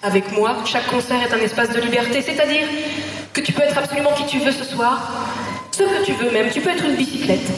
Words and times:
Avec 0.00 0.30
moi, 0.30 0.56
chaque 0.64 0.86
concert 0.86 1.20
est 1.20 1.34
un 1.34 1.40
espace 1.40 1.70
de 1.70 1.80
liberté, 1.80 2.22
c'est-à-dire 2.22 2.68
que 3.32 3.40
tu 3.40 3.52
peux 3.52 3.62
être 3.62 3.76
absolument 3.76 4.12
qui 4.14 4.26
tu 4.26 4.38
veux 4.38 4.52
ce 4.52 4.62
soir, 4.62 5.10
ce 5.72 5.82
que 5.82 6.04
tu 6.04 6.12
veux 6.12 6.30
même, 6.30 6.50
tu 6.52 6.60
peux 6.60 6.70
être 6.70 6.84
une 6.84 6.94
bicyclette. 6.94 7.50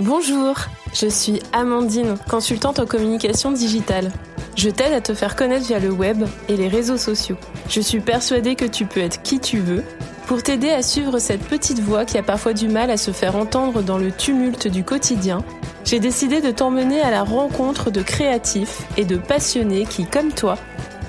Bonjour, 0.00 0.56
je 0.92 1.06
suis 1.06 1.40
Amandine, 1.52 2.16
consultante 2.28 2.80
en 2.80 2.86
communication 2.86 3.52
digitale. 3.52 4.10
Je 4.56 4.70
t'aide 4.70 4.92
à 4.92 5.00
te 5.00 5.14
faire 5.14 5.36
connaître 5.36 5.66
via 5.66 5.78
le 5.78 5.90
web 5.90 6.24
et 6.48 6.56
les 6.56 6.66
réseaux 6.66 6.96
sociaux. 6.96 7.36
Je 7.68 7.80
suis 7.80 8.00
persuadée 8.00 8.56
que 8.56 8.64
tu 8.64 8.86
peux 8.86 9.00
être 9.00 9.22
qui 9.22 9.38
tu 9.38 9.58
veux. 9.58 9.84
Pour 10.26 10.42
t'aider 10.42 10.70
à 10.70 10.82
suivre 10.82 11.18
cette 11.18 11.44
petite 11.44 11.80
voix 11.80 12.06
qui 12.06 12.16
a 12.16 12.22
parfois 12.22 12.54
du 12.54 12.68
mal 12.68 12.90
à 12.90 12.96
se 12.96 13.10
faire 13.10 13.36
entendre 13.36 13.82
dans 13.82 13.98
le 13.98 14.10
tumulte 14.10 14.68
du 14.68 14.82
quotidien, 14.82 15.44
j'ai 15.84 16.00
décidé 16.00 16.40
de 16.40 16.50
t'emmener 16.50 17.02
à 17.02 17.10
la 17.10 17.22
rencontre 17.22 17.90
de 17.90 18.00
créatifs 18.00 18.82
et 18.96 19.04
de 19.04 19.18
passionnés 19.18 19.84
qui, 19.84 20.06
comme 20.06 20.32
toi, 20.32 20.56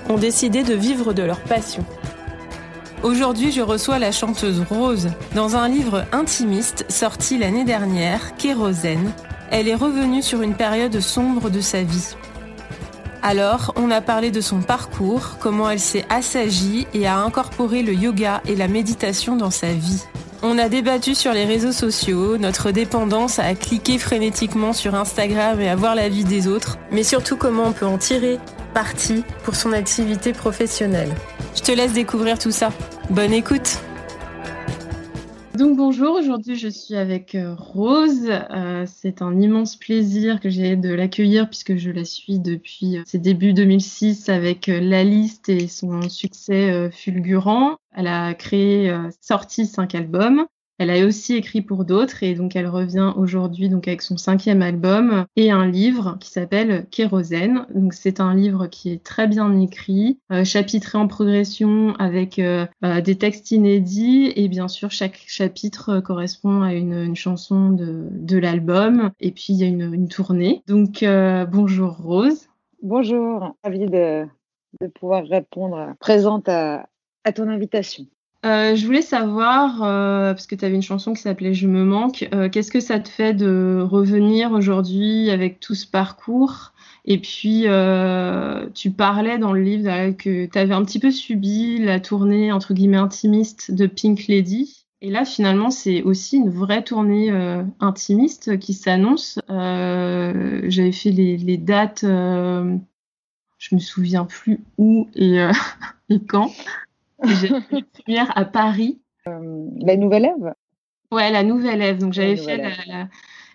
ont 0.10 0.18
décidé 0.18 0.64
de 0.64 0.74
vivre 0.74 1.14
de 1.14 1.24
leur 1.24 1.40
passion. 1.40 1.86
Aujourd'hui, 3.04 3.54
je 3.54 3.62
reçois 3.62 4.00
la 4.00 4.12
chanteuse 4.12 4.64
Rose. 4.70 5.10
Dans 5.34 5.56
un 5.56 5.70
livre 5.70 6.04
intimiste 6.12 6.86
sorti 6.90 7.38
l'année 7.38 7.64
dernière, 7.64 8.36
Kérosène, 8.36 9.12
elle 9.50 9.70
est 9.70 9.76
revenue 9.76 10.24
sur 10.24 10.42
une 10.42 10.56
période 10.56 11.00
sombre 11.00 11.50
de 11.50 11.62
sa 11.62 11.84
vie. 11.84 12.16
Alors, 13.28 13.74
on 13.76 13.90
a 13.90 14.02
parlé 14.02 14.30
de 14.30 14.40
son 14.40 14.62
parcours, 14.62 15.38
comment 15.40 15.68
elle 15.68 15.80
s'est 15.80 16.06
assagie 16.10 16.86
et 16.94 17.08
a 17.08 17.18
incorporé 17.18 17.82
le 17.82 17.92
yoga 17.92 18.44
et 18.46 18.56
la 18.56 18.68
méditation 18.68 19.36
dans 19.36 19.50
sa 19.50 19.74
vie. 19.74 20.04
On 20.44 20.60
a 20.60 20.70
débattu 20.70 21.16
sur 21.16 21.34
les 21.34 21.44
réseaux 21.44 21.72
sociaux, 21.72 22.38
notre 22.38 22.70
dépendance 22.70 23.40
à 23.40 23.56
cliquer 23.56 23.98
frénétiquement 23.98 24.74
sur 24.74 24.94
Instagram 24.94 25.60
et 25.60 25.70
à 25.70 25.76
voir 25.76 25.96
la 25.96 26.08
vie 26.08 26.24
des 26.24 26.48
autres, 26.48 26.78
mais 26.92 27.02
surtout 27.02 27.36
comment 27.36 27.64
on 27.64 27.72
peut 27.72 27.88
en 27.88 27.98
tirer 27.98 28.38
parti 28.76 29.24
pour 29.44 29.56
son 29.56 29.74
activité 29.74 30.32
professionnelle. 30.32 31.10
Je 31.56 31.64
te 31.64 31.72
laisse 31.72 31.94
découvrir 31.94 32.38
tout 32.38 32.52
ça. 32.52 32.70
Bonne 33.10 33.34
écoute 33.34 33.80
donc 35.56 35.78
bonjour, 35.78 36.16
aujourd'hui 36.16 36.56
je 36.56 36.68
suis 36.68 36.96
avec 36.96 37.34
euh, 37.36 37.56
Rose. 37.58 38.30
Euh, 38.30 38.86
c'est 38.88 39.22
un 39.22 39.40
immense 39.40 39.78
plaisir 39.78 40.40
que 40.40 40.50
j'ai 40.50 40.76
de 40.76 40.94
l'accueillir 40.94 41.48
puisque 41.48 41.78
je 41.78 41.92
la 41.92 42.04
suis 42.04 42.40
depuis 42.40 42.98
euh, 42.98 43.04
ses 43.06 43.20
débuts 43.20 43.54
2006 43.54 44.30
avec 44.30 44.68
La 44.68 45.04
Liste 45.04 45.50
et 45.50 45.68
son 45.68 46.10
succès 46.10 46.90
fulgurant. 46.92 47.78
Elle 47.94 48.08
a 48.08 48.34
créé, 48.34 48.94
sorti 49.22 49.66
cinq 49.66 49.96
albums. 49.96 50.46
Elle 50.78 50.90
a 50.90 51.06
aussi 51.06 51.36
écrit 51.36 51.62
pour 51.62 51.86
d'autres 51.86 52.22
et 52.24 52.34
donc 52.34 52.56
elle 52.58 52.68
revient 52.68 53.14
aujourd'hui 53.16 53.70
donc 53.70 53.88
avec 53.88 54.02
son 54.02 54.18
cinquième 54.18 54.62
album 54.62 55.26
et 55.38 55.50
un 55.50 55.66
livre 55.66 56.18
qui 56.20 56.30
s'appelle 56.30 56.86
Kérosène. 56.92 57.66
Donc 57.74 57.94
c'est 57.94 58.20
un 58.20 58.36
livre 58.36 58.68
qui 58.68 58.92
est 58.92 59.02
très 59.02 59.28
bien 59.28 59.58
écrit, 59.62 60.20
euh, 60.34 60.44
chapitré 60.44 60.98
en 60.98 61.08
progression 61.08 61.96
avec 61.96 62.40
euh, 62.40 62.66
euh, 62.84 63.00
des 63.00 63.18
textes 63.18 63.52
inédits 63.52 64.34
et 64.36 64.50
bien 64.50 64.68
sûr 64.68 64.92
chaque 64.92 65.24
chapitre 65.28 66.02
correspond 66.02 66.62
à 66.62 66.74
une, 66.74 67.16
chanson 67.16 67.70
de, 67.70 68.38
l'album 68.38 69.12
et 69.22 69.32
puis 69.32 69.48
il 69.50 69.56
y 69.56 69.64
a 69.64 69.68
une, 69.68 70.10
tournée. 70.10 70.62
Donc 70.68 71.06
bonjour 71.52 71.98
Rose. 71.98 72.48
Bonjour, 72.82 73.56
ravi 73.64 73.86
de, 73.86 74.26
de 74.82 74.88
pouvoir 74.88 75.24
répondre 75.26 75.94
présente 76.00 76.50
à 76.50 76.86
ton 77.34 77.48
invitation. 77.48 78.06
Euh, 78.46 78.76
je 78.76 78.86
voulais 78.86 79.02
savoir, 79.02 79.82
euh, 79.82 80.34
parce 80.34 80.46
que 80.46 80.54
tu 80.54 80.64
avais 80.66 80.76
une 80.76 80.84
chanson 80.84 81.14
qui 81.14 81.22
s'appelait 81.22 81.56
Je 81.56 81.68
me 81.68 81.84
manque, 81.84 82.30
euh, 82.32 82.48
qu'est-ce 82.48 82.72
que 82.72 82.80
ça 82.80 83.00
te 83.00 83.10
fait 83.10 83.34
de 83.34 83.84
revenir 83.84 84.52
aujourd'hui 84.52 85.32
avec 85.32 85.60
tout 85.60 85.74
ce 85.74 85.88
parcours? 85.88 86.74
Et 87.06 87.20
puis, 87.20 87.66
tu 88.74 88.92
parlais 88.92 89.38
dans 89.38 89.54
le 89.54 89.62
livre 89.62 90.12
que 90.18 90.46
tu 90.46 90.60
avais 90.60 90.74
un 90.74 90.84
petit 90.84 91.00
peu 91.00 91.12
subi 91.12 91.80
la 91.80 92.00
tournée, 92.00 92.52
entre 92.52 92.74
guillemets, 92.74 92.98
intimiste 92.98 93.72
de 93.72 93.86
Pink 93.88 94.28
Lady. 94.28 94.86
Et 95.02 95.12
là, 95.12 95.24
finalement, 95.24 95.70
c'est 95.70 96.02
aussi 96.02 96.38
une 96.38 96.50
vraie 96.50 96.84
tournée 96.84 97.30
intimiste 97.80 98.58
qui 98.58 98.74
s'annonce. 98.74 99.40
J'avais 99.50 100.92
fait 100.92 101.12
les, 101.12 101.38
les 101.38 101.58
dates, 101.58 102.02
je 102.02 103.76
me 103.76 103.80
souviens 103.80 104.26
plus 104.26 104.60
où 104.80 105.08
et, 105.16 105.48
et 106.10 106.20
quand. 106.20 106.52
J'ai 107.24 107.48
fait 107.48 107.78
une 107.78 107.86
première 108.04 108.38
à 108.38 108.46
Paris. 108.46 109.02
Euh, 109.28 109.68
la 109.78 109.98
Nouvelle 109.98 110.26
Ève? 110.26 110.54
Ouais, 111.12 111.32
la 111.32 111.44
Nouvelle 111.44 111.82
Ève. 111.82 111.98
Donc 111.98 112.14
j'avais 112.14 112.36
fait 112.36 112.58
la, 112.58 113.08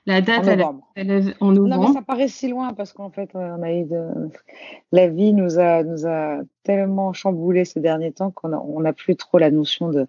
la, 0.06 0.21
date 0.21 0.44
en 0.44 0.48
à 0.48 0.56
la 0.56 0.72
Nouvelle 0.72 1.34
en 1.41 1.53
novembre. 1.53 1.69
Non, 1.69 1.88
mais 1.88 1.94
ça 1.94 2.03
paraît 2.03 2.28
si 2.28 2.48
loin 2.48 2.72
parce 2.72 2.93
qu'en 2.93 3.10
fait, 3.10 3.31
on 3.34 3.62
a 3.62 3.72
eu 3.72 3.84
de... 3.84 4.09
la 4.93 5.09
vie 5.09 5.32
nous 5.32 5.59
a, 5.59 5.82
nous 5.82 6.06
a 6.06 6.38
tellement 6.62 7.12
chamboulé 7.12 7.65
ces 7.65 7.81
derniers 7.81 8.12
temps 8.12 8.31
qu'on 8.31 8.48
n'a 8.48 8.60
on 8.60 8.84
a 8.84 8.93
plus 8.93 9.16
trop 9.16 9.38
la 9.38 9.50
notion 9.50 9.91
de, 9.91 10.06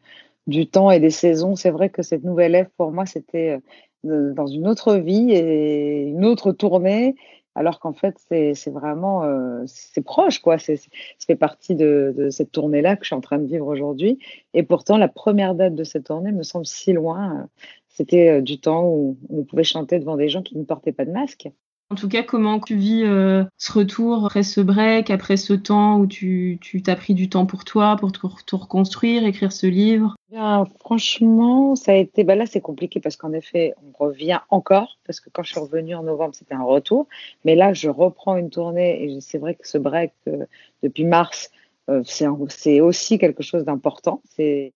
du 0.47 0.67
temps 0.67 0.91
et 0.91 0.99
des 0.99 1.09
saisons. 1.09 1.55
C'est 1.55 1.71
vrai 1.71 1.89
que 1.89 2.01
cette 2.01 2.23
Nouvelle 2.23 2.55
Ève, 2.55 2.69
pour 2.77 2.91
moi, 2.91 3.05
c'était 3.05 3.59
euh, 4.05 4.33
dans 4.33 4.47
une 4.47 4.67
autre 4.67 4.95
vie 4.95 5.31
et 5.31 6.03
une 6.07 6.25
autre 6.25 6.51
tournée 6.51 7.15
alors 7.55 7.79
qu'en 7.79 7.93
fait 7.93 8.15
c'est 8.29 8.69
vraiment 8.69 9.23
euh, 9.23 9.63
c'est 9.65 10.01
proche 10.01 10.39
quoi. 10.39 10.57
C'est 10.57 10.79
fait 11.25 11.35
partie 11.35 11.75
de, 11.75 12.13
de 12.17 12.29
cette 12.29 12.51
tournée 12.51 12.81
là 12.81 12.95
que 12.95 13.03
je 13.03 13.07
suis 13.07 13.15
en 13.15 13.21
train 13.21 13.37
de 13.39 13.45
vivre 13.45 13.67
aujourd'hui. 13.67 14.19
Et 14.53 14.63
pourtant 14.63 14.97
la 14.97 15.07
première 15.07 15.55
date 15.55 15.75
de 15.75 15.83
cette 15.83 16.05
tournée 16.05 16.31
me 16.31 16.43
semble 16.43 16.65
si 16.65 16.93
loin. 16.93 17.47
C'était 17.89 18.29
euh, 18.29 18.41
du 18.41 18.59
temps 18.59 18.85
où 18.85 19.17
on 19.29 19.43
pouvait 19.43 19.63
chanter 19.63 19.99
devant 19.99 20.15
des 20.15 20.29
gens 20.29 20.41
qui 20.41 20.57
ne 20.57 20.63
portaient 20.63 20.93
pas 20.93 21.05
de 21.05 21.11
masque 21.11 21.49
en 21.91 21.95
tout 21.95 22.07
cas, 22.07 22.23
comment 22.23 22.59
tu 22.61 22.75
vis 22.75 23.03
euh, 23.03 23.43
ce 23.57 23.73
retour 23.73 24.25
après 24.25 24.43
ce 24.43 24.61
break, 24.61 25.09
après 25.09 25.35
ce 25.35 25.51
temps 25.51 25.99
où 25.99 26.07
tu 26.07 26.57
t'as 26.85 26.95
pris 26.95 27.13
du 27.13 27.27
temps 27.27 27.45
pour 27.45 27.65
toi, 27.65 27.97
pour 27.99 28.13
te, 28.13 28.55
reconstruire, 28.55 29.25
écrire 29.25 29.51
ce 29.51 29.67
livre? 29.67 30.15
Bien, 30.29 30.65
Franchement, 30.79 31.75
ça 31.75 31.91
a 31.91 31.95
été. 31.95 32.23
Bah 32.23 32.35
là, 32.35 32.45
c'est 32.45 32.61
compliqué 32.61 33.01
parce 33.01 33.17
qu'en 33.17 33.33
effet, 33.33 33.73
on 33.83 34.05
revient 34.05 34.39
encore. 34.49 34.99
Parce 35.05 35.19
que 35.19 35.29
quand 35.29 35.43
je 35.43 35.51
suis 35.51 35.59
revenue 35.59 35.93
en 35.93 36.03
novembre, 36.03 36.33
c'était 36.33 36.53
un 36.53 36.63
retour. 36.63 37.07
Mais 37.43 37.55
là, 37.55 37.73
je 37.73 37.89
reprends 37.89 38.37
une 38.37 38.49
tournée 38.49 39.03
et 39.03 39.19
c'est 39.19 39.37
vrai 39.37 39.55
que 39.55 39.67
ce 39.67 39.77
break 39.77 40.13
euh, 40.29 40.45
depuis 40.83 41.03
mars, 41.03 41.51
euh, 41.89 42.03
c'est 42.05 42.79
aussi 42.79 43.19
quelque 43.19 43.43
chose 43.43 43.65
d'important. 43.65 44.21
C'est 44.29 44.73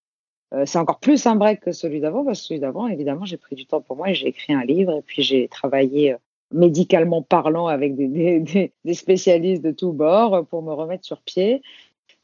c'est 0.64 0.78
encore 0.78 1.00
plus 1.00 1.25
un 1.25 1.36
break 1.36 1.59
que 1.59 1.74
celui 1.74 2.00
d'avant, 2.00 2.24
parce 2.24 2.40
que 2.40 2.46
celui 2.48 2.62
d'avant, 2.62 2.88
évidemment, 2.88 3.25
j'ai 3.25 3.36
pris 3.36 3.58
du 3.58 3.66
temps 3.66 3.81
pour 3.81 3.98
moi 3.98 4.12
et 4.12 4.14
j'ai 4.14 4.28
écrit 4.28 4.54
un 4.54 4.64
livre 4.64 4.94
et 4.94 5.02
puis 5.02 5.22
j'ai 5.22 5.50
travaillé 5.50 6.16
médicalement 6.56 7.22
parlant 7.22 7.68
avec 7.68 7.96
des, 7.96 8.72
spécialistes 8.94 9.64
de 9.64 9.72
tous 9.72 9.92
bords 9.92 10.46
pour 10.48 10.64
me 10.64 10.74
remettre 10.74 11.06
sur 11.06 11.22
pied. 11.22 11.62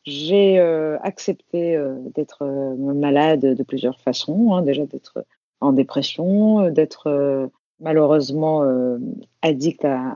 J'ai 0.03 0.57
euh, 0.57 0.97
accepté 1.03 1.75
euh, 1.75 1.95
d'être 2.15 2.41
euh, 2.41 2.75
malade 2.75 3.41
de 3.41 3.63
plusieurs 3.63 3.99
façons, 3.99 4.53
hein, 4.53 4.63
déjà 4.63 4.85
d'être 4.85 5.23
en 5.59 5.73
dépression, 5.73 6.71
d'être 6.71 7.51
malheureusement 7.79 8.63
addict 9.43 9.85
à, 9.85 10.15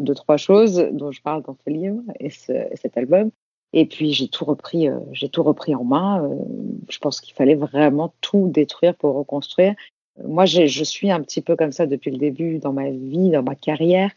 deux, 0.00 0.14
trois 0.14 0.36
choses 0.36 0.86
dont 0.92 1.12
je 1.12 1.22
parle 1.22 1.42
dans 1.42 1.56
ce 1.64 1.70
livre 1.70 2.02
et, 2.18 2.26
et 2.26 2.76
cet 2.76 2.98
album. 2.98 3.30
Et 3.72 3.86
puis 3.86 4.12
j'ai 4.12 4.28
tout 4.28 4.44
repris, 4.44 4.88
j'ai 5.12 5.30
tout 5.30 5.42
repris 5.42 5.74
en 5.74 5.84
main. 5.84 6.28
je 6.90 6.98
pense 6.98 7.22
qu'il 7.22 7.34
fallait 7.34 7.54
vraiment 7.54 8.12
tout 8.20 8.48
détruire 8.48 8.94
pour 8.96 9.14
reconstruire 9.14 9.74
moi, 10.24 10.44
je 10.44 10.84
suis 10.84 11.10
un 11.10 11.20
petit 11.20 11.40
peu 11.40 11.56
comme 11.56 11.72
ça 11.72 11.86
depuis 11.86 12.10
le 12.10 12.18
début 12.18 12.58
dans 12.58 12.72
ma 12.72 12.90
vie, 12.90 13.30
dans 13.30 13.42
ma 13.42 13.54
carrière. 13.54 14.10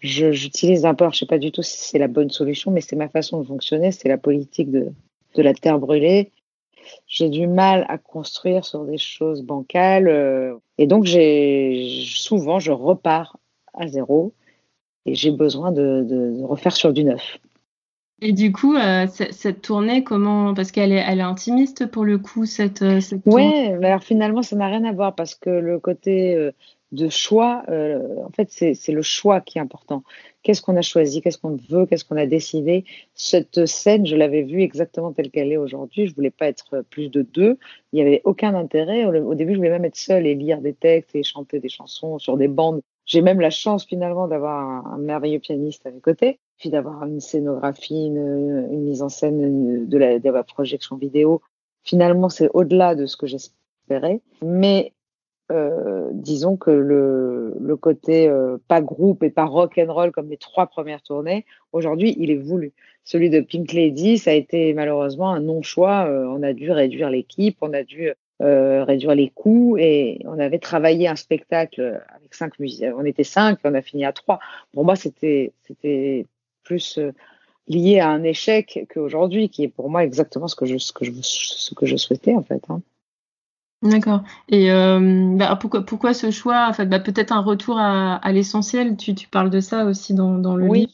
J'utilise 0.00 0.84
un 0.84 0.94
peu, 0.94 1.04
je 1.06 1.08
ne 1.08 1.14
sais 1.14 1.26
pas 1.26 1.38
du 1.38 1.50
tout 1.52 1.62
si 1.62 1.78
c'est 1.78 1.98
la 1.98 2.08
bonne 2.08 2.30
solution, 2.30 2.70
mais 2.70 2.80
c'est 2.80 2.96
ma 2.96 3.08
façon 3.08 3.40
de 3.40 3.46
fonctionner, 3.46 3.92
c'est 3.92 4.08
la 4.08 4.18
politique 4.18 4.70
de, 4.70 4.92
de 5.34 5.42
la 5.42 5.54
terre 5.54 5.78
brûlée. 5.78 6.32
J'ai 7.06 7.28
du 7.28 7.46
mal 7.46 7.84
à 7.88 7.98
construire 7.98 8.64
sur 8.64 8.84
des 8.84 8.98
choses 8.98 9.42
bancales. 9.42 10.08
Euh, 10.08 10.56
et 10.78 10.86
donc, 10.86 11.06
souvent, 11.06 12.58
je 12.58 12.72
repars 12.72 13.38
à 13.74 13.86
zéro 13.86 14.32
et 15.04 15.14
j'ai 15.14 15.30
besoin 15.30 15.72
de, 15.72 16.04
de, 16.08 16.42
refaire 16.44 16.76
sur 16.76 16.92
du 16.92 17.04
neuf. 17.04 17.38
Et 18.22 18.32
du 18.32 18.50
coup, 18.50 18.74
euh, 18.74 19.06
cette 19.08 19.60
tournée, 19.60 20.02
comment 20.02 20.54
Parce 20.54 20.72
qu'elle 20.72 20.92
est, 20.92 21.04
elle 21.06 21.18
est 21.18 21.22
intimiste 21.22 21.86
pour 21.86 22.04
le 22.04 22.16
coup, 22.16 22.46
cette, 22.46 22.80
euh, 22.80 23.00
cette 23.00 23.26
Ouais, 23.26 23.74
alors 23.82 24.02
finalement, 24.02 24.42
ça 24.42 24.56
n'a 24.56 24.68
rien 24.68 24.84
à 24.84 24.92
voir 24.92 25.14
parce 25.14 25.34
que 25.34 25.50
le 25.50 25.78
côté 25.78 26.34
euh, 26.34 26.50
de 26.92 27.10
choix, 27.10 27.64
en 27.68 28.30
fait, 28.30 28.48
c'est 28.50 28.92
le 28.92 29.02
choix 29.02 29.40
qui 29.40 29.58
est 29.58 29.60
important. 29.60 30.02
Qu'est-ce 30.42 30.62
qu'on 30.62 30.76
a 30.76 30.82
choisi? 30.82 31.20
Qu'est-ce 31.20 31.36
qu'on 31.36 31.58
veut? 31.68 31.84
Qu'est-ce 31.84 32.04
qu'on 32.06 32.16
a 32.16 32.24
décidé? 32.24 32.84
Cette 33.14 33.66
scène, 33.66 34.06
je 34.06 34.16
l'avais 34.16 34.42
vue 34.42 34.62
exactement 34.62 35.12
telle 35.12 35.30
qu'elle 35.30 35.52
est 35.52 35.56
aujourd'hui. 35.56 36.06
Je 36.06 36.14
voulais 36.14 36.30
pas 36.30 36.46
être 36.46 36.84
plus 36.88 37.10
de 37.10 37.22
deux. 37.22 37.58
Il 37.92 37.96
n'y 37.96 38.02
avait 38.02 38.22
aucun 38.24 38.54
intérêt. 38.54 39.04
Au 39.04 39.34
début, 39.34 39.52
je 39.52 39.58
voulais 39.58 39.70
même 39.70 39.84
être 39.84 39.96
seule 39.96 40.26
et 40.26 40.36
lire 40.36 40.60
des 40.60 40.72
textes 40.72 41.14
et 41.16 41.22
chanter 41.22 41.58
des 41.58 41.68
chansons 41.68 42.18
sur 42.18 42.36
des 42.36 42.48
bandes. 42.48 42.80
J'ai 43.04 43.20
même 43.20 43.40
la 43.40 43.50
chance 43.50 43.84
finalement 43.84 44.28
d'avoir 44.28 44.86
un 44.86 44.98
merveilleux 44.98 45.40
pianiste 45.40 45.84
à 45.86 45.90
mes 45.90 46.00
côtés 46.00 46.38
puis 46.58 46.70
d'avoir 46.70 47.04
une 47.04 47.20
scénographie, 47.20 48.06
une, 48.06 48.66
mise 48.82 49.02
en 49.02 49.08
scène 49.08 49.86
de 49.86 49.98
la, 49.98 50.42
projection 50.42 50.96
vidéo. 50.96 51.42
Finalement, 51.82 52.28
c'est 52.28 52.48
au-delà 52.54 52.94
de 52.94 53.06
ce 53.06 53.16
que 53.16 53.26
j'espérais. 53.26 54.20
Mais 54.42 54.92
euh, 55.52 56.08
disons 56.12 56.56
que 56.56 56.70
le, 56.70 57.54
le 57.60 57.76
côté 57.76 58.28
euh, 58.28 58.56
pas 58.66 58.80
groupe 58.80 59.22
et 59.22 59.30
pas 59.30 59.44
rock 59.44 59.78
and 59.78 59.92
roll 59.92 60.10
comme 60.10 60.28
les 60.28 60.36
trois 60.36 60.66
premières 60.66 61.02
tournées, 61.02 61.44
aujourd'hui, 61.72 62.16
il 62.18 62.30
est 62.30 62.36
voulu. 62.36 62.72
Celui 63.04 63.30
de 63.30 63.40
Pink 63.40 63.72
Lady, 63.72 64.18
ça 64.18 64.30
a 64.30 64.34
été 64.34 64.74
malheureusement 64.74 65.30
un 65.30 65.40
non-choix. 65.40 66.06
Euh, 66.08 66.26
on 66.26 66.42
a 66.42 66.52
dû 66.52 66.72
réduire 66.72 67.10
l'équipe, 67.10 67.58
on 67.60 67.72
a 67.72 67.82
dû 67.82 68.12
réduire 68.38 69.14
les 69.14 69.30
coûts 69.30 69.78
et 69.78 70.20
on 70.26 70.38
avait 70.38 70.58
travaillé 70.58 71.08
un 71.08 71.16
spectacle 71.16 72.02
avec 72.14 72.34
cinq 72.34 72.58
musiciens. 72.58 72.94
On 72.98 73.04
était 73.06 73.24
cinq, 73.24 73.58
on 73.64 73.72
a 73.72 73.80
fini 73.80 74.04
à 74.04 74.12
trois. 74.12 74.40
Pour 74.72 74.84
moi, 74.84 74.94
c'était 74.94 75.54
plus 76.66 76.98
lié 77.68 78.00
à 78.00 78.08
un 78.08 78.22
échec 78.22 78.86
qu'aujourd'hui, 78.92 79.48
qui 79.48 79.64
est 79.64 79.68
pour 79.68 79.90
moi 79.90 80.04
exactement 80.04 80.48
ce 80.48 80.56
que 80.56 80.66
je 80.66 80.78
ce 80.78 80.92
que 80.92 81.04
je 81.04 81.12
ce 81.22 81.74
que 81.74 81.86
je 81.86 81.96
souhaitais 81.96 82.34
en 82.34 82.42
fait. 82.42 82.62
Hein. 82.68 82.80
D'accord. 83.82 84.22
Et 84.48 84.70
euh, 84.70 85.34
bah, 85.36 85.56
pourquoi, 85.60 85.82
pourquoi 85.82 86.14
ce 86.14 86.30
choix 86.30 86.66
en 86.68 86.72
fait, 86.72 86.86
bah, 86.86 87.00
Peut-être 87.00 87.32
un 87.32 87.42
retour 87.42 87.78
à, 87.78 88.16
à 88.16 88.32
l'essentiel. 88.32 88.96
Tu, 88.96 89.14
tu, 89.14 89.28
parles 89.28 89.50
de 89.50 89.60
ça 89.60 89.84
aussi 89.84 90.14
dans, 90.14 90.38
dans 90.38 90.56
le 90.56 90.66
oui. 90.66 90.80
livre. 90.80 90.92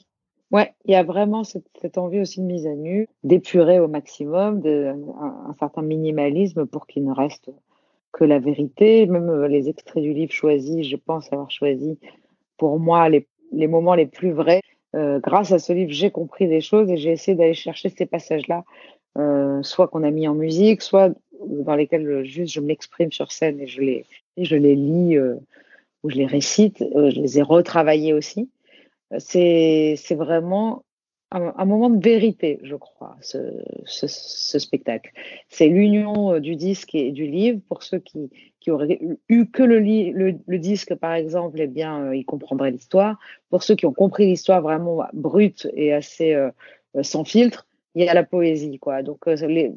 Ouais, 0.50 0.74
il 0.84 0.92
y 0.92 0.96
a 0.96 1.02
vraiment 1.02 1.44
cette, 1.44 1.66
cette, 1.80 1.96
envie 1.96 2.20
aussi 2.20 2.40
de 2.40 2.44
mise 2.44 2.66
à 2.66 2.74
nu, 2.74 3.08
d'épurer 3.24 3.80
au 3.80 3.88
maximum, 3.88 4.60
de, 4.60 4.92
un, 5.20 5.50
un 5.50 5.54
certain 5.58 5.80
minimalisme 5.80 6.66
pour 6.66 6.86
qu'il 6.86 7.04
ne 7.04 7.12
reste 7.12 7.50
que 8.12 8.24
la 8.24 8.38
vérité. 8.38 9.06
Même 9.06 9.30
euh, 9.30 9.48
les 9.48 9.68
extraits 9.68 10.02
du 10.02 10.12
livre 10.12 10.32
choisis, 10.32 10.86
je 10.86 10.96
pense 10.96 11.32
avoir 11.32 11.50
choisi 11.50 11.98
pour 12.58 12.78
moi 12.78 13.08
les, 13.08 13.26
les 13.52 13.66
moments 13.68 13.94
les 13.94 14.06
plus 14.06 14.32
vrais. 14.32 14.60
Euh, 14.94 15.20
grâce 15.20 15.52
à 15.52 15.58
ce 15.58 15.72
livre, 15.72 15.90
j'ai 15.92 16.10
compris 16.10 16.48
des 16.48 16.60
choses 16.60 16.90
et 16.90 16.96
j'ai 16.96 17.12
essayé 17.12 17.36
d'aller 17.36 17.54
chercher 17.54 17.88
ces 17.88 18.06
passages-là, 18.06 18.64
euh, 19.18 19.62
soit 19.62 19.88
qu'on 19.88 20.02
a 20.02 20.10
mis 20.10 20.28
en 20.28 20.34
musique, 20.34 20.82
soit 20.82 21.10
dans 21.46 21.74
lesquels 21.74 22.24
juste 22.24 22.52
je 22.52 22.60
m'exprime 22.60 23.10
sur 23.10 23.32
scène 23.32 23.60
et 23.60 23.66
je 23.66 23.80
les, 23.80 24.04
je 24.36 24.56
les 24.56 24.74
lis 24.74 25.16
euh, 25.16 25.36
ou 26.02 26.10
je 26.10 26.16
les 26.16 26.26
récite, 26.26 26.82
euh, 26.82 27.10
je 27.10 27.20
les 27.20 27.38
ai 27.38 27.42
retravaillés 27.42 28.12
aussi. 28.12 28.50
C'est 29.18 29.96
vraiment 30.12 30.84
un, 31.32 31.54
un, 31.56 31.64
moment 31.64 31.90
de 31.90 32.02
vérité, 32.02 32.58
je 32.62 32.76
crois, 32.76 33.16
ce, 33.20 33.38
ce, 33.84 34.06
ce 34.08 34.58
spectacle. 34.58 35.10
C'est 35.48 35.68
l'union 35.68 36.34
euh, 36.34 36.40
du 36.40 36.56
disque 36.56 36.94
et 36.94 37.10
du 37.10 37.26
livre. 37.26 37.60
Pour 37.68 37.82
ceux 37.82 37.98
qui, 37.98 38.30
qui 38.60 38.70
auraient 38.70 39.00
eu 39.28 39.46
que 39.46 39.62
le, 39.62 39.80
le, 39.80 40.38
le 40.46 40.58
disque, 40.58 40.94
par 40.94 41.14
exemple, 41.14 41.60
eh 41.60 41.66
bien, 41.66 42.04
euh, 42.04 42.16
ils 42.16 42.24
comprendraient 42.24 42.70
l'histoire. 42.70 43.18
Pour 43.50 43.62
ceux 43.62 43.74
qui 43.74 43.86
ont 43.86 43.92
compris 43.92 44.26
l'histoire 44.26 44.62
vraiment 44.62 45.02
brute 45.12 45.68
et 45.74 45.92
assez 45.92 46.34
euh, 46.34 46.50
sans 47.02 47.24
filtre, 47.24 47.66
il 47.94 48.04
y 48.04 48.08
a 48.08 48.14
la 48.14 48.24
poésie, 48.24 48.78
quoi. 48.78 49.02
Donc, 49.02 49.26
les, 49.26 49.72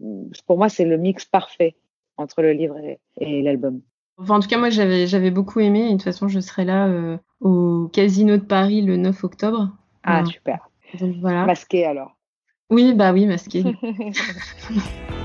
pour 0.47 0.57
moi, 0.57 0.69
c'est 0.69 0.85
le 0.85 0.97
mix 0.97 1.25
parfait 1.25 1.75
entre 2.17 2.41
le 2.41 2.53
livre 2.53 2.77
et, 2.77 2.99
et 3.19 3.41
l'album. 3.41 3.81
Enfin, 4.17 4.37
en 4.37 4.39
tout 4.39 4.47
cas, 4.47 4.57
moi, 4.57 4.69
j'avais, 4.69 5.31
beaucoup 5.31 5.59
aimé. 5.59 5.81
Et 5.81 5.87
de 5.87 5.91
toute 5.93 6.03
façon, 6.03 6.27
je 6.27 6.39
serai 6.39 6.65
là 6.65 6.87
euh, 6.87 7.17
au 7.41 7.89
Casino 7.91 8.37
de 8.37 8.43
Paris 8.43 8.81
le 8.81 8.97
9 8.97 9.23
octobre. 9.23 9.71
Ah, 10.03 10.23
super. 10.25 10.69
Donc, 10.99 11.15
voilà. 11.21 11.45
Masqué, 11.45 11.85
alors 11.85 12.15
Oui, 12.69 12.93
bah 12.93 13.13
oui, 13.13 13.25
masqué. 13.25 13.63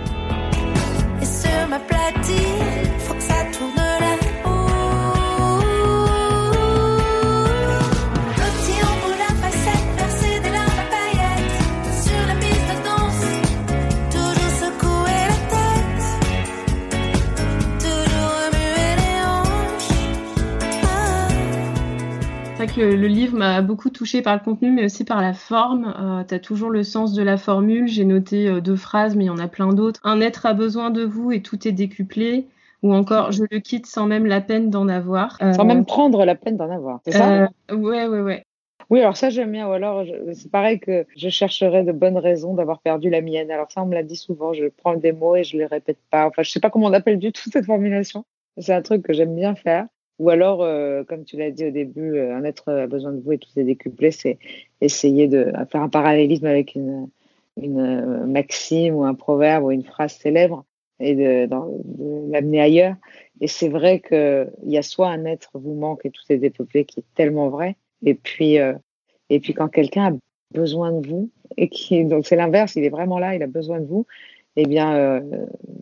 C'est 22.61 22.67
vrai 22.67 22.75
que 22.75 22.81
le, 22.83 22.95
le 22.95 23.07
livre 23.07 23.39
m'a 23.39 23.63
beaucoup 23.63 23.89
touché 23.89 24.21
par 24.21 24.35
le 24.35 24.41
contenu, 24.41 24.71
mais 24.71 24.85
aussi 24.85 25.07
par 25.07 25.23
la 25.23 25.33
forme. 25.33 25.95
Euh, 25.99 26.25
tu 26.25 26.35
as 26.35 26.39
toujours 26.39 26.69
le 26.69 26.83
sens 26.83 27.15
de 27.15 27.23
la 27.23 27.39
formule. 27.39 27.89
J'ai 27.89 28.05
noté 28.05 28.49
euh, 28.49 28.61
deux 28.61 28.77
phrases, 28.77 29.17
mais 29.17 29.25
il 29.25 29.29
y 29.29 29.31
en 29.31 29.39
a 29.39 29.49
plein 29.49 29.73
d'autres. 29.73 29.99
Un 30.05 30.21
être 30.21 30.45
a 30.45 30.53
besoin 30.53 30.91
de 30.91 31.03
vous 31.03 31.33
et 31.33 31.41
tout 31.41 31.67
est 31.67 31.73
décuplé. 31.73 32.49
Ou 32.83 32.93
encore, 32.93 33.33
je 33.33 33.45
le 33.51 33.61
quitte 33.61 33.87
sans 33.87 34.05
même 34.05 34.27
la 34.27 34.43
peine 34.43 34.69
d'en 34.69 34.89
avoir. 34.89 35.39
Euh, 35.41 35.55
sans 35.55 35.65
même 35.65 35.87
prendre 35.87 36.23
la 36.27 36.35
peine 36.35 36.59
d'en 36.59 36.71
avoir. 36.71 37.01
C'est 37.07 37.13
ça? 37.13 37.49
Ouais, 37.73 38.07
ouais, 38.07 38.21
ouais. 38.21 38.45
Oui, 38.91 39.01
alors 39.01 39.17
ça 39.17 39.31
j'aime 39.31 39.53
bien. 39.53 39.67
Ou 39.67 39.73
alors 39.73 40.05
c'est 40.35 40.51
pareil 40.51 40.81
que 40.81 41.07
je 41.17 41.31
chercherais 41.31 41.83
de 41.83 41.93
bonnes 41.93 42.19
raisons 42.19 42.53
d'avoir 42.53 42.81
perdu 42.81 43.09
la 43.09 43.23
mienne. 43.23 43.51
Alors 43.51 43.73
ça 43.73 43.83
on 43.83 43.87
me 43.87 43.95
l'a 43.95 44.03
dit 44.03 44.17
souvent. 44.17 44.53
Je 44.53 44.67
prends 44.67 44.97
des 44.97 45.13
mots 45.13 45.35
et 45.35 45.45
je 45.45 45.57
les 45.57 45.65
répète 45.65 45.99
pas. 46.11 46.27
Enfin, 46.27 46.43
je 46.43 46.51
sais 46.51 46.61
pas 46.61 46.69
comment 46.69 46.89
on 46.89 46.93
appelle 46.93 47.19
du 47.19 47.33
tout 47.33 47.49
cette 47.51 47.65
formulation. 47.65 48.27
C'est 48.59 48.75
un 48.75 48.83
truc 48.83 49.03
que 49.03 49.15
j'aime 49.15 49.35
bien 49.35 49.55
faire. 49.55 49.87
Ou 50.21 50.29
alors, 50.29 50.63
euh, 50.63 51.03
comme 51.03 51.25
tu 51.25 51.39
l'as 51.39 51.51
dit 51.51 51.65
au 51.65 51.71
début, 51.71 52.19
euh, 52.19 52.37
un 52.37 52.45
être 52.45 52.71
a 52.71 52.87
besoin 52.87 53.13
de 53.13 53.23
vous 53.23 53.33
et 53.33 53.39
tout 53.39 53.49
est 53.57 53.65
décuplé, 53.65 54.11
c'est 54.11 54.39
essayer 54.83 55.29
de 55.29 55.51
faire 55.73 55.81
un 55.81 55.89
parallélisme 55.89 56.45
avec 56.45 56.75
une, 56.75 57.09
euh, 57.59 58.27
maxime 58.27 58.97
ou 58.97 59.05
un 59.05 59.15
proverbe 59.15 59.65
ou 59.65 59.71
une 59.71 59.83
phrase 59.83 60.13
célèbre 60.13 60.67
et 60.99 61.15
de, 61.15 61.49
l'amener 62.31 62.61
ailleurs. 62.61 62.97
Et 63.41 63.47
c'est 63.47 63.71
vrai 63.71 64.01
qu'il 64.01 64.51
y 64.67 64.77
a 64.77 64.83
soit 64.83 65.09
un 65.09 65.25
être 65.25 65.53
vous 65.55 65.73
manque 65.73 66.05
et 66.05 66.11
tout 66.11 66.23
est 66.29 66.37
dépeuplé 66.37 66.85
qui 66.85 67.01
est 67.01 67.15
tellement 67.15 67.49
vrai, 67.49 67.77
et 68.05 68.13
puis, 68.13 68.57
et 69.31 69.41
puis 69.41 69.55
quand 69.55 69.69
quelqu'un 69.69 70.13
a 70.13 70.17
besoin 70.53 70.93
de 70.93 71.07
vous, 71.09 71.31
et 71.57 71.71
qui, 71.71 72.05
donc 72.05 72.27
c'est 72.27 72.37
l'inverse, 72.37 72.77
il 72.77 72.85
est 72.85 72.91
vraiment 72.91 73.19
là, 73.19 73.35
il 73.35 73.43
a 73.43 73.47
besoin 73.47 73.81
de 73.81 73.87
vous, 73.87 74.07
eh 74.57 74.67
bien, 74.67 75.23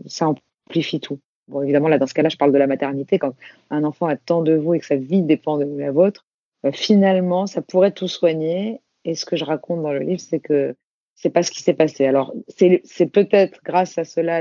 ça 0.06 0.28
amplifie 0.28 1.00
tout. 1.00 1.18
Bon, 1.48 1.62
évidemment, 1.62 1.88
là, 1.88 1.98
dans 1.98 2.06
ce 2.06 2.14
cas-là, 2.14 2.28
je 2.28 2.36
parle 2.36 2.52
de 2.52 2.58
la 2.58 2.66
maternité. 2.66 3.18
Quand 3.18 3.34
un 3.70 3.84
enfant 3.84 4.06
a 4.06 4.16
tant 4.16 4.42
de 4.42 4.54
vous 4.54 4.74
et 4.74 4.78
que 4.78 4.86
sa 4.86 4.96
vie 4.96 5.22
dépend 5.22 5.56
de 5.56 5.64
la 5.78 5.90
vôtre, 5.90 6.26
euh, 6.64 6.72
finalement, 6.72 7.46
ça 7.46 7.62
pourrait 7.62 7.92
tout 7.92 8.08
soigner. 8.08 8.80
Et 9.04 9.14
ce 9.14 9.24
que 9.24 9.36
je 9.36 9.44
raconte 9.44 9.82
dans 9.82 9.92
le 9.92 10.00
livre, 10.00 10.20
c'est 10.20 10.40
que 10.40 10.74
c'est 11.14 11.30
pas 11.30 11.42
ce 11.42 11.50
qui 11.50 11.62
s'est 11.62 11.74
passé. 11.74 12.06
Alors, 12.06 12.34
c'est 12.48 13.06
peut-être 13.06 13.60
grâce 13.64 13.98
à 13.98 14.04
cela, 14.04 14.40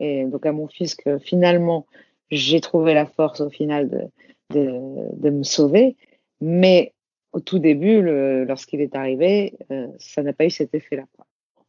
et 0.00 0.24
donc 0.26 0.44
à 0.44 0.52
mon 0.52 0.68
fils, 0.68 0.94
que 0.94 1.18
finalement, 1.18 1.86
j'ai 2.30 2.60
trouvé 2.60 2.92
la 2.94 3.06
force 3.06 3.40
au 3.40 3.48
final 3.48 3.88
de, 3.88 4.02
de, 4.50 4.80
de, 5.16 5.30
me 5.30 5.44
sauver. 5.44 5.96
Mais 6.40 6.92
au 7.32 7.40
tout 7.40 7.58
début, 7.58 8.02
lorsqu'il 8.02 8.80
est 8.80 8.94
arrivé, 8.96 9.54
euh, 9.70 9.86
ça 9.98 10.22
n'a 10.22 10.32
pas 10.32 10.44
eu 10.44 10.50
cet 10.50 10.74
effet-là. 10.74 11.04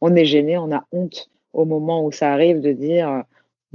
On 0.00 0.14
est 0.14 0.26
gêné, 0.26 0.58
on 0.58 0.70
a 0.72 0.84
honte 0.92 1.30
au 1.52 1.64
moment 1.64 2.04
où 2.04 2.12
ça 2.12 2.32
arrive 2.32 2.60
de 2.60 2.72
dire 2.72 3.24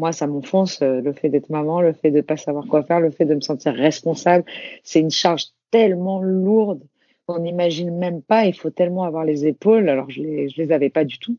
moi, 0.02 0.12
ça 0.14 0.26
m'enfonce, 0.26 0.82
euh, 0.82 1.00
le 1.00 1.14
fait 1.14 1.30
d'être 1.30 1.52
maman, 1.52 1.80
le 1.80 1.94
fait 1.94 2.10
de 2.10 2.22
pas 2.22 2.36
savoir 2.36 2.66
quoi 2.66 2.82
faire, 2.82 3.00
le 3.00 3.12
fait 3.12 3.26
de 3.26 3.36
me 3.36 3.42
sentir 3.42 3.72
responsable. 3.76 4.44
C'est 4.84 5.00
une 5.00 5.12
charge 5.12 5.46
tellement 5.70 6.20
lourde 6.24 6.82
qu'on 7.28 7.38
n'imagine 7.38 7.96
même 7.96 8.24
pas. 8.24 8.46
Il 8.46 8.56
faut 8.56 8.72
tellement 8.72 9.04
avoir 9.04 9.26
les 9.26 9.46
épaules. 9.46 9.90
Alors, 9.90 10.10
je 10.10 10.24
les, 10.24 10.50
je 10.50 10.60
les 10.60 10.72
avais 10.72 10.90
pas 10.90 11.06
du 11.06 11.20
tout. 11.20 11.38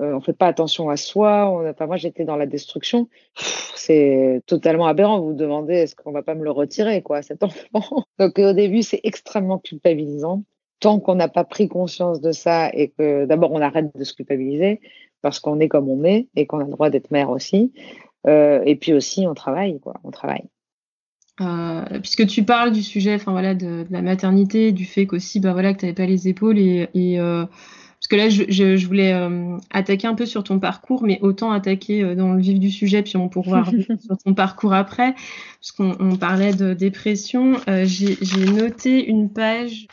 Euh, 0.00 0.14
on 0.14 0.20
fait 0.20 0.32
pas 0.32 0.46
attention 0.46 0.88
à 0.90 0.96
soi. 0.96 1.50
On, 1.50 1.68
enfin, 1.68 1.86
moi, 1.86 1.96
j'étais 1.96 2.24
dans 2.24 2.36
la 2.36 2.46
destruction. 2.46 3.08
C'est 3.74 4.42
totalement 4.46 4.86
aberrant. 4.86 5.18
Vous 5.18 5.30
vous 5.30 5.34
demandez, 5.34 5.74
est-ce 5.74 5.96
qu'on 5.96 6.12
va 6.12 6.22
pas 6.22 6.36
me 6.36 6.44
le 6.44 6.52
retirer, 6.52 7.02
quoi, 7.02 7.22
cet 7.22 7.42
enfant? 7.72 8.04
Donc, 8.20 8.38
au 8.38 8.52
début, 8.52 8.82
c'est 8.82 9.00
extrêmement 9.02 9.58
culpabilisant. 9.58 10.44
Tant 10.78 11.00
qu'on 11.00 11.16
n'a 11.16 11.26
pas 11.26 11.42
pris 11.42 11.66
conscience 11.66 12.20
de 12.20 12.30
ça 12.30 12.70
et 12.72 12.90
que 12.90 13.24
d'abord 13.24 13.50
on 13.50 13.60
arrête 13.60 13.90
de 13.96 14.04
se 14.04 14.14
culpabiliser, 14.14 14.80
parce 15.22 15.40
qu'on 15.40 15.60
est 15.60 15.68
comme 15.68 15.88
on 15.88 16.04
est 16.04 16.28
et 16.36 16.46
qu'on 16.46 16.60
a 16.60 16.64
le 16.64 16.70
droit 16.70 16.90
d'être 16.90 17.10
mère 17.10 17.30
aussi. 17.30 17.72
Euh, 18.26 18.62
et 18.66 18.76
puis 18.76 18.92
aussi, 18.92 19.26
on 19.26 19.34
travaille, 19.34 19.80
quoi. 19.80 19.94
On 20.04 20.10
travaille. 20.10 20.44
Euh, 21.40 21.84
puisque 22.00 22.26
tu 22.26 22.42
parles 22.42 22.72
du 22.72 22.82
sujet, 22.82 23.14
enfin 23.14 23.30
voilà, 23.32 23.54
de, 23.54 23.84
de, 23.84 23.86
la 23.90 24.02
maternité, 24.02 24.72
du 24.72 24.84
fait 24.84 25.06
qu'aussi, 25.06 25.38
bah 25.38 25.52
voilà, 25.52 25.72
que 25.72 25.78
tu 25.78 25.84
n'avais 25.84 25.94
pas 25.94 26.06
les 26.06 26.26
épaules 26.26 26.58
et, 26.58 26.88
et 26.94 27.20
euh, 27.20 27.44
parce 27.46 28.08
que 28.10 28.16
là, 28.16 28.28
je, 28.28 28.42
je, 28.48 28.76
je 28.76 28.86
voulais 28.86 29.12
attaquer 29.70 30.06
un 30.06 30.14
peu 30.14 30.26
sur 30.26 30.44
ton 30.44 30.60
parcours, 30.60 31.02
mais 31.02 31.18
autant 31.20 31.50
attaquer 31.50 32.14
dans 32.14 32.32
le 32.32 32.40
vif 32.40 32.58
du 32.60 32.70
sujet, 32.70 33.02
puis 33.02 33.16
on 33.16 33.28
pourra 33.28 33.62
revenir 33.64 33.86
sur 34.00 34.16
ton 34.18 34.34
parcours 34.34 34.72
après, 34.72 35.14
parce 35.60 35.72
qu'on 35.72 35.96
on 35.98 36.16
parlait 36.16 36.54
de 36.54 36.74
dépression. 36.74 37.54
J'ai 37.66 38.44
noté 38.46 39.04
une 39.04 39.32
page 39.32 39.88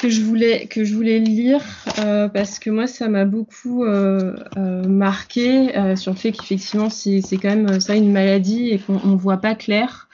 que 0.00 0.08
je 0.08 0.22
voulais 0.22 0.66
que 0.66 0.84
je 0.84 0.94
voulais 0.94 1.18
lire 1.18 1.62
euh, 1.98 2.28
parce 2.28 2.58
que 2.58 2.70
moi 2.70 2.86
ça 2.86 3.08
m'a 3.08 3.26
beaucoup 3.26 3.84
euh, 3.84 4.34
euh, 4.56 4.82
marqué 4.84 5.72
sur 5.96 6.12
le 6.12 6.16
fait 6.16 6.32
qu'effectivement 6.32 6.88
c'est 6.88 7.20
c'est 7.20 7.36
quand 7.36 7.54
même 7.54 7.80
ça 7.80 7.94
une 7.96 8.10
maladie 8.10 8.70
et 8.70 8.78
qu'on 8.78 8.98
on 9.04 9.16
voit 9.16 9.36
pas 9.38 9.54
clair. 9.54 10.08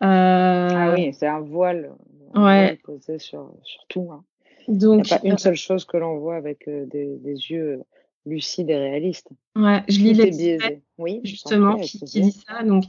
ah 0.00 0.94
oui, 0.94 1.12
c'est 1.12 1.26
un 1.26 1.40
voile, 1.40 1.90
un 2.34 2.44
ouais. 2.44 2.64
voile 2.64 2.78
posé 2.78 3.18
sur, 3.18 3.52
sur 3.62 3.84
tout. 3.88 4.08
Hein. 4.12 4.24
Donc 4.68 5.06
Il 5.06 5.08
n'y 5.08 5.12
a 5.12 5.18
pas 5.18 5.28
une 5.28 5.38
seule 5.38 5.56
chose 5.56 5.84
que 5.84 5.96
l'on 5.96 6.18
voit 6.18 6.36
avec 6.36 6.64
des, 6.66 7.16
des, 7.18 7.34
yeux 7.50 7.82
lucides 8.24 8.70
et 8.70 8.76
réalistes. 8.76 9.28
Ouais, 9.54 9.82
je 9.88 9.98
lis 9.98 10.14
les 10.14 10.80
oui, 10.98 11.20
justement 11.24 11.76
qui, 11.76 12.00
qui 12.00 12.20
dit 12.22 12.32
ça. 12.46 12.62
Donc 12.64 12.84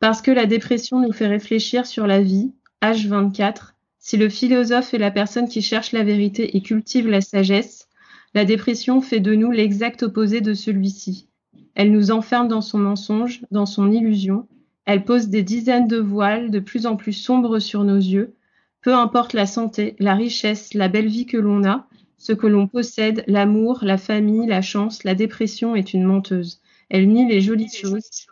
parce 0.00 0.20
que 0.22 0.32
la 0.32 0.46
dépression 0.46 1.00
nous 1.00 1.12
fait 1.12 1.28
réfléchir 1.28 1.86
sur 1.86 2.06
la 2.06 2.20
vie. 2.20 2.52
H24 2.82 3.73
si 4.06 4.18
le 4.18 4.28
philosophe 4.28 4.92
est 4.92 4.98
la 4.98 5.10
personne 5.10 5.48
qui 5.48 5.62
cherche 5.62 5.92
la 5.92 6.04
vérité 6.04 6.58
et 6.58 6.60
cultive 6.60 7.08
la 7.08 7.22
sagesse, 7.22 7.88
la 8.34 8.44
dépression 8.44 9.00
fait 9.00 9.18
de 9.18 9.34
nous 9.34 9.50
l'exact 9.50 10.02
opposé 10.02 10.42
de 10.42 10.52
celui-ci. 10.52 11.26
Elle 11.74 11.90
nous 11.90 12.10
enferme 12.10 12.46
dans 12.46 12.60
son 12.60 12.78
mensonge, 12.78 13.40
dans 13.50 13.64
son 13.64 13.90
illusion, 13.90 14.46
Elle 14.84 15.06
pose 15.06 15.28
des 15.28 15.42
dizaines 15.42 15.88
de 15.88 15.96
voiles 15.96 16.50
de 16.50 16.58
plus 16.58 16.84
en 16.84 16.96
plus 16.96 17.14
sombres 17.14 17.58
sur 17.58 17.82
nos 17.82 17.96
yeux. 17.96 18.34
Peu 18.82 18.92
importe 18.92 19.32
la 19.32 19.46
santé, 19.46 19.96
la 19.98 20.14
richesse, 20.14 20.74
la 20.74 20.88
belle 20.88 21.08
vie 21.08 21.24
que 21.24 21.38
l'on 21.38 21.64
a, 21.64 21.88
ce 22.18 22.34
que 22.34 22.46
l'on 22.46 22.68
possède, 22.68 23.24
l'amour, 23.26 23.78
la 23.80 23.96
famille, 23.96 24.46
la 24.46 24.60
chance, 24.60 25.02
la 25.04 25.14
dépression 25.14 25.74
est 25.74 25.94
une 25.94 26.04
menteuse. 26.04 26.60
Elle 26.90 27.08
nie 27.08 27.26
les 27.26 27.40
jolies 27.40 27.72
choses. 27.72 28.26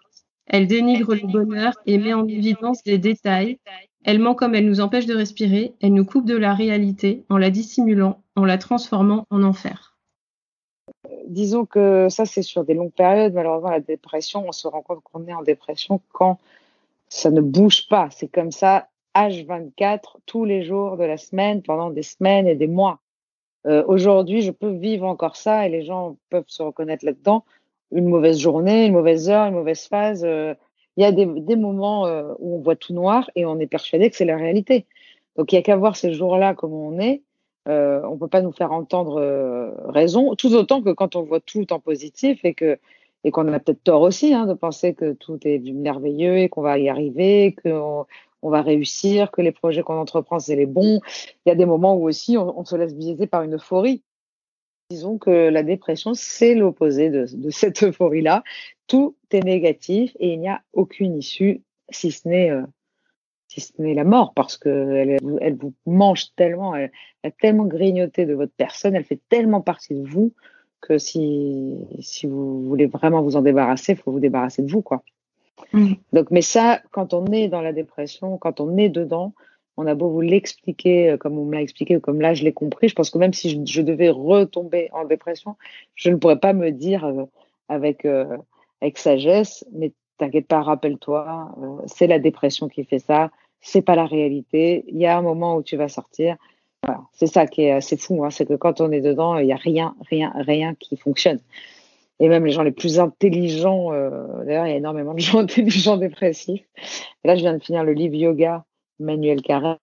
Elle 0.44 0.66
dénigre 0.66 1.14
le 1.14 1.32
bonheur 1.32 1.72
et 1.86 1.96
met 1.96 2.12
en 2.12 2.28
évidence 2.28 2.82
des 2.82 2.98
détails. 2.98 3.58
Elle 4.04 4.18
ment 4.18 4.34
comme 4.34 4.54
elle 4.54 4.66
nous 4.66 4.80
empêche 4.80 5.06
de 5.06 5.14
respirer. 5.14 5.74
Elle 5.80 5.94
nous 5.94 6.04
coupe 6.04 6.26
de 6.26 6.36
la 6.36 6.54
réalité 6.54 7.24
en 7.28 7.36
la 7.38 7.50
dissimulant, 7.50 8.22
en 8.36 8.44
la 8.44 8.58
transformant 8.58 9.26
en 9.30 9.42
enfer. 9.42 9.96
disons 11.26 11.64
que 11.66 12.08
ça, 12.10 12.24
c'est 12.26 12.42
sur 12.42 12.64
des 12.64 12.74
longues 12.74 12.92
périodes. 12.92 13.32
Malheureusement, 13.32 13.70
la 13.70 13.80
dépression, 13.80 14.44
on 14.46 14.52
se 14.52 14.66
rend 14.68 14.82
compte 14.82 15.00
qu'on 15.04 15.26
est 15.26 15.32
en 15.34 15.42
dépression 15.42 16.00
quand 16.12 16.38
ça 17.08 17.30
ne 17.30 17.40
bouge 17.40 17.88
pas. 17.88 18.08
C'est 18.10 18.28
comme 18.28 18.50
ça, 18.52 18.88
H24, 19.14 20.16
tous 20.26 20.44
les 20.44 20.62
jours 20.64 20.96
de 20.96 21.04
la 21.04 21.16
semaine, 21.16 21.62
pendant 21.62 21.90
des 21.90 22.02
semaines 22.02 22.46
et 22.46 22.54
des 22.54 22.66
mois. 22.66 23.00
Euh, 23.66 23.84
Aujourd'hui, 23.86 24.42
je 24.42 24.50
peux 24.50 24.70
vivre 24.70 25.06
encore 25.06 25.36
ça 25.36 25.66
et 25.66 25.70
les 25.70 25.84
gens 25.84 26.16
peuvent 26.30 26.44
se 26.48 26.62
reconnaître 26.62 27.04
là-dedans. 27.04 27.44
Une 27.92 28.08
mauvaise 28.08 28.38
journée, 28.38 28.86
une 28.86 28.94
mauvaise 28.94 29.28
heure, 29.28 29.46
une 29.46 29.54
mauvaise 29.54 29.86
phase. 29.86 30.24
euh, 30.24 30.54
Il 30.96 31.02
y 31.02 31.06
a 31.06 31.12
des, 31.12 31.56
moments 31.56 32.06
euh, 32.06 32.34
où 32.38 32.56
on 32.56 32.60
voit 32.60 32.76
tout 32.76 32.92
noir 32.92 33.30
et 33.34 33.46
on 33.46 33.58
est 33.58 33.66
persuadé 33.66 34.10
que 34.10 34.16
c'est 34.16 34.24
la 34.24 34.36
réalité. 34.36 34.86
Donc, 35.36 35.52
il 35.52 35.54
n'y 35.54 35.58
a 35.60 35.62
qu'à 35.62 35.76
voir 35.76 35.96
ces 35.96 36.12
jours-là 36.12 36.54
comme 36.54 36.74
on 36.74 36.98
est. 36.98 37.22
Euh, 37.68 38.02
on 38.04 38.18
peut 38.18 38.28
pas 38.28 38.42
nous 38.42 38.52
faire 38.52 38.72
entendre 38.72 39.20
euh, 39.20 39.70
raison, 39.88 40.34
tout 40.34 40.52
autant 40.54 40.82
que 40.82 40.90
quand 40.90 41.14
on 41.14 41.22
voit 41.22 41.40
tout 41.40 41.72
en 41.72 41.78
positif 41.78 42.44
et 42.44 42.54
que 42.54 42.78
et 43.24 43.30
qu'on 43.30 43.46
a 43.52 43.60
peut-être 43.60 43.84
tort 43.84 44.02
aussi 44.02 44.34
hein, 44.34 44.46
de 44.46 44.54
penser 44.54 44.94
que 44.94 45.12
tout 45.12 45.38
est 45.44 45.60
merveilleux 45.72 46.38
et 46.38 46.48
qu'on 46.48 46.62
va 46.62 46.76
y 46.80 46.88
arriver, 46.88 47.54
qu'on 47.62 48.04
on 48.42 48.50
va 48.50 48.62
réussir, 48.62 49.30
que 49.30 49.40
les 49.40 49.52
projets 49.52 49.82
qu'on 49.82 49.96
entreprend 49.96 50.40
c'est 50.40 50.56
les 50.56 50.66
bons. 50.66 51.00
Il 51.46 51.50
y 51.50 51.52
a 51.52 51.54
des 51.54 51.64
moments 51.64 51.94
où 51.94 52.08
aussi 52.08 52.36
on, 52.36 52.64
se 52.64 52.74
laisse 52.74 52.96
biaiser 52.96 53.28
par 53.28 53.42
une 53.42 53.54
euphorie. 53.54 54.02
Disons 54.90 55.18
que 55.18 55.30
la 55.30 55.62
dépression 55.62 56.14
c'est 56.14 56.56
l'opposé 56.56 57.10
de 57.10 57.50
cette 57.50 57.84
euphorie-là. 57.84 58.42
Tout 58.92 59.16
est 59.30 59.42
négatif 59.42 60.14
et 60.20 60.34
il 60.34 60.40
n'y 60.40 60.50
a 60.50 60.60
aucune 60.74 61.16
issue 61.16 61.62
si 61.88 62.10
ce 62.10 62.28
n'est 62.28 62.50
euh, 62.50 62.60
si 63.48 63.62
ce 63.62 63.72
n'est 63.80 63.94
la 63.94 64.04
mort, 64.04 64.34
parce 64.34 64.58
qu'elle 64.58 65.16
elle, 65.40 65.56
vous 65.56 65.72
mange 65.86 66.34
tellement, 66.36 66.76
elle, 66.76 66.92
elle 67.22 67.28
a 67.28 67.32
tellement 67.32 67.64
grignoté 67.64 68.26
de 68.26 68.34
votre 68.34 68.52
personne, 68.54 68.94
elle 68.94 69.04
fait 69.04 69.20
tellement 69.30 69.62
partie 69.62 69.94
de 69.94 70.06
vous 70.06 70.34
que 70.82 70.98
si, 70.98 71.78
si 72.00 72.26
vous 72.26 72.68
voulez 72.68 72.84
vraiment 72.84 73.22
vous 73.22 73.36
en 73.36 73.40
débarrasser, 73.40 73.92
il 73.92 73.98
faut 73.98 74.12
vous 74.12 74.20
débarrasser 74.20 74.60
de 74.60 74.70
vous, 74.70 74.82
quoi. 74.82 75.02
Mm. 75.72 75.94
Donc, 76.12 76.30
mais 76.30 76.42
ça, 76.42 76.82
quand 76.90 77.14
on 77.14 77.24
est 77.32 77.48
dans 77.48 77.62
la 77.62 77.72
dépression, 77.72 78.36
quand 78.36 78.60
on 78.60 78.76
est 78.76 78.90
dedans, 78.90 79.32
on 79.78 79.86
a 79.86 79.94
beau 79.94 80.10
vous 80.10 80.20
l'expliquer 80.20 81.12
euh, 81.12 81.16
comme 81.16 81.38
on 81.38 81.46
me 81.46 81.54
l'a 81.54 81.62
expliqué 81.62 81.96
ou 81.96 82.00
comme 82.00 82.20
là 82.20 82.34
je 82.34 82.44
l'ai 82.44 82.52
compris, 82.52 82.88
je 82.90 82.94
pense 82.94 83.08
que 83.08 83.16
même 83.16 83.32
si 83.32 83.48
je, 83.48 83.58
je 83.64 83.80
devais 83.80 84.10
retomber 84.10 84.90
en 84.92 85.06
dépression, 85.06 85.56
je 85.94 86.10
ne 86.10 86.16
pourrais 86.16 86.38
pas 86.38 86.52
me 86.52 86.72
dire 86.72 87.06
euh, 87.06 87.24
avec, 87.70 88.04
euh, 88.04 88.36
avec 88.82 88.98
sagesse, 88.98 89.64
mais 89.72 89.92
t'inquiète 90.18 90.46
pas, 90.46 90.60
rappelle-toi, 90.60 91.54
euh, 91.62 91.82
c'est 91.86 92.06
la 92.06 92.18
dépression 92.18 92.68
qui 92.68 92.84
fait 92.84 92.98
ça, 92.98 93.30
c'est 93.60 93.82
pas 93.82 93.94
la 93.94 94.06
réalité. 94.06 94.84
Il 94.88 94.98
y 94.98 95.06
a 95.06 95.16
un 95.16 95.22
moment 95.22 95.56
où 95.56 95.62
tu 95.62 95.76
vas 95.76 95.88
sortir. 95.88 96.36
C'est 97.12 97.28
ça 97.28 97.46
qui 97.46 97.62
est 97.62 97.70
assez 97.70 97.96
fou, 97.96 98.24
hein, 98.24 98.30
c'est 98.30 98.44
que 98.44 98.54
quand 98.54 98.80
on 98.80 98.90
est 98.90 99.00
dedans, 99.00 99.38
il 99.38 99.46
y 99.46 99.52
a 99.52 99.56
rien, 99.56 99.94
rien, 100.10 100.32
rien 100.34 100.74
qui 100.74 100.96
fonctionne. 100.96 101.38
Et 102.18 102.28
même 102.28 102.44
les 102.44 102.50
gens 102.50 102.64
les 102.64 102.72
plus 102.72 102.98
intelligents, 102.98 103.92
euh, 103.92 104.44
d'ailleurs, 104.44 104.66
il 104.66 104.70
y 104.70 104.74
a 104.74 104.78
énormément 104.78 105.14
de 105.14 105.20
gens 105.20 105.38
intelligents 105.46 105.96
dépressifs. 105.96 106.66
Là, 107.24 107.36
je 107.36 107.40
viens 107.40 107.56
de 107.56 107.62
finir 107.62 107.84
le 107.84 107.92
livre 107.92 108.16
Yoga, 108.16 108.64
Manuel 108.98 109.42
Carrère. 109.42 109.78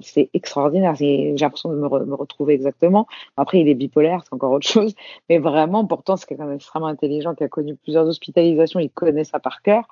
C'est 0.00 0.30
extraordinaire. 0.34 0.94
J'ai 0.94 1.34
l'impression 1.38 1.70
de 1.70 1.76
me, 1.76 1.86
re- 1.86 2.04
me 2.04 2.14
retrouver 2.14 2.54
exactement. 2.54 3.06
Après, 3.36 3.60
il 3.60 3.68
est 3.68 3.74
bipolaire, 3.74 4.22
c'est 4.24 4.34
encore 4.34 4.52
autre 4.52 4.66
chose. 4.66 4.94
Mais 5.28 5.38
vraiment, 5.38 5.86
pourtant, 5.86 6.16
c'est 6.16 6.26
quelqu'un 6.26 6.48
d'extrêmement 6.48 6.88
intelligent 6.88 7.34
qui 7.34 7.44
a 7.44 7.48
connu 7.48 7.76
plusieurs 7.76 8.06
hospitalisations. 8.06 8.80
Il 8.80 8.90
connaît 8.90 9.24
ça 9.24 9.38
par 9.40 9.62
cœur. 9.62 9.86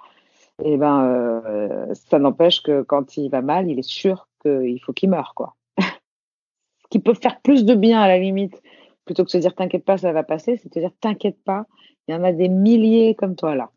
Et 0.65 0.77
ben, 0.77 1.05
euh, 1.05 1.95
ça 1.95 2.19
n'empêche 2.19 2.63
que 2.63 2.83
quand 2.83 3.17
il 3.17 3.31
va 3.31 3.41
mal, 3.41 3.71
il 3.71 3.79
est 3.79 3.89
sûr 3.89 4.29
qu'il 4.43 4.81
faut 4.81 4.93
qu'il 4.93 5.11
meure, 5.11 5.33
quoi. 5.35 5.55
Ce 5.79 6.89
qui 6.91 6.99
peut 6.99 7.15
faire 7.15 7.41
plus 7.41 7.65
de 7.65 7.75
bien 7.75 8.01
à 8.01 8.09
la 8.09 8.19
limite, 8.19 8.61
plutôt 9.05 9.23
que 9.23 9.29
de 9.29 9.33
se 9.33 9.39
dire 9.39 9.55
t'inquiète 9.55 9.85
pas, 9.85 9.97
ça 9.97 10.13
va 10.13 10.23
passer, 10.23 10.57
c'est 10.57 10.73
de 10.75 10.81
dire 10.81 10.91
t'inquiète 11.01 11.43
pas, 11.45 11.67
il 12.07 12.15
y 12.15 12.17
en 12.17 12.25
a 12.25 12.33
des 12.33 12.49
milliers 12.49 13.15
comme 13.15 13.37
toi 13.37 13.55
là. 13.55 13.71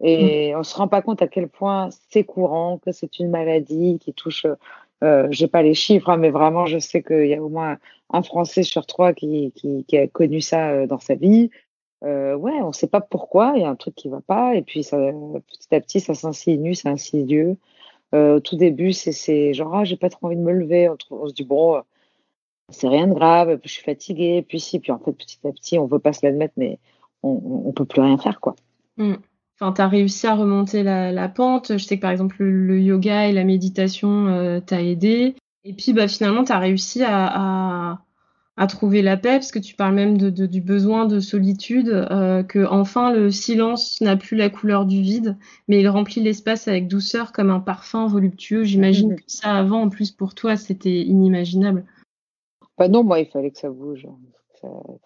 Et 0.00 0.54
on 0.56 0.62
se 0.62 0.76
rend 0.76 0.88
pas 0.88 1.02
compte 1.02 1.22
à 1.22 1.28
quel 1.28 1.48
point 1.48 1.88
c'est 2.10 2.24
courant, 2.24 2.78
que 2.78 2.92
c'est 2.92 3.18
une 3.20 3.30
maladie 3.30 3.98
qui 3.98 4.12
touche, 4.12 4.46
euh, 5.04 5.28
j'ai 5.30 5.48
pas 5.48 5.62
les 5.62 5.74
chiffres, 5.74 6.08
hein, 6.08 6.16
mais 6.16 6.30
vraiment 6.30 6.66
je 6.66 6.78
sais 6.78 7.02
qu'il 7.02 7.26
y 7.26 7.34
a 7.34 7.42
au 7.42 7.48
moins 7.48 7.78
un 8.10 8.22
Français 8.22 8.62
sur 8.62 8.86
trois 8.86 9.12
qui, 9.12 9.52
a 9.92 10.06
connu 10.08 10.40
ça 10.40 10.70
euh, 10.70 10.86
dans 10.86 10.98
sa 10.98 11.14
vie. 11.14 11.50
Euh, 12.04 12.34
ouais, 12.36 12.60
on 12.62 12.72
sait 12.72 12.86
pas 12.86 13.00
pourquoi, 13.00 13.52
il 13.56 13.62
y 13.62 13.64
a 13.64 13.68
un 13.68 13.76
truc 13.76 13.94
qui 13.94 14.08
va 14.08 14.20
pas, 14.20 14.54
et 14.54 14.62
puis 14.62 14.82
ça, 14.82 14.98
petit 14.98 15.74
à 15.74 15.80
petit 15.80 16.00
ça 16.00 16.14
s'insinue, 16.14 16.74
c'est 16.74 16.88
insidieux. 16.88 17.56
Euh, 18.14 18.36
au 18.36 18.40
tout 18.40 18.56
début, 18.56 18.92
c'est 18.92 19.54
genre 19.54 19.74
ah 19.74 19.84
j'ai 19.84 19.96
pas 19.96 20.10
trop 20.10 20.26
envie 20.26 20.36
de 20.36 20.42
me 20.42 20.52
lever, 20.52 20.90
on, 21.10 21.28
se 21.28 21.34
dit 21.34 21.44
bon, 21.44 21.76
euh, 21.76 21.80
c'est 22.70 22.88
rien 22.88 23.06
de 23.06 23.14
grave, 23.14 23.58
je 23.64 23.68
suis 23.68 23.82
fatiguée, 23.82 24.42
puis 24.42 24.60
si, 24.60 24.80
puis 24.80 24.92
en 24.92 24.98
fait 24.98 25.12
petit 25.12 25.38
à 25.46 25.52
petit 25.52 25.78
on 25.78 25.86
veut 25.86 25.98
pas 25.98 26.12
se 26.12 26.24
l'admettre, 26.26 26.54
mais 26.56 26.78
on, 27.22 27.30
on, 27.30 27.68
on 27.68 27.72
peut 27.72 27.86
plus 27.86 28.02
rien 28.02 28.18
faire 28.18 28.40
quoi. 28.40 28.54
Mm. 28.96 29.14
Enfin, 29.60 29.72
tu 29.72 29.80
as 29.80 29.88
réussi 29.88 30.26
à 30.26 30.34
remonter 30.34 30.82
la, 30.82 31.12
la 31.12 31.28
pente. 31.28 31.72
Je 31.78 31.84
sais 31.84 31.96
que 31.96 32.02
par 32.02 32.10
exemple, 32.10 32.36
le, 32.40 32.66
le 32.66 32.80
yoga 32.80 33.28
et 33.28 33.32
la 33.32 33.44
méditation 33.44 34.26
euh, 34.26 34.60
t'a 34.60 34.82
aidé. 34.82 35.36
Et 35.64 35.72
puis, 35.72 35.92
bah, 35.92 36.08
finalement, 36.08 36.44
tu 36.44 36.52
as 36.52 36.58
réussi 36.58 37.02
à, 37.02 37.26
à, 37.92 38.00
à 38.56 38.66
trouver 38.66 39.00
la 39.02 39.16
paix, 39.16 39.34
parce 39.38 39.50
que 39.52 39.58
tu 39.58 39.74
parles 39.74 39.94
même 39.94 40.18
de, 40.18 40.28
de- 40.30 40.46
du 40.46 40.60
besoin 40.60 41.06
de 41.06 41.20
solitude, 41.20 41.88
euh, 41.88 42.42
que 42.42 42.64
enfin 42.66 43.12
le 43.12 43.30
silence 43.30 44.00
n'a 44.00 44.16
plus 44.16 44.36
la 44.36 44.48
couleur 44.50 44.86
du 44.86 45.00
vide, 45.00 45.36
mais 45.68 45.80
il 45.80 45.88
remplit 45.88 46.20
l'espace 46.20 46.68
avec 46.68 46.86
douceur 46.86 47.32
comme 47.32 47.50
un 47.50 47.60
parfum 47.60 48.06
voluptueux. 48.06 48.62
J'imagine 48.64 49.16
que 49.16 49.22
ça, 49.26 49.54
avant, 49.54 49.82
en 49.82 49.88
plus, 49.88 50.10
pour 50.10 50.34
toi, 50.34 50.56
c'était 50.56 51.00
inimaginable. 51.02 51.84
Bah 52.76 52.88
non, 52.88 53.04
moi 53.04 53.20
il 53.20 53.26
fallait 53.26 53.50
que 53.52 53.58
ça 53.58 53.70
bouge, 53.70 54.04
il 54.04 54.32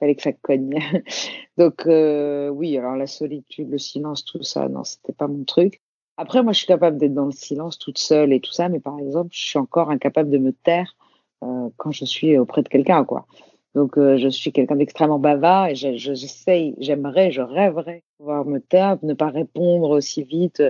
fallait 0.01 0.15
que 0.17 0.23
ça 0.23 0.33
cogne. 0.33 0.79
Donc 1.59 1.87
euh, 1.87 2.49
oui, 2.49 2.77
alors 2.79 2.97
la 2.97 3.07
solitude, 3.07 3.71
le 3.71 3.79
silence, 3.79 4.25
tout 4.25 4.43
ça, 4.43 4.69
non, 4.69 4.85
c'était 4.85 5.13
pas 5.13 5.29
mon 5.29 5.45
truc. 5.45 5.81
Après, 6.17 6.43
moi 6.43 6.53
je 6.53 6.59
suis 6.59 6.67
capable 6.67 6.99
d'être 6.99 7.15
dans 7.15 7.27
le 7.27 7.33
silence 7.33 7.79
toute 7.79 7.99
seule 7.99 8.33
et 8.33 8.41
tout 8.41 8.53
ça, 8.53 8.69
mais 8.69 8.81
par 8.81 8.99
exemple, 8.99 9.31
je 9.33 9.41
suis 9.47 9.59
encore 9.59 9.91
incapable 9.91 10.31
de 10.31 10.39
me 10.39 10.53
taire 10.53 10.97
euh, 11.45 11.69
quand 11.77 11.93
je 11.93 12.05
suis 12.05 12.37
auprès 12.39 12.63
de 12.63 12.69
quelqu'un, 12.69 13.05
quoi. 13.05 13.27
Donc 13.75 13.99
euh, 13.99 14.17
je 14.19 14.29
suis 14.29 14.51
quelqu'un 14.53 14.77
d'extrêmement 14.77 15.19
bavard 15.19 15.69
et 15.69 15.75
je- 15.77 15.97
je- 15.97 16.15
j'essaye, 16.15 16.75
j'aimerais, 16.79 17.31
je 17.31 17.43
rêverais 17.43 18.03
pouvoir 18.19 18.45
me 18.47 18.59
taire, 18.61 18.99
ne 19.03 19.15
pas 19.15 19.29
répondre 19.31 19.91
aussi 19.91 20.25
vite. 20.25 20.63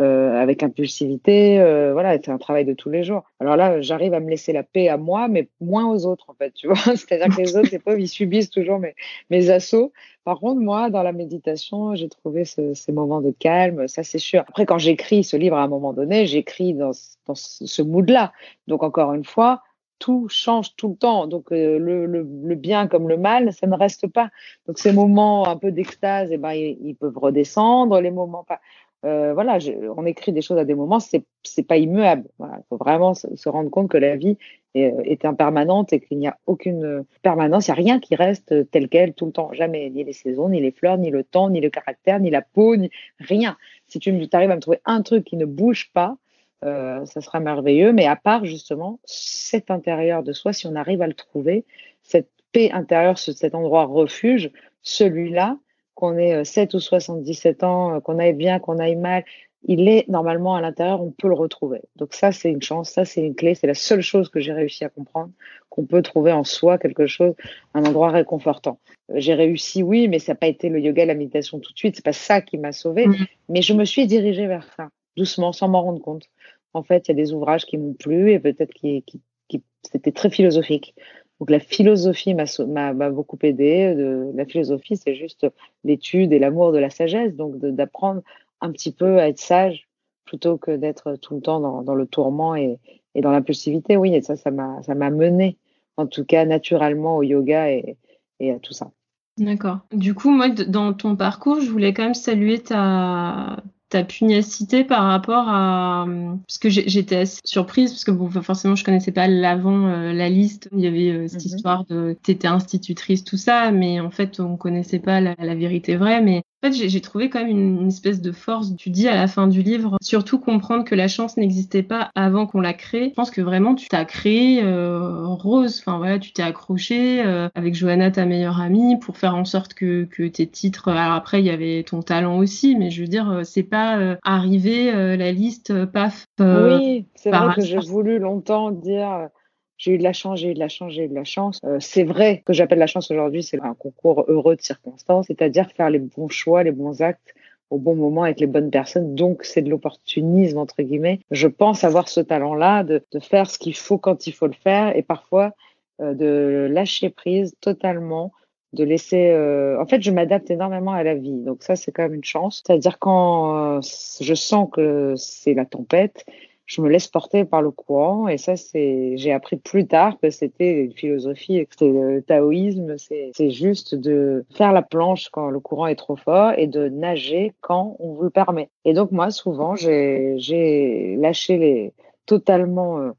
Euh, 0.00 0.40
avec 0.40 0.62
impulsivité, 0.62 1.60
euh, 1.60 1.92
voilà, 1.92 2.16
c'est 2.22 2.30
un 2.30 2.38
travail 2.38 2.64
de 2.64 2.72
tous 2.72 2.88
les 2.90 3.02
jours. 3.02 3.24
Alors 3.40 3.56
là, 3.56 3.80
j'arrive 3.80 4.14
à 4.14 4.20
me 4.20 4.30
laisser 4.30 4.52
la 4.52 4.62
paix 4.62 4.88
à 4.88 4.96
moi, 4.96 5.26
mais 5.28 5.48
moins 5.60 5.86
aux 5.90 6.06
autres, 6.06 6.26
en 6.30 6.34
fait, 6.34 6.52
tu 6.52 6.68
vois. 6.68 6.76
C'est-à-dire 6.96 7.34
que 7.34 7.40
les 7.40 7.56
autres, 7.56 7.70
les 7.72 7.78
pauvres, 7.80 7.98
ils 7.98 8.08
subissent 8.08 8.50
toujours 8.50 8.78
mes, 8.78 8.94
mes 9.30 9.50
assauts. 9.50 9.92
Par 10.24 10.38
contre, 10.40 10.60
moi, 10.60 10.90
dans 10.90 11.02
la 11.02 11.12
méditation, 11.12 11.94
j'ai 11.96 12.08
trouvé 12.08 12.44
ce- 12.44 12.74
ces 12.74 12.92
moments 12.92 13.20
de 13.20 13.30
calme, 13.32 13.88
ça 13.88 14.02
c'est 14.04 14.18
sûr. 14.18 14.40
Après, 14.48 14.66
quand 14.66 14.78
j'écris 14.78 15.24
ce 15.24 15.36
livre 15.36 15.56
à 15.56 15.62
un 15.62 15.68
moment 15.68 15.92
donné, 15.92 16.26
j'écris 16.26 16.74
dans, 16.74 16.92
ce- 16.92 17.16
dans 17.26 17.34
ce 17.34 17.66
ce 17.66 17.82
mood-là. 17.82 18.32
Donc, 18.68 18.82
encore 18.82 19.12
une 19.14 19.24
fois, 19.24 19.62
tout 19.98 20.28
change 20.28 20.76
tout 20.76 20.90
le 20.90 20.96
temps. 20.96 21.26
Donc, 21.26 21.50
euh, 21.50 21.78
le, 21.78 22.06
le, 22.06 22.22
le 22.44 22.54
bien 22.54 22.86
comme 22.86 23.08
le 23.08 23.16
mal, 23.16 23.52
ça 23.52 23.66
ne 23.66 23.74
reste 23.74 24.06
pas. 24.06 24.30
Donc, 24.66 24.78
ces 24.78 24.92
moments 24.92 25.48
un 25.48 25.56
peu 25.56 25.72
d'extase, 25.72 26.30
eh 26.30 26.36
ben, 26.36 26.52
ils, 26.52 26.78
ils 26.82 26.94
peuvent 26.94 27.16
redescendre. 27.18 28.00
Les 28.00 28.12
moments 28.12 28.44
pas. 28.44 28.60
Euh, 29.04 29.32
voilà, 29.32 29.58
on 29.96 30.04
écrit 30.06 30.32
des 30.32 30.42
choses 30.42 30.58
à 30.58 30.64
des 30.64 30.74
moments, 30.74 30.98
c'est 30.98 31.24
pas 31.68 31.76
immuable. 31.76 32.28
Il 32.40 32.64
faut 32.68 32.76
vraiment 32.76 33.14
se, 33.14 33.48
rendre 33.48 33.70
compte 33.70 33.88
que 33.88 33.96
la 33.96 34.16
vie 34.16 34.36
est, 34.74 34.92
est 35.04 35.24
impermanente 35.24 35.92
et 35.92 36.00
qu'il 36.00 36.18
n'y 36.18 36.26
a 36.26 36.36
aucune 36.46 36.84
euh, 36.84 37.02
permanence, 37.22 37.68
il 37.68 37.70
n'y 37.70 37.78
a 37.78 37.82
rien 37.82 38.00
qui 38.00 38.16
reste 38.16 38.70
tel 38.70 38.88
quel 38.88 39.14
tout 39.14 39.26
le 39.26 39.32
temps, 39.32 39.52
jamais, 39.52 39.88
ni 39.90 40.02
les 40.02 40.12
saisons, 40.12 40.48
ni 40.48 40.60
les 40.60 40.72
fleurs, 40.72 40.98
ni 40.98 41.10
le 41.10 41.22
temps, 41.22 41.48
ni 41.48 41.60
le 41.60 41.70
caractère, 41.70 42.18
ni 42.18 42.30
la 42.30 42.42
peau, 42.42 42.74
ni 42.76 42.90
rien. 43.20 43.56
Si 43.86 44.00
tu 44.00 44.10
arrives 44.32 44.50
à 44.50 44.56
me 44.56 44.60
trouver 44.60 44.80
un 44.84 45.02
truc 45.02 45.24
qui 45.24 45.36
ne 45.36 45.44
bouge 45.44 45.90
pas, 45.94 46.16
euh, 46.64 47.04
ça 47.06 47.20
sera 47.20 47.38
merveilleux. 47.38 47.92
Mais 47.92 48.06
à 48.06 48.16
part 48.16 48.44
justement 48.44 48.98
cet 49.04 49.70
intérieur 49.70 50.24
de 50.24 50.32
soi, 50.32 50.52
si 50.52 50.66
on 50.66 50.74
arrive 50.74 51.02
à 51.02 51.06
le 51.06 51.14
trouver, 51.14 51.64
cette 52.02 52.30
paix 52.52 52.70
intérieure, 52.72 53.18
ce- 53.18 53.32
cet 53.32 53.54
endroit 53.54 53.84
refuge, 53.84 54.50
celui-là, 54.82 55.56
qu'on 55.98 56.16
ait 56.16 56.32
euh, 56.32 56.44
7 56.44 56.74
ou 56.74 56.78
77 56.78 57.64
ans, 57.64 57.96
euh, 57.96 58.00
qu'on 58.00 58.20
aille 58.20 58.32
bien, 58.32 58.60
qu'on 58.60 58.78
aille 58.78 58.94
mal, 58.94 59.24
il 59.64 59.88
est 59.88 60.06
normalement 60.08 60.54
à 60.54 60.60
l'intérieur, 60.60 61.02
on 61.02 61.10
peut 61.10 61.26
le 61.26 61.34
retrouver. 61.34 61.80
Donc 61.96 62.14
ça, 62.14 62.30
c'est 62.30 62.50
une 62.52 62.62
chance, 62.62 62.90
ça, 62.90 63.04
c'est 63.04 63.20
une 63.20 63.34
clé, 63.34 63.56
c'est 63.56 63.66
la 63.66 63.74
seule 63.74 64.00
chose 64.00 64.28
que 64.28 64.38
j'ai 64.38 64.52
réussi 64.52 64.84
à 64.84 64.90
comprendre, 64.90 65.32
qu'on 65.70 65.84
peut 65.86 66.00
trouver 66.00 66.30
en 66.30 66.44
soi 66.44 66.78
quelque 66.78 67.08
chose, 67.08 67.34
un 67.74 67.84
endroit 67.84 68.10
réconfortant. 68.10 68.78
Euh, 69.10 69.14
J'ai 69.16 69.34
réussi, 69.34 69.82
oui, 69.82 70.06
mais 70.06 70.20
ça 70.20 70.32
n'a 70.32 70.36
pas 70.36 70.46
été 70.46 70.68
le 70.68 70.78
yoga, 70.78 71.04
la 71.04 71.14
méditation 71.16 71.58
tout 71.58 71.72
de 71.72 71.78
suite, 71.78 71.96
c'est 71.96 72.04
pas 72.04 72.12
ça 72.12 72.40
qui 72.42 72.58
m'a 72.58 72.70
sauvée, 72.70 73.08
Mhm. 73.08 73.26
mais 73.48 73.62
je 73.62 73.72
me 73.72 73.84
suis 73.84 74.06
dirigée 74.06 74.46
vers 74.46 74.68
ça. 74.76 74.90
doucement, 75.16 75.52
sans 75.52 75.66
m'en 75.66 75.82
rendre 75.82 76.00
compte. 76.00 76.26
En 76.74 76.84
fait, 76.84 77.08
il 77.08 77.10
y 77.10 77.12
a 77.12 77.16
des 77.24 77.32
ouvrages 77.32 77.64
qui 77.66 77.76
m'ont 77.76 77.92
plu 77.94 78.30
et 78.30 78.38
peut-être 78.38 78.72
qui, 78.72 79.02
qui, 79.02 79.20
qui 79.48 79.64
c'était 79.82 80.12
très 80.12 80.30
philosophique. 80.30 80.94
Donc 81.40 81.50
la 81.50 81.60
philosophie 81.60 82.34
m'a 82.34 83.10
beaucoup 83.10 83.38
aidé. 83.42 83.94
La 84.34 84.44
philosophie, 84.44 84.96
c'est 84.96 85.14
juste 85.14 85.46
l'étude 85.84 86.32
et 86.32 86.38
l'amour 86.38 86.72
de 86.72 86.78
la 86.78 86.90
sagesse, 86.90 87.34
donc 87.34 87.56
d'apprendre 87.58 88.22
un 88.60 88.72
petit 88.72 88.92
peu 88.92 89.18
à 89.18 89.28
être 89.28 89.38
sage 89.38 89.88
plutôt 90.24 90.58
que 90.58 90.76
d'être 90.76 91.16
tout 91.16 91.36
le 91.36 91.40
temps 91.40 91.60
dans, 91.82 91.94
le 91.94 92.06
tourment 92.06 92.56
et, 92.56 92.78
dans 93.14 93.30
l'impulsivité. 93.30 93.96
Oui, 93.96 94.14
et 94.14 94.20
ça, 94.20 94.36
ça 94.36 94.50
m'a 94.50 95.10
mené, 95.10 95.56
en 95.96 96.06
tout 96.06 96.24
cas 96.24 96.44
naturellement 96.44 97.16
au 97.16 97.22
yoga 97.22 97.70
et, 97.70 97.96
et 98.40 98.52
à 98.52 98.58
tout 98.58 98.72
ça. 98.72 98.90
D'accord. 99.38 99.78
Du 99.92 100.14
coup, 100.14 100.30
moi, 100.30 100.48
dans 100.48 100.92
ton 100.92 101.14
parcours, 101.14 101.60
je 101.60 101.70
voulais 101.70 101.94
quand 101.94 102.02
même 102.02 102.14
saluer 102.14 102.58
ta, 102.58 103.62
ta 103.88 104.04
pugnacité 104.04 104.84
par 104.84 105.04
rapport 105.04 105.48
à 105.48 106.06
parce 106.46 106.58
que 106.58 106.68
j'étais 106.68 107.16
assez 107.16 107.40
surprise 107.44 107.90
parce 107.92 108.04
que 108.04 108.10
bon 108.10 108.30
forcément 108.30 108.74
je 108.74 108.84
connaissais 108.84 109.12
pas 109.12 109.28
l'avant 109.28 109.86
euh, 109.86 110.12
la 110.12 110.28
liste 110.28 110.68
il 110.72 110.80
y 110.80 110.86
avait 110.86 111.10
euh, 111.10 111.28
cette 111.28 111.44
mhm. 111.44 111.56
histoire 111.56 111.84
de 111.86 112.16
t'étais 112.22 112.48
institutrice 112.48 113.24
tout 113.24 113.38
ça 113.38 113.70
mais 113.70 114.00
en 114.00 114.10
fait 114.10 114.40
on 114.40 114.56
connaissait 114.56 114.98
pas 114.98 115.20
la, 115.20 115.34
la 115.38 115.54
vérité 115.54 115.96
vraie 115.96 116.20
mais 116.20 116.42
en 116.60 116.66
fait, 116.66 116.88
j'ai 116.88 117.00
trouvé 117.00 117.30
quand 117.30 117.38
même 117.38 117.50
une, 117.50 117.86
espèce 117.86 118.20
de 118.20 118.32
force. 118.32 118.74
Tu 118.76 118.90
dis 118.90 119.06
à 119.06 119.14
la 119.14 119.28
fin 119.28 119.46
du 119.46 119.62
livre, 119.62 119.96
surtout 120.02 120.40
comprendre 120.40 120.82
que 120.82 120.96
la 120.96 121.06
chance 121.06 121.36
n'existait 121.36 121.84
pas 121.84 122.10
avant 122.16 122.46
qu'on 122.46 122.60
la 122.60 122.74
crée. 122.74 123.10
Je 123.10 123.14
pense 123.14 123.30
que 123.30 123.40
vraiment, 123.40 123.76
tu 123.76 123.86
t'as 123.88 124.04
créé 124.04 124.60
euh, 124.64 125.24
Rose. 125.24 125.78
Enfin 125.78 125.98
voilà, 125.98 126.18
tu 126.18 126.32
t'es 126.32 126.42
accroché 126.42 127.24
euh, 127.24 127.48
avec 127.54 127.76
Johanna, 127.76 128.10
ta 128.10 128.26
meilleure 128.26 128.60
amie, 128.60 128.98
pour 128.98 129.16
faire 129.16 129.36
en 129.36 129.44
sorte 129.44 129.74
que, 129.74 130.04
que 130.04 130.26
tes 130.26 130.48
titres. 130.48 130.88
Alors 130.88 131.14
après, 131.14 131.40
il 131.40 131.46
y 131.46 131.50
avait 131.50 131.84
ton 131.84 132.02
talent 132.02 132.38
aussi, 132.38 132.74
mais 132.74 132.90
je 132.90 133.02
veux 133.02 133.08
dire, 133.08 133.30
euh, 133.30 133.44
c'est 133.44 133.62
pas 133.62 134.16
arrivé 134.24 134.90
la 135.16 135.32
liste, 135.32 135.84
paf. 135.86 136.26
oui, 136.40 137.06
c'est 137.14 137.30
vrai 137.30 137.54
que 137.54 137.62
j'ai 137.62 137.78
voulu 137.78 138.18
longtemps 138.18 138.72
dire 138.72 139.28
j'ai 139.78 139.92
eu 139.92 139.98
de 139.98 140.02
la 140.02 140.12
chance, 140.12 140.40
j'ai 140.40 140.50
eu 140.50 140.54
de 140.54 140.58
la 140.58 140.68
chance, 140.68 140.92
j'ai 140.92 141.04
eu 141.04 141.08
de 141.08 141.14
la 141.14 141.24
chance. 141.24 141.60
Euh, 141.64 141.78
c'est 141.80 142.04
vrai 142.04 142.42
que 142.44 142.52
j'appelle 142.52 142.78
la 142.78 142.86
chance 142.86 143.10
aujourd'hui, 143.10 143.42
c'est 143.42 143.60
un 143.60 143.74
concours 143.74 144.24
heureux 144.28 144.56
de 144.56 144.60
circonstances, 144.60 145.26
c'est-à-dire 145.28 145.70
faire 145.70 145.88
les 145.88 146.00
bons 146.00 146.28
choix, 146.28 146.62
les 146.64 146.72
bons 146.72 147.00
actes 147.00 147.34
au 147.70 147.78
bon 147.78 147.94
moment 147.94 148.22
avec 148.24 148.40
les 148.40 148.46
bonnes 148.46 148.70
personnes. 148.70 149.14
Donc, 149.14 149.44
c'est 149.44 149.62
de 149.62 149.70
l'opportunisme, 149.70 150.58
entre 150.58 150.82
guillemets. 150.82 151.20
Je 151.30 151.46
pense 151.46 151.84
avoir 151.84 152.08
ce 152.08 152.20
talent-là 152.20 152.82
de, 152.82 153.02
de, 153.12 153.20
faire 153.20 153.50
ce 153.50 153.58
qu'il 153.58 153.76
faut 153.76 153.98
quand 153.98 154.26
il 154.26 154.32
faut 154.32 154.46
le 154.46 154.54
faire 154.54 154.96
et 154.96 155.02
parfois 155.02 155.52
euh, 156.00 156.14
de 156.14 156.66
lâcher 156.70 157.10
prise 157.10 157.54
totalement, 157.60 158.32
de 158.72 158.84
laisser... 158.84 159.30
Euh... 159.30 159.80
En 159.80 159.86
fait, 159.86 160.02
je 160.02 160.10
m'adapte 160.10 160.50
énormément 160.50 160.92
à 160.92 161.02
la 161.02 161.14
vie. 161.14 161.42
Donc 161.44 161.62
ça, 161.62 161.76
c'est 161.76 161.92
quand 161.92 162.02
même 162.02 162.14
une 162.14 162.24
chance. 162.24 162.62
C'est-à-dire 162.64 162.98
quand 162.98 163.76
euh, 163.76 163.80
je 164.20 164.34
sens 164.34 164.68
que 164.72 165.14
c'est 165.16 165.54
la 165.54 165.66
tempête, 165.66 166.24
je 166.68 166.82
me 166.82 166.88
laisse 166.88 167.08
porter 167.08 167.44
par 167.44 167.62
le 167.62 167.70
courant. 167.70 168.28
Et 168.28 168.36
ça, 168.36 168.54
c'est, 168.54 169.16
j'ai 169.16 169.32
appris 169.32 169.56
plus 169.56 169.86
tard 169.86 170.18
que 170.22 170.30
c'était 170.30 170.84
une 170.84 170.92
philosophie, 170.92 171.66
que 171.66 171.72
c'était 171.72 171.90
le 171.90 172.22
taoïsme. 172.22 172.94
C'est, 172.98 173.50
juste 173.50 173.94
de 173.94 174.44
faire 174.54 174.72
la 174.72 174.82
planche 174.82 175.30
quand 175.30 175.48
le 175.48 175.58
courant 175.58 175.86
est 175.86 175.96
trop 175.96 176.16
fort 176.16 176.52
et 176.56 176.66
de 176.66 176.88
nager 176.88 177.54
quand 177.62 177.96
on 177.98 178.12
vous 178.12 178.24
le 178.24 178.30
permet. 178.30 178.68
Et 178.84 178.92
donc, 178.92 179.10
moi, 179.10 179.30
souvent, 179.30 179.74
j'ai, 179.74 180.34
j'ai 180.36 181.16
lâché 181.16 181.56
les, 181.56 181.94
totalement, 182.26 182.98
euh, 182.98 183.12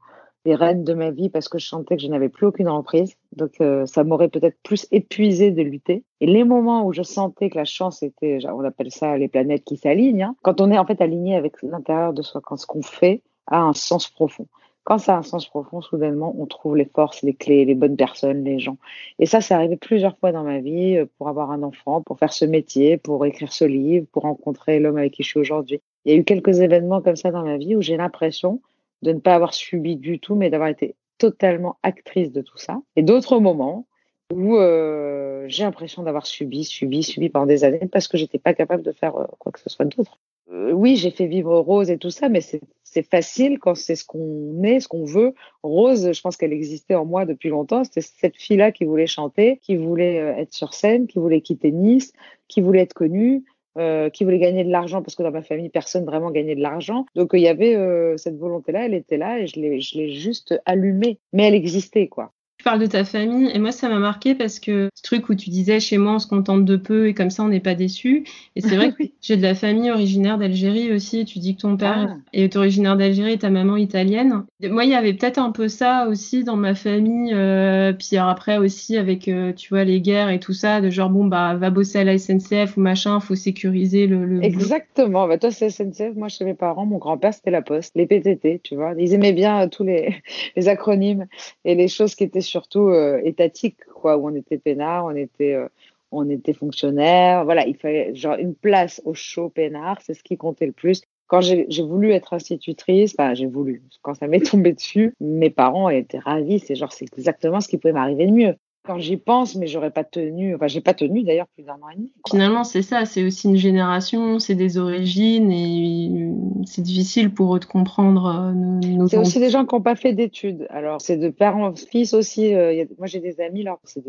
les 0.44 0.54
rênes 0.54 0.84
de 0.84 0.94
ma 0.94 1.10
vie 1.10 1.28
parce 1.28 1.48
que 1.48 1.58
je 1.58 1.66
sentais 1.66 1.96
que 1.96 2.02
je 2.02 2.08
n'avais 2.08 2.28
plus 2.28 2.46
aucune 2.46 2.68
emprise. 2.68 3.14
Donc 3.32 3.60
euh, 3.60 3.84
ça 3.86 4.04
m'aurait 4.04 4.28
peut-être 4.28 4.56
plus 4.62 4.86
épuisé 4.92 5.50
de 5.50 5.62
lutter. 5.62 6.04
Et 6.20 6.26
les 6.26 6.44
moments 6.44 6.84
où 6.86 6.92
je 6.92 7.02
sentais 7.02 7.50
que 7.50 7.58
la 7.58 7.64
chance 7.64 8.02
était, 8.02 8.38
on 8.46 8.64
appelle 8.64 8.90
ça 8.90 9.18
les 9.18 9.28
planètes 9.28 9.64
qui 9.64 9.76
s'alignent, 9.76 10.22
hein, 10.22 10.36
quand 10.42 10.60
on 10.60 10.70
est 10.70 10.78
en 10.78 10.86
fait 10.86 11.00
aligné 11.00 11.34
avec 11.36 11.60
l'intérieur 11.62 12.12
de 12.12 12.22
soi, 12.22 12.40
quand 12.42 12.56
ce 12.56 12.66
qu'on 12.66 12.82
fait, 12.82 13.22
a 13.50 13.60
un 13.60 13.74
sens 13.74 14.08
profond. 14.08 14.46
Quand 14.84 14.98
ça 14.98 15.14
a 15.14 15.18
un 15.18 15.22
sens 15.22 15.46
profond, 15.46 15.82
soudainement, 15.82 16.34
on 16.38 16.46
trouve 16.46 16.76
les 16.76 16.86
forces, 16.86 17.22
les 17.22 17.34
clés, 17.34 17.64
les 17.64 17.74
bonnes 17.74 17.96
personnes, 17.96 18.44
les 18.44 18.58
gens. 18.58 18.78
Et 19.18 19.26
ça, 19.26 19.40
c'est 19.40 19.54
arrivé 19.54 19.76
plusieurs 19.76 20.16
fois 20.18 20.32
dans 20.32 20.42
ma 20.42 20.60
vie 20.60 20.96
euh, 20.96 21.06
pour 21.18 21.28
avoir 21.28 21.50
un 21.50 21.62
enfant, 21.62 22.00
pour 22.02 22.18
faire 22.18 22.32
ce 22.32 22.44
métier, 22.44 22.96
pour 22.96 23.24
écrire 23.26 23.52
ce 23.52 23.64
livre, 23.64 24.06
pour 24.10 24.22
rencontrer 24.22 24.80
l'homme 24.80 24.96
avec 24.96 25.12
qui 25.12 25.22
je 25.22 25.28
suis 25.28 25.40
aujourd'hui. 25.40 25.80
Il 26.04 26.12
y 26.12 26.16
a 26.16 26.18
eu 26.18 26.24
quelques 26.24 26.60
événements 26.60 27.02
comme 27.02 27.16
ça 27.16 27.30
dans 27.30 27.44
ma 27.44 27.58
vie 27.58 27.76
où 27.76 27.82
j'ai 27.82 27.96
l'impression 27.96 28.62
de 29.02 29.12
ne 29.12 29.18
pas 29.18 29.34
avoir 29.34 29.54
subi 29.54 29.96
du 29.96 30.18
tout, 30.18 30.34
mais 30.34 30.50
d'avoir 30.50 30.70
été 30.70 30.94
totalement 31.18 31.76
actrice 31.82 32.32
de 32.32 32.40
tout 32.40 32.58
ça. 32.58 32.80
Et 32.96 33.02
d'autres 33.02 33.38
moments 33.38 33.86
où 34.32 34.56
euh, 34.56 35.44
j'ai 35.48 35.64
l'impression 35.64 36.02
d'avoir 36.02 36.26
subi, 36.26 36.64
subi, 36.64 37.02
subi 37.02 37.28
pendant 37.28 37.46
des 37.46 37.64
années 37.64 37.88
parce 37.90 38.08
que 38.08 38.16
j'étais 38.16 38.38
pas 38.38 38.54
capable 38.54 38.82
de 38.82 38.92
faire 38.92 39.16
euh, 39.16 39.26
quoi 39.38 39.52
que 39.52 39.60
ce 39.60 39.68
soit 39.68 39.84
d'autre. 39.84 40.18
Euh, 40.52 40.72
oui, 40.72 40.96
j'ai 40.96 41.10
fait 41.10 41.26
vivre 41.26 41.56
Rose 41.58 41.90
et 41.90 41.98
tout 41.98 42.10
ça, 42.10 42.28
mais 42.28 42.40
c'est 42.40 43.08
facile 43.08 43.58
quand 43.58 43.76
c'est 43.76 43.94
ce 43.94 44.04
qu'on 44.04 44.62
est, 44.64 44.80
ce 44.80 44.88
qu'on 44.88 45.04
veut. 45.04 45.34
Rose, 45.62 46.12
je 46.12 46.20
pense 46.20 46.36
qu'elle 46.36 46.52
existait 46.52 46.96
en 46.96 47.04
moi 47.04 47.24
depuis 47.24 47.50
longtemps. 47.50 47.84
C'était 47.84 48.00
cette 48.00 48.36
fille-là 48.36 48.72
qui 48.72 48.84
voulait 48.84 49.06
chanter, 49.06 49.58
qui 49.62 49.76
voulait 49.76 50.20
euh, 50.20 50.36
être 50.36 50.52
sur 50.52 50.74
scène, 50.74 51.06
qui 51.06 51.18
voulait 51.18 51.40
quitter 51.40 51.70
Nice, 51.70 52.12
qui 52.48 52.60
voulait 52.60 52.80
être 52.80 52.94
connue, 52.94 53.44
euh, 53.78 54.10
qui 54.10 54.24
voulait 54.24 54.40
gagner 54.40 54.64
de 54.64 54.70
l'argent 54.70 55.02
parce 55.02 55.14
que 55.14 55.22
dans 55.22 55.30
ma 55.30 55.42
famille, 55.42 55.68
personne 55.68 56.04
vraiment 56.04 56.32
gagnait 56.32 56.56
de 56.56 56.62
l'argent. 56.62 57.06
Donc 57.14 57.30
il 57.34 57.40
y 57.40 57.48
avait 57.48 57.76
cette 58.16 58.36
volonté-là, 58.36 58.86
elle 58.86 58.94
était 58.94 59.18
là 59.18 59.38
et 59.38 59.46
je 59.46 59.60
l'ai 59.60 60.10
juste 60.10 60.60
allumée. 60.64 61.20
Mais 61.32 61.46
elle 61.46 61.54
existait, 61.54 62.08
quoi. 62.08 62.32
Tu 62.60 62.64
parles 62.64 62.80
de 62.80 62.84
ta 62.84 63.06
famille 63.06 63.50
et 63.54 63.58
moi 63.58 63.72
ça 63.72 63.88
m'a 63.88 63.98
marqué 63.98 64.34
parce 64.34 64.60
que 64.60 64.90
ce 64.92 65.02
truc 65.02 65.30
où 65.30 65.34
tu 65.34 65.48
disais 65.48 65.80
chez 65.80 65.96
moi 65.96 66.16
on 66.16 66.18
se 66.18 66.26
contente 66.26 66.66
de 66.66 66.76
peu 66.76 67.08
et 67.08 67.14
comme 67.14 67.30
ça 67.30 67.42
on 67.42 67.48
n'est 67.48 67.58
pas 67.58 67.74
déçu 67.74 68.24
et 68.54 68.60
c'est 68.60 68.76
vrai 68.76 68.92
que 68.92 69.02
j'ai 69.22 69.38
de 69.38 69.42
la 69.42 69.54
famille 69.54 69.90
originaire 69.90 70.36
d'Algérie 70.36 70.92
aussi. 70.92 71.24
Tu 71.24 71.38
dis 71.38 71.56
que 71.56 71.62
ton 71.62 71.78
père 71.78 72.08
ah. 72.10 72.16
est 72.34 72.54
originaire 72.56 72.98
d'Algérie 72.98 73.32
et 73.32 73.38
ta 73.38 73.48
maman 73.48 73.78
italienne. 73.78 74.44
Moi 74.62 74.84
il 74.84 74.90
y 74.90 74.94
avait 74.94 75.14
peut-être 75.14 75.38
un 75.38 75.52
peu 75.52 75.68
ça 75.68 76.06
aussi 76.06 76.44
dans 76.44 76.56
ma 76.56 76.74
famille 76.74 77.32
euh, 77.32 77.94
puis 77.94 78.18
après 78.18 78.58
aussi 78.58 78.98
avec 78.98 79.28
euh, 79.28 79.54
tu 79.54 79.70
vois 79.70 79.84
les 79.84 80.02
guerres 80.02 80.28
et 80.28 80.38
tout 80.38 80.52
ça 80.52 80.82
de 80.82 80.90
genre 80.90 81.08
bon 81.08 81.24
bah 81.24 81.54
va 81.54 81.70
bosser 81.70 82.00
à 82.00 82.04
la 82.04 82.18
SNCF 82.18 82.76
ou 82.76 82.82
machin 82.82 83.20
faut 83.20 83.36
sécuriser 83.36 84.06
le, 84.06 84.26
le 84.26 84.44
exactement. 84.44 85.26
Bah 85.26 85.38
toi 85.38 85.50
c'est 85.50 85.70
SNCF 85.70 86.14
moi 86.14 86.28
chez 86.28 86.44
mes 86.44 86.52
parents 86.52 86.84
mon 86.84 86.98
grand-père 86.98 87.32
c'était 87.32 87.52
la 87.52 87.62
Poste 87.62 87.92
les 87.96 88.04
PTT 88.04 88.60
tu 88.62 88.74
vois. 88.74 88.92
Ils 88.98 89.14
aimaient 89.14 89.32
bien 89.32 89.62
euh, 89.62 89.68
tous 89.68 89.82
les 89.82 90.16
les 90.56 90.68
acronymes 90.68 91.24
et 91.64 91.74
les 91.74 91.88
choses 91.88 92.14
qui 92.14 92.24
étaient 92.24 92.49
surtout 92.50 92.88
euh, 92.88 93.20
étatique, 93.24 93.84
quoi, 93.94 94.16
où 94.16 94.28
on 94.28 94.34
était 94.34 94.58
peinard, 94.58 95.06
on 95.06 95.14
était, 95.14 95.54
euh, 95.54 95.68
on 96.10 96.28
était 96.28 96.52
fonctionnaire. 96.52 97.44
Voilà, 97.44 97.66
il 97.66 97.76
fallait 97.76 98.14
genre 98.14 98.36
une 98.36 98.54
place 98.54 99.00
au 99.04 99.14
chaud 99.14 99.48
peinard, 99.48 99.98
c'est 100.02 100.14
ce 100.14 100.22
qui 100.22 100.36
comptait 100.36 100.66
le 100.66 100.72
plus. 100.72 101.02
Quand 101.26 101.40
j'ai 101.40 101.66
voulu 101.82 102.10
être 102.10 102.32
institutrice, 102.32 103.14
j'ai 103.34 103.46
voulu, 103.46 103.82
quand 104.02 104.14
ça 104.14 104.26
m'est 104.26 104.40
tombé 104.50 104.72
dessus, 104.72 105.14
mes 105.20 105.50
parents 105.50 105.88
étaient 105.88 106.18
ravis. 106.18 106.58
C'est 106.58 106.74
genre, 106.74 106.92
c'est 106.92 107.06
exactement 107.16 107.60
ce 107.60 107.68
qui 107.68 107.78
pouvait 107.78 107.92
m'arriver 107.92 108.26
de 108.26 108.32
mieux 108.32 108.54
quand 108.82 108.98
j'y 108.98 109.16
pense, 109.16 109.56
mais 109.56 109.66
j'aurais 109.66 109.90
pas 109.90 110.04
tenu, 110.04 110.54
enfin 110.54 110.66
j'ai 110.66 110.80
pas 110.80 110.94
tenu 110.94 111.22
d'ailleurs 111.22 111.48
plus 111.48 111.64
d'un 111.64 111.74
an 111.74 111.90
et 111.92 111.96
demi. 111.96 112.12
Finalement, 112.28 112.64
c'est 112.64 112.82
ça, 112.82 113.04
c'est 113.04 113.22
aussi 113.24 113.48
une 113.48 113.56
génération, 113.56 114.38
c'est 114.38 114.54
des 114.54 114.78
origines 114.78 115.52
et 115.52 116.32
c'est 116.64 116.80
difficile 116.82 117.32
pour 117.32 117.54
eux 117.54 117.60
de 117.60 117.66
comprendre 117.66 118.26
euh, 118.26 118.52
nos. 118.52 119.06
c'est 119.08 119.18
aussi 119.18 119.38
des 119.38 119.50
gens 119.50 119.66
qui 119.66 119.74
n'ont 119.74 119.82
pas 119.82 119.96
fait 119.96 120.14
d'études. 120.14 120.66
Alors 120.70 121.00
c'est 121.00 121.18
de 121.18 121.32
en 121.40 121.74
fils 121.74 122.14
aussi. 122.14 122.54
Euh, 122.54 122.84
moi 122.98 123.06
j'ai 123.06 123.20
des 123.20 123.40
amis 123.40 123.62
là, 123.62 123.78
c'est 123.84 124.02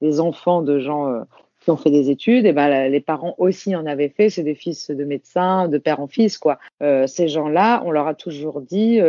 des, 0.00 0.20
enfants 0.20 0.62
de 0.62 0.78
gens 0.78 1.08
euh, 1.08 1.22
qui 1.64 1.70
ont 1.70 1.76
fait 1.76 1.90
des 1.90 2.10
études, 2.10 2.46
et 2.46 2.52
ben 2.52 2.88
les 2.88 3.00
parents 3.00 3.34
aussi 3.38 3.74
en 3.76 3.86
avaient 3.86 4.08
fait. 4.08 4.30
C'est 4.30 4.42
des 4.42 4.54
fils 4.54 4.90
de 4.90 5.04
médecins, 5.04 5.68
de 5.68 5.78
père 5.78 6.00
en 6.00 6.06
fils 6.06 6.38
quoi. 6.38 6.58
ces 6.80 7.28
gens-là, 7.28 7.82
on 7.84 7.90
leur 7.90 8.06
a 8.06 8.14
toujours 8.14 8.60
dit, 8.60 9.00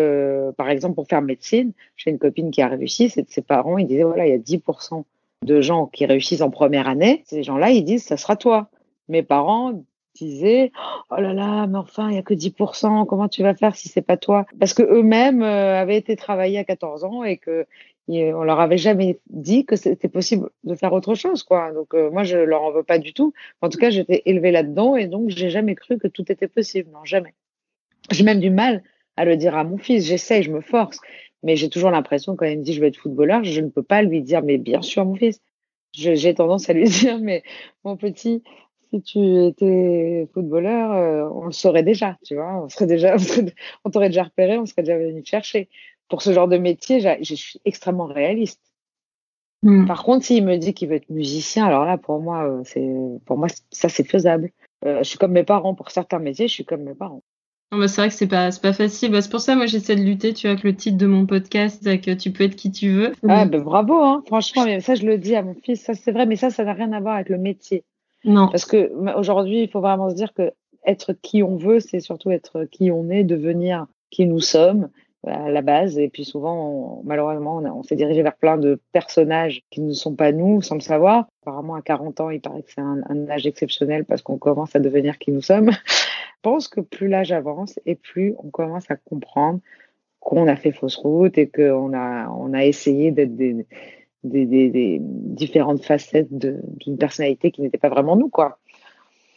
par 0.57 0.69
exemple 0.69 0.95
pour 0.95 1.07
faire 1.07 1.21
médecine, 1.21 1.71
j'ai 1.95 2.11
une 2.11 2.19
copine 2.19 2.51
qui 2.51 2.61
a 2.61 2.67
réussi, 2.67 3.09
c'est 3.09 3.23
de 3.23 3.29
ses 3.29 3.41
parents, 3.41 3.77
ils 3.77 3.87
disaient 3.87 4.03
voilà 4.03 4.27
il 4.27 4.31
y 4.31 4.35
a 4.35 4.37
10% 4.37 5.03
de 5.43 5.61
gens 5.61 5.87
qui 5.87 6.05
réussissent 6.05 6.41
en 6.41 6.49
première 6.49 6.87
année, 6.87 7.23
ces 7.25 7.43
gens-là, 7.43 7.69
ils 7.69 7.83
disent, 7.83 8.03
ça 8.03 8.17
sera 8.17 8.35
toi. 8.35 8.69
Mes 9.09 9.23
parents 9.23 9.83
disaient, 10.15 10.71
oh 11.09 11.19
là 11.19 11.33
là, 11.33 11.67
mais 11.67 11.77
enfin, 11.77 12.09
il 12.09 12.15
y 12.15 12.19
a 12.19 12.21
que 12.21 12.33
10%, 12.33 13.05
comment 13.05 13.27
tu 13.27 13.43
vas 13.43 13.55
faire 13.55 13.75
si 13.75 13.89
c'est 13.89 14.01
pas 14.01 14.17
toi? 14.17 14.45
Parce 14.59 14.73
que 14.73 14.83
eux-mêmes 14.83 15.41
euh, 15.41 15.79
avaient 15.79 15.97
été 15.97 16.15
travaillés 16.15 16.59
à 16.59 16.63
14 16.63 17.03
ans 17.03 17.23
et 17.23 17.37
que 17.37 17.65
on 18.07 18.43
leur 18.43 18.59
avait 18.59 18.77
jamais 18.77 19.19
dit 19.29 19.65
que 19.65 19.75
c'était 19.75 20.09
possible 20.09 20.49
de 20.63 20.75
faire 20.75 20.93
autre 20.93 21.15
chose, 21.15 21.43
quoi. 21.43 21.71
Donc, 21.71 21.93
euh, 21.93 22.11
moi, 22.11 22.23
je 22.23 22.37
leur 22.37 22.63
en 22.63 22.71
veux 22.71 22.83
pas 22.83 22.99
du 22.99 23.13
tout. 23.13 23.33
En 23.61 23.69
tout 23.69 23.77
cas, 23.77 23.89
j'étais 23.89 24.21
élevée 24.25 24.51
là-dedans 24.51 24.95
et 24.95 25.07
donc, 25.07 25.29
j'ai 25.29 25.49
jamais 25.49 25.75
cru 25.75 25.97
que 25.97 26.07
tout 26.07 26.29
était 26.31 26.47
possible. 26.47 26.89
Non, 26.91 27.05
jamais. 27.05 27.33
J'ai 28.11 28.23
même 28.23 28.39
du 28.39 28.49
mal 28.49 28.83
à 29.15 29.25
le 29.25 29.37
dire 29.37 29.55
à 29.55 29.63
mon 29.63 29.77
fils. 29.77 30.05
J'essaye, 30.05 30.43
je 30.43 30.51
me 30.51 30.61
force. 30.61 30.99
Mais 31.43 31.55
j'ai 31.55 31.69
toujours 31.69 31.91
l'impression, 31.91 32.35
quand 32.35 32.45
il 32.45 32.59
me 32.59 32.63
dit 32.63 32.73
je 32.73 32.81
vais 32.81 32.87
être 32.87 32.97
footballeur, 32.97 33.43
je 33.43 33.59
ne 33.59 33.69
peux 33.69 33.83
pas 33.83 34.01
lui 34.01 34.21
dire, 34.21 34.41
mais 34.43 34.57
bien 34.57 34.81
sûr, 34.81 35.05
mon 35.05 35.15
fils. 35.15 35.41
J'ai 35.91 36.33
tendance 36.33 36.69
à 36.69 36.73
lui 36.73 36.85
dire, 36.89 37.19
mais 37.19 37.43
mon 37.83 37.97
petit, 37.97 38.43
si 38.93 39.01
tu 39.01 39.45
étais 39.45 40.27
footballeur, 40.33 40.91
euh, 40.91 41.29
on 41.33 41.45
le 41.45 41.51
saurait 41.51 41.83
déjà, 41.83 42.17
tu 42.23 42.35
vois. 42.35 42.63
On 42.63 42.69
serait 42.69 42.85
déjà, 42.85 43.15
on, 43.85 43.89
t'aurait 43.89 44.09
déjà 44.09 44.23
repéré, 44.23 44.57
on 44.57 44.65
serait 44.65 44.83
déjà 44.83 44.97
venu 44.97 45.23
te 45.23 45.29
chercher. 45.29 45.69
Pour 46.13 46.21
ce 46.21 46.31
genre 46.31 46.47
de 46.47 46.59
métier, 46.59 46.99
je 46.99 47.33
suis 47.33 47.59
extrêmement 47.65 48.05
réaliste. 48.05 48.61
Hmm. 49.63 49.87
Par 49.87 50.03
contre, 50.03 50.23
s'il 50.23 50.45
me 50.45 50.57
dit 50.57 50.75
qu'il 50.75 50.87
veut 50.87 50.97
être 50.97 51.09
musicien, 51.09 51.65
alors 51.65 51.85
là, 51.85 51.97
pour 51.97 52.21
moi, 52.21 52.47
euh, 52.47 52.61
c'est, 52.65 52.87
pour 53.25 53.35
moi, 53.35 53.47
ça, 53.71 53.89
c'est 53.89 54.03
faisable. 54.03 54.51
Euh, 54.85 54.99
je 54.99 55.05
suis 55.05 55.17
comme 55.17 55.31
mes 55.31 55.43
parents. 55.43 55.73
Pour 55.73 55.89
certains 55.89 56.19
métiers, 56.19 56.47
je 56.47 56.53
suis 56.53 56.65
comme 56.65 56.83
mes 56.83 56.93
parents. 56.93 57.23
Ah 57.71 57.79
bah, 57.79 57.87
c'est 57.87 57.99
vrai 57.99 58.09
que 58.09 58.13
c'est 58.13 58.27
pas, 58.27 58.51
pas 58.61 58.73
facile. 58.73 59.11
Bah, 59.11 59.23
c'est 59.23 59.31
pour 59.31 59.39
ça, 59.39 59.55
moi, 59.55 59.65
j'essaie 59.65 59.95
de 59.95 60.03
lutter, 60.03 60.35
tu 60.35 60.45
vois, 60.45 60.51
avec 60.51 60.63
le 60.63 60.75
titre 60.75 60.99
de 60.99 61.07
mon 61.07 61.25
podcast, 61.25 61.83
que 61.83 62.13
tu 62.13 62.29
peux 62.29 62.43
être 62.43 62.55
qui 62.55 62.71
tu 62.71 62.91
veux. 62.91 63.13
Ah, 63.27 63.45
ben 63.45 63.63
bravo, 63.63 63.95
hein. 63.95 64.21
franchement, 64.27 64.65
mais 64.65 64.81
ça, 64.81 64.93
je 64.93 65.07
le 65.07 65.17
dis 65.17 65.35
à 65.35 65.41
mon 65.41 65.55
fils, 65.55 65.81
ça, 65.81 65.95
c'est 65.95 66.11
vrai, 66.11 66.27
mais 66.27 66.35
ça, 66.35 66.51
ça 66.51 66.63
n'a 66.63 66.73
rien 66.73 66.93
à 66.93 66.99
voir 66.99 67.15
avec 67.15 67.29
le 67.29 67.39
métier. 67.39 67.85
Non. 68.23 68.49
Parce 68.49 68.65
que 68.65 68.91
aujourd'hui, 69.17 69.63
il 69.63 69.67
faut 69.67 69.81
vraiment 69.81 70.11
se 70.11 70.15
dire 70.15 70.31
que 70.35 70.51
être 70.85 71.13
qui 71.13 71.41
on 71.41 71.55
veut, 71.55 71.79
c'est 71.79 72.01
surtout 72.01 72.29
être 72.29 72.65
qui 72.65 72.91
on 72.91 73.09
est, 73.09 73.23
devenir 73.23 73.87
qui 74.11 74.27
nous 74.27 74.41
sommes 74.41 74.89
à 75.27 75.49
la 75.49 75.61
base. 75.61 75.97
Et 75.97 76.09
puis 76.09 76.25
souvent, 76.25 77.01
malheureusement, 77.03 77.57
on, 77.57 77.65
on 77.65 77.83
s'est 77.83 77.95
dirigé 77.95 78.21
vers 78.21 78.35
plein 78.35 78.57
de 78.57 78.79
personnages 78.91 79.63
qui 79.69 79.81
ne 79.81 79.93
sont 79.93 80.15
pas 80.15 80.31
nous, 80.31 80.61
sans 80.61 80.75
le 80.75 80.81
savoir. 80.81 81.27
Apparemment, 81.41 81.75
à 81.75 81.81
40 81.81 82.19
ans, 82.21 82.29
il 82.29 82.41
paraît 82.41 82.61
que 82.61 82.71
c'est 82.71 82.81
un, 82.81 83.29
âge 83.29 83.45
exceptionnel 83.45 84.05
parce 84.05 84.21
qu'on 84.21 84.37
commence 84.37 84.75
à 84.75 84.79
devenir 84.79 85.17
qui 85.17 85.31
nous 85.31 85.41
sommes. 85.41 85.71
Je 85.71 86.49
pense 86.49 86.67
que 86.67 86.81
plus 86.81 87.07
l'âge 87.07 87.31
avance 87.31 87.79
et 87.85 87.95
plus 87.95 88.35
on 88.43 88.49
commence 88.49 88.91
à 88.91 88.95
comprendre 88.97 89.59
qu'on 90.19 90.47
a 90.47 90.55
fait 90.55 90.71
fausse 90.71 90.97
route 90.97 91.37
et 91.37 91.47
qu'on 91.47 91.93
a, 91.93 92.29
on 92.29 92.53
a 92.53 92.65
essayé 92.65 93.11
d'être 93.11 93.35
des, 93.35 93.65
des, 94.23 94.97
différentes 95.01 95.83
facettes 95.83 96.33
d'une 96.33 96.97
personnalité 96.97 97.51
qui 97.51 97.61
n'était 97.61 97.77
pas 97.77 97.89
vraiment 97.89 98.15
nous, 98.15 98.29
quoi. 98.29 98.59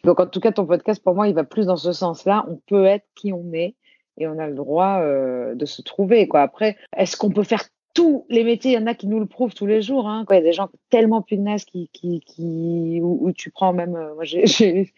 Donc, 0.04 0.20
en 0.20 0.26
tout 0.26 0.38
cas, 0.38 0.52
ton 0.52 0.66
podcast, 0.66 1.02
pour 1.02 1.16
moi, 1.16 1.26
il 1.26 1.34
va 1.34 1.42
plus 1.42 1.66
dans 1.66 1.76
ce 1.76 1.92
sens-là. 1.92 2.46
On 2.48 2.60
peut 2.68 2.84
être 2.84 3.04
qui 3.16 3.32
on 3.32 3.52
est 3.52 3.74
et 4.18 4.26
on 4.26 4.38
a 4.38 4.46
le 4.46 4.54
droit 4.54 5.00
euh, 5.00 5.54
de 5.54 5.64
se 5.66 5.82
trouver, 5.82 6.26
quoi. 6.28 6.42
Après, 6.42 6.76
est-ce 6.96 7.16
qu'on 7.16 7.30
peut 7.30 7.42
faire 7.42 7.64
tous 7.94 8.26
les 8.28 8.44
métiers? 8.44 8.72
Il 8.72 8.74
y 8.74 8.82
en 8.82 8.86
a 8.86 8.94
qui 8.94 9.06
nous 9.06 9.20
le 9.20 9.26
prouvent 9.26 9.54
tous 9.54 9.66
les 9.66 9.82
jours, 9.82 10.08
hein. 10.08 10.24
Quoi, 10.26 10.36
il 10.36 10.38
y 10.40 10.42
a 10.42 10.44
des 10.44 10.52
gens 10.52 10.68
tellement 10.90 11.22
pugnaces 11.22 11.64
qui, 11.64 11.88
qui, 11.92 12.20
qui, 12.20 13.00
où, 13.02 13.32
tu 13.32 13.50
prends 13.50 13.72
même, 13.72 13.96
euh, 13.96 14.14
moi, 14.14 14.24
j'ai, 14.24 14.46
j'ai, 14.46 14.92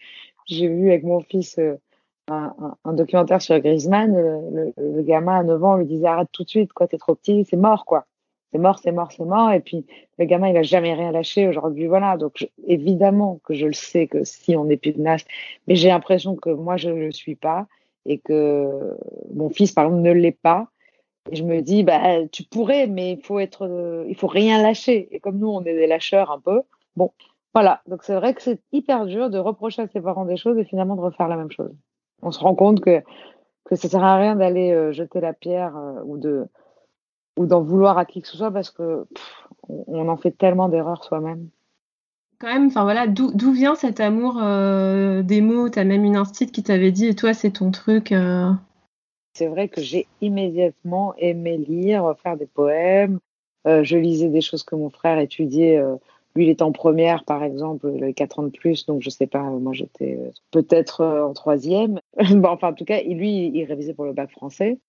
j'ai 0.45 0.67
vu 0.67 0.89
avec 0.89 1.03
mon 1.03 1.21
fils 1.21 1.57
euh, 1.59 1.75
un, 2.27 2.53
un, 2.85 2.93
documentaire 2.93 3.41
sur 3.41 3.59
Griezmann. 3.59 4.15
Le, 4.15 4.73
le, 4.77 5.01
gamin 5.01 5.39
à 5.39 5.43
9 5.43 5.63
ans 5.63 5.75
lui 5.75 5.85
disait 5.85 6.07
arrête 6.07 6.29
tout 6.31 6.43
de 6.43 6.49
suite, 6.49 6.73
quoi, 6.73 6.87
t'es 6.87 6.97
trop 6.97 7.15
petit, 7.15 7.45
c'est 7.49 7.57
mort, 7.57 7.85
quoi. 7.85 8.05
C'est 8.51 8.57
mort, 8.57 8.79
c'est 8.79 8.91
mort, 8.91 9.11
c'est 9.11 9.25
mort. 9.25 9.51
Et 9.51 9.59
puis, 9.59 9.85
le 10.17 10.25
gamin, 10.25 10.49
il 10.49 10.57
a 10.57 10.63
jamais 10.63 10.93
rien 10.93 11.11
lâché 11.11 11.47
aujourd'hui. 11.47 11.85
Voilà. 11.85 12.17
Donc, 12.17 12.49
évidemment 12.65 13.39
que 13.43 13.53
je 13.53 13.67
le 13.67 13.73
sais 13.73 14.07
que 14.07 14.23
si 14.23 14.55
on 14.55 14.69
est 14.69 14.77
pugnace, 14.77 15.23
mais 15.67 15.75
j'ai 15.75 15.89
l'impression 15.89 16.35
que 16.35 16.49
moi, 16.49 16.75
je 16.77 16.89
ne 16.89 17.05
le 17.05 17.11
suis 17.11 17.35
pas 17.35 17.67
et 18.09 18.17
que 18.17 18.97
mon 19.33 19.49
fils, 19.49 19.71
par 19.71 19.85
exemple, 19.85 20.01
ne 20.01 20.11
l'est 20.11 20.37
pas. 20.41 20.67
Et 21.31 21.35
je 21.35 21.43
me 21.43 21.61
dis, 21.61 21.83
bah, 21.83 22.27
tu 22.31 22.43
pourrais, 22.43 22.87
mais 22.87 23.13
il 23.13 23.21
faut 23.21 23.39
être, 23.39 23.67
euh, 23.67 24.03
il 24.07 24.15
faut 24.15 24.27
rien 24.27 24.61
lâcher. 24.61 25.07
Et 25.11 25.19
comme 25.19 25.37
nous, 25.37 25.47
on 25.47 25.61
est 25.61 25.75
des 25.75 25.85
lâcheurs 25.85 26.31
un 26.31 26.39
peu. 26.39 26.63
Bon, 26.95 27.11
voilà. 27.53 27.81
Donc, 27.87 28.03
c'est 28.03 28.15
vrai 28.15 28.33
que 28.33 28.41
c'est 28.41 28.59
hyper 28.71 29.05
dur 29.05 29.29
de 29.29 29.37
reprocher 29.37 29.83
à 29.83 29.87
ses 29.87 30.01
parents 30.01 30.25
des 30.25 30.37
choses 30.37 30.57
et 30.57 30.65
finalement 30.65 30.95
de 30.95 31.01
refaire 31.01 31.27
la 31.27 31.37
même 31.37 31.51
chose. 31.51 31.71
On 32.23 32.31
se 32.31 32.39
rend 32.39 32.55
compte 32.55 32.81
que, 32.81 33.03
que 33.65 33.75
ça 33.75 33.87
sert 33.87 34.03
à 34.03 34.17
rien 34.17 34.35
d'aller 34.35 34.71
euh, 34.71 34.91
jeter 34.91 35.21
la 35.21 35.33
pierre 35.33 35.77
euh, 35.77 36.01
ou 36.03 36.17
de, 36.17 36.47
ou 37.37 37.45
d'en 37.45 37.61
vouloir 37.61 37.99
à 37.99 38.05
qui 38.05 38.21
que 38.21 38.27
ce 38.27 38.35
soit 38.35 38.51
parce 38.51 38.71
que 38.71 39.05
pff, 39.13 39.47
on, 39.67 40.09
en 40.09 40.17
fait 40.17 40.31
tellement 40.31 40.67
d'erreurs 40.67 41.03
soi-même. 41.03 41.47
Quand 42.39 42.47
même, 42.47 42.67
enfin 42.67 42.83
voilà, 42.83 43.05
d'où 43.05 43.51
vient 43.51 43.75
cet 43.75 43.99
amour 43.99 44.39
euh, 44.41 45.21
des 45.23 45.41
mots? 45.41 45.67
T'as 45.67 45.83
même 45.83 46.05
une 46.05 46.15
instite 46.15 46.53
qui 46.53 46.63
t'avait 46.63 46.93
dit, 46.93 47.07
et 47.07 47.15
toi, 47.15 47.33
c'est 47.33 47.51
ton 47.51 47.69
truc. 47.69 48.13
euh? 48.13 48.51
C'est 49.33 49.47
vrai 49.47 49.67
que 49.67 49.81
j'ai 49.81 50.07
immédiatement 50.21 51.13
aimé 51.17 51.57
lire, 51.57 52.15
faire 52.23 52.37
des 52.37 52.45
poèmes. 52.45 53.19
Euh, 53.67 53.83
je 53.83 53.97
lisais 53.97 54.29
des 54.29 54.39
choses 54.39 54.63
que 54.63 54.75
mon 54.75 54.89
frère 54.89 55.19
étudiait. 55.19 55.83
lui, 56.33 56.45
il 56.45 56.49
était 56.49 56.63
en 56.63 56.71
première, 56.71 57.25
par 57.25 57.43
exemple, 57.43 57.91
il 57.93 58.01
avait 58.01 58.13
4 58.13 58.39
ans 58.39 58.43
de 58.43 58.57
plus, 58.57 58.85
donc 58.85 59.01
je 59.01 59.09
sais 59.09 59.27
pas, 59.27 59.43
moi 59.43 59.73
j'étais 59.73 60.17
peut-être 60.51 61.03
en 61.03 61.33
troisième. 61.33 61.99
bon, 62.31 62.47
enfin, 62.47 62.69
en 62.69 62.73
tout 62.73 62.85
cas, 62.85 63.01
lui, 63.01 63.51
il 63.53 63.65
révisait 63.65 63.93
pour 63.93 64.05
le 64.05 64.13
bac 64.13 64.31
français. 64.31 64.79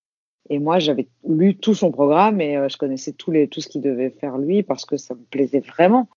Et 0.50 0.60
moi, 0.60 0.78
j'avais 0.78 1.08
lu 1.28 1.56
tout 1.56 1.74
son 1.74 1.90
programme 1.90 2.40
et 2.40 2.68
je 2.68 2.76
connaissais 2.76 3.12
tout 3.12 3.32
ce 3.32 3.68
qu'il 3.68 3.80
devait 3.80 4.10
faire 4.10 4.38
lui 4.38 4.62
parce 4.62 4.84
que 4.84 4.96
ça 4.96 5.14
me 5.14 5.24
plaisait 5.30 5.60
vraiment. 5.60 6.08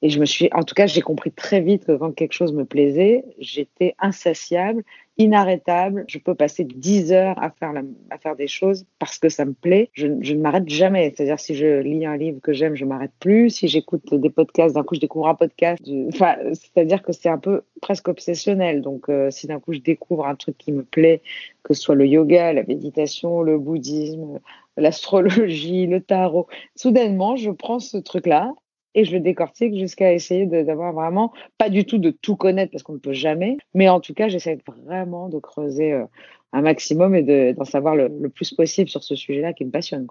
Et 0.00 0.10
je 0.10 0.20
me 0.20 0.26
suis, 0.26 0.48
en 0.52 0.62
tout 0.62 0.74
cas, 0.74 0.86
j'ai 0.86 1.00
compris 1.00 1.32
très 1.32 1.60
vite 1.60 1.84
que 1.84 1.92
quand 1.96 2.12
quelque 2.12 2.32
chose 2.32 2.52
me 2.52 2.64
plaisait, 2.64 3.24
j'étais 3.38 3.96
insatiable, 3.98 4.84
inarrêtable. 5.16 6.04
Je 6.06 6.18
peux 6.18 6.36
passer 6.36 6.62
10 6.62 7.12
heures 7.12 7.42
à 7.42 7.50
faire, 7.50 7.72
la, 7.72 7.82
à 8.10 8.18
faire 8.18 8.36
des 8.36 8.46
choses 8.46 8.86
parce 9.00 9.18
que 9.18 9.28
ça 9.28 9.44
me 9.44 9.54
plaît. 9.54 9.90
Je, 9.94 10.06
ne 10.06 10.40
m'arrête 10.40 10.68
jamais. 10.68 11.12
C'est-à-dire, 11.14 11.40
si 11.40 11.56
je 11.56 11.80
lis 11.80 12.06
un 12.06 12.16
livre 12.16 12.38
que 12.40 12.52
j'aime, 12.52 12.76
je 12.76 12.84
m'arrête 12.84 13.10
plus. 13.18 13.50
Si 13.50 13.66
j'écoute 13.66 14.14
des 14.14 14.30
podcasts, 14.30 14.76
d'un 14.76 14.84
coup, 14.84 14.94
je 14.94 15.00
découvre 15.00 15.26
un 15.26 15.34
podcast. 15.34 15.82
Enfin, 16.08 16.36
c'est-à-dire 16.52 17.02
que 17.02 17.12
c'est 17.12 17.28
un 17.28 17.38
peu 17.38 17.62
presque 17.80 18.06
obsessionnel. 18.06 18.82
Donc, 18.82 19.08
euh, 19.08 19.32
si 19.32 19.48
d'un 19.48 19.58
coup, 19.58 19.72
je 19.72 19.80
découvre 19.80 20.26
un 20.28 20.36
truc 20.36 20.56
qui 20.56 20.70
me 20.70 20.84
plaît, 20.84 21.22
que 21.64 21.74
ce 21.74 21.82
soit 21.82 21.96
le 21.96 22.06
yoga, 22.06 22.52
la 22.52 22.62
méditation, 22.62 23.42
le 23.42 23.58
bouddhisme, 23.58 24.38
l'astrologie, 24.76 25.88
le 25.88 26.00
tarot, 26.00 26.46
soudainement, 26.76 27.34
je 27.34 27.50
prends 27.50 27.80
ce 27.80 27.98
truc-là 27.98 28.54
et 28.98 29.04
je 29.04 29.12
le 29.12 29.20
décortique 29.20 29.76
jusqu'à 29.78 30.12
essayer 30.12 30.46
d'avoir 30.46 30.92
vraiment, 30.92 31.32
pas 31.56 31.68
du 31.70 31.84
tout 31.84 31.98
de 31.98 32.10
tout 32.10 32.34
connaître 32.34 32.72
parce 32.72 32.82
qu'on 32.82 32.94
ne 32.94 32.98
peut 32.98 33.12
jamais, 33.12 33.56
mais 33.74 33.88
en 33.88 34.00
tout 34.00 34.12
cas, 34.12 34.28
j'essaie 34.28 34.58
vraiment 34.84 35.28
de 35.28 35.38
creuser 35.38 35.92
euh, 35.92 36.04
un 36.52 36.62
maximum 36.62 37.14
et 37.14 37.22
de- 37.22 37.52
d'en 37.56 37.64
savoir 37.64 37.94
le, 37.94 38.08
plus 38.28 38.52
possible 38.52 38.88
sur 38.90 39.04
ce 39.04 39.14
sujet-là 39.14 39.52
qui 39.52 39.64
me 39.64 39.70
passionne. 39.70 40.06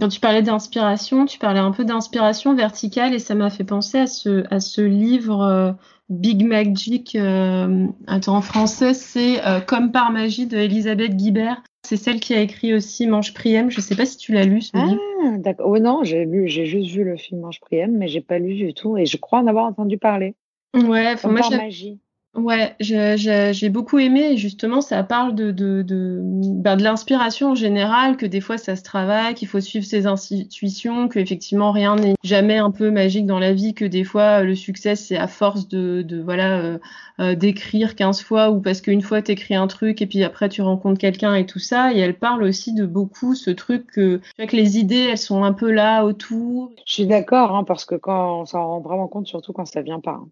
Quand 0.00 0.08
tu 0.08 0.18
parlais 0.20 0.42
d'inspiration, 0.42 1.26
tu 1.26 1.38
parlais 1.38 1.60
un 1.60 1.70
peu 1.70 1.84
d'inspiration 1.84 2.54
verticale 2.54 3.14
et 3.14 3.18
ça 3.20 3.34
m'a 3.34 3.50
fait 3.50 3.64
penser 3.64 3.98
à 3.98 4.06
ce, 4.08 4.44
à 4.52 4.58
ce 4.58 4.80
livre 4.80 5.42
euh, 5.42 5.72
Big 6.08 6.44
Magic. 6.44 7.14
euh, 7.14 7.86
attends, 8.08 8.36
en 8.36 8.42
français, 8.42 8.94
c'est 8.94 9.46
euh, 9.46 9.60
Comme 9.60 9.92
par 9.92 10.10
magie 10.10 10.46
de 10.46 10.56
Elisabeth 10.56 11.14
Guibert. 11.14 11.62
C'est 11.84 11.96
celle 11.96 12.20
qui 12.20 12.34
a 12.34 12.40
écrit 12.40 12.74
aussi 12.74 13.06
Manche 13.06 13.34
Priem. 13.34 13.70
Je 13.70 13.80
sais 13.80 13.96
pas 13.96 14.06
si 14.06 14.16
tu 14.16 14.32
l'as 14.32 14.44
lu 14.44 14.60
ce 14.62 14.70
Ah, 14.74 14.86
livre. 14.86 15.38
d'accord. 15.38 15.68
Ouais, 15.68 15.80
non, 15.80 16.04
j'ai 16.04 16.24
lu, 16.24 16.48
j'ai 16.48 16.64
juste 16.64 16.90
vu 16.90 17.04
le 17.04 17.16
film 17.16 17.44
Ange 17.44 17.60
Priem, 17.60 17.96
mais 17.96 18.08
j'ai 18.08 18.20
pas 18.20 18.38
lu 18.38 18.54
du 18.54 18.72
tout 18.72 18.96
et 18.96 19.04
je 19.06 19.16
crois 19.16 19.40
en 19.40 19.46
avoir 19.46 19.64
entendu 19.66 19.98
parler. 19.98 20.34
Ouais, 20.74 21.12
enfin, 21.12 21.28
moi 21.30 21.40
par 21.40 21.50
magie. 21.50 21.98
Ouais, 22.34 22.74
j'ai 22.80 23.68
beaucoup 23.68 23.98
aimé 23.98 24.38
justement 24.38 24.80
ça 24.80 25.02
parle 25.02 25.34
de, 25.34 25.50
de, 25.50 25.82
de, 25.82 26.18
ben, 26.22 26.76
de 26.76 26.82
l'inspiration 26.82 27.50
en 27.50 27.54
général, 27.54 28.16
que 28.16 28.24
des 28.24 28.40
fois 28.40 28.56
ça 28.56 28.74
se 28.74 28.82
travaille, 28.82 29.34
qu'il 29.34 29.48
faut 29.48 29.60
suivre 29.60 29.84
ses 29.84 30.06
intuitions, 30.06 31.08
que 31.08 31.18
effectivement 31.18 31.72
rien 31.72 31.94
n'est 31.94 32.14
jamais 32.24 32.56
un 32.56 32.70
peu 32.70 32.90
magique 32.90 33.26
dans 33.26 33.38
la 33.38 33.52
vie, 33.52 33.74
que 33.74 33.84
des 33.84 34.02
fois 34.02 34.44
le 34.44 34.54
succès 34.54 34.96
c'est 34.96 35.18
à 35.18 35.28
force 35.28 35.68
de, 35.68 36.00
de 36.00 36.22
voilà 36.22 36.58
euh, 36.62 36.78
euh, 37.20 37.34
d'écrire 37.34 37.94
15 37.96 38.22
fois 38.22 38.50
ou 38.50 38.62
parce 38.62 38.80
qu'une 38.80 39.02
fois 39.02 39.20
t'écris 39.20 39.54
un 39.54 39.66
truc 39.66 40.00
et 40.00 40.06
puis 40.06 40.24
après 40.24 40.48
tu 40.48 40.62
rencontres 40.62 40.98
quelqu'un 40.98 41.34
et 41.34 41.44
tout 41.44 41.58
ça. 41.58 41.92
Et 41.92 41.98
elle 41.98 42.18
parle 42.18 42.44
aussi 42.44 42.72
de 42.72 42.86
beaucoup 42.86 43.34
ce 43.34 43.50
truc 43.50 43.86
que, 43.88 44.22
que 44.38 44.56
les 44.56 44.78
idées 44.78 45.08
elles 45.10 45.18
sont 45.18 45.44
un 45.44 45.52
peu 45.52 45.70
là 45.70 46.02
autour. 46.06 46.72
Je 46.86 46.94
suis 46.94 47.06
d'accord, 47.06 47.54
hein, 47.54 47.64
parce 47.64 47.84
que 47.84 47.94
quand 47.94 48.40
on 48.40 48.46
s'en 48.46 48.66
rend 48.66 48.80
vraiment 48.80 49.06
compte, 49.08 49.26
surtout 49.26 49.52
quand 49.52 49.66
ça 49.66 49.82
vient 49.82 50.00
pas. 50.00 50.12
hein. 50.12 50.28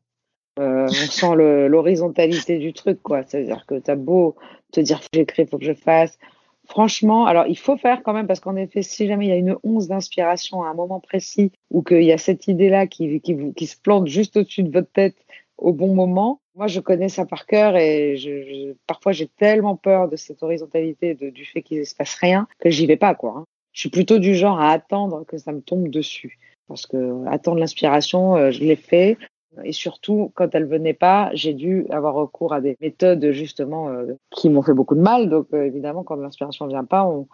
Euh, 0.60 0.84
on 0.84 0.88
sent 0.92 1.34
l'horizontalité 1.68 2.58
du 2.58 2.72
truc, 2.72 3.02
quoi. 3.02 3.22
C'est-à-dire 3.24 3.64
que 3.66 3.76
t'as 3.76 3.96
beau 3.96 4.36
te 4.72 4.80
dire, 4.80 4.98
faut 4.98 5.08
que 5.12 5.18
j'écris, 5.18 5.46
faut 5.46 5.58
que 5.58 5.64
je 5.64 5.72
fasse. 5.74 6.18
Franchement, 6.66 7.26
alors 7.26 7.46
il 7.48 7.58
faut 7.58 7.76
faire 7.76 8.02
quand 8.04 8.12
même, 8.12 8.26
parce 8.28 8.38
qu'en 8.38 8.54
effet, 8.54 8.82
si 8.82 9.08
jamais 9.08 9.26
il 9.26 9.28
y 9.30 9.32
a 9.32 9.36
une 9.36 9.56
once 9.64 9.88
d'inspiration 9.88 10.62
à 10.62 10.68
un 10.68 10.74
moment 10.74 11.00
précis, 11.00 11.50
ou 11.70 11.82
qu'il 11.82 12.04
y 12.04 12.12
a 12.12 12.18
cette 12.18 12.46
idée-là 12.46 12.86
qui, 12.86 13.20
qui, 13.20 13.66
se 13.66 13.76
plante 13.76 14.06
juste 14.06 14.36
au-dessus 14.36 14.62
de 14.62 14.70
votre 14.70 14.90
tête 14.92 15.16
au 15.58 15.72
bon 15.72 15.94
moment, 15.94 16.40
moi 16.54 16.68
je 16.68 16.78
connais 16.80 17.08
ça 17.08 17.26
par 17.26 17.46
cœur 17.46 17.76
et 17.76 18.16
je- 18.16 18.74
parfois 18.86 19.12
j'ai 19.12 19.26
tellement 19.26 19.76
peur 19.76 20.08
de 20.08 20.16
cette 20.16 20.42
horizontalité, 20.42 21.14
de- 21.14 21.30
du 21.30 21.44
fait 21.44 21.62
qu'il 21.62 21.80
ne 21.80 21.84
se 21.84 21.94
passe 21.94 22.14
rien, 22.14 22.46
que 22.60 22.70
j'y 22.70 22.86
vais 22.86 22.96
pas, 22.96 23.14
quoi. 23.14 23.34
hein. 23.38 23.44
Je 23.72 23.80
suis 23.80 23.90
plutôt 23.90 24.18
du 24.18 24.34
genre 24.34 24.60
à 24.60 24.70
attendre 24.70 25.24
que 25.26 25.38
ça 25.38 25.52
me 25.52 25.60
tombe 25.60 25.88
dessus. 25.88 26.38
Parce 26.68 26.86
que 26.86 27.26
attendre 27.26 27.58
l'inspiration, 27.58 28.36
euh, 28.36 28.50
je 28.52 28.60
l'ai 28.60 28.76
fait. 28.76 29.16
Et 29.64 29.72
surtout, 29.72 30.30
quand 30.34 30.54
elle 30.54 30.66
venait 30.66 30.94
pas, 30.94 31.30
j'ai 31.34 31.54
dû 31.54 31.86
avoir 31.90 32.14
recours 32.14 32.52
à 32.52 32.60
des 32.60 32.76
méthodes 32.80 33.30
justement 33.32 33.88
euh, 33.88 34.14
qui 34.30 34.48
m'ont 34.48 34.62
fait 34.62 34.74
beaucoup 34.74 34.94
de 34.94 35.00
mal. 35.00 35.28
Donc 35.28 35.48
euh, 35.52 35.64
évidemment, 35.64 36.04
quand 36.04 36.16
l'inspiration 36.16 36.66
vient 36.66 36.84
pas, 36.84 37.04
on, 37.04 37.26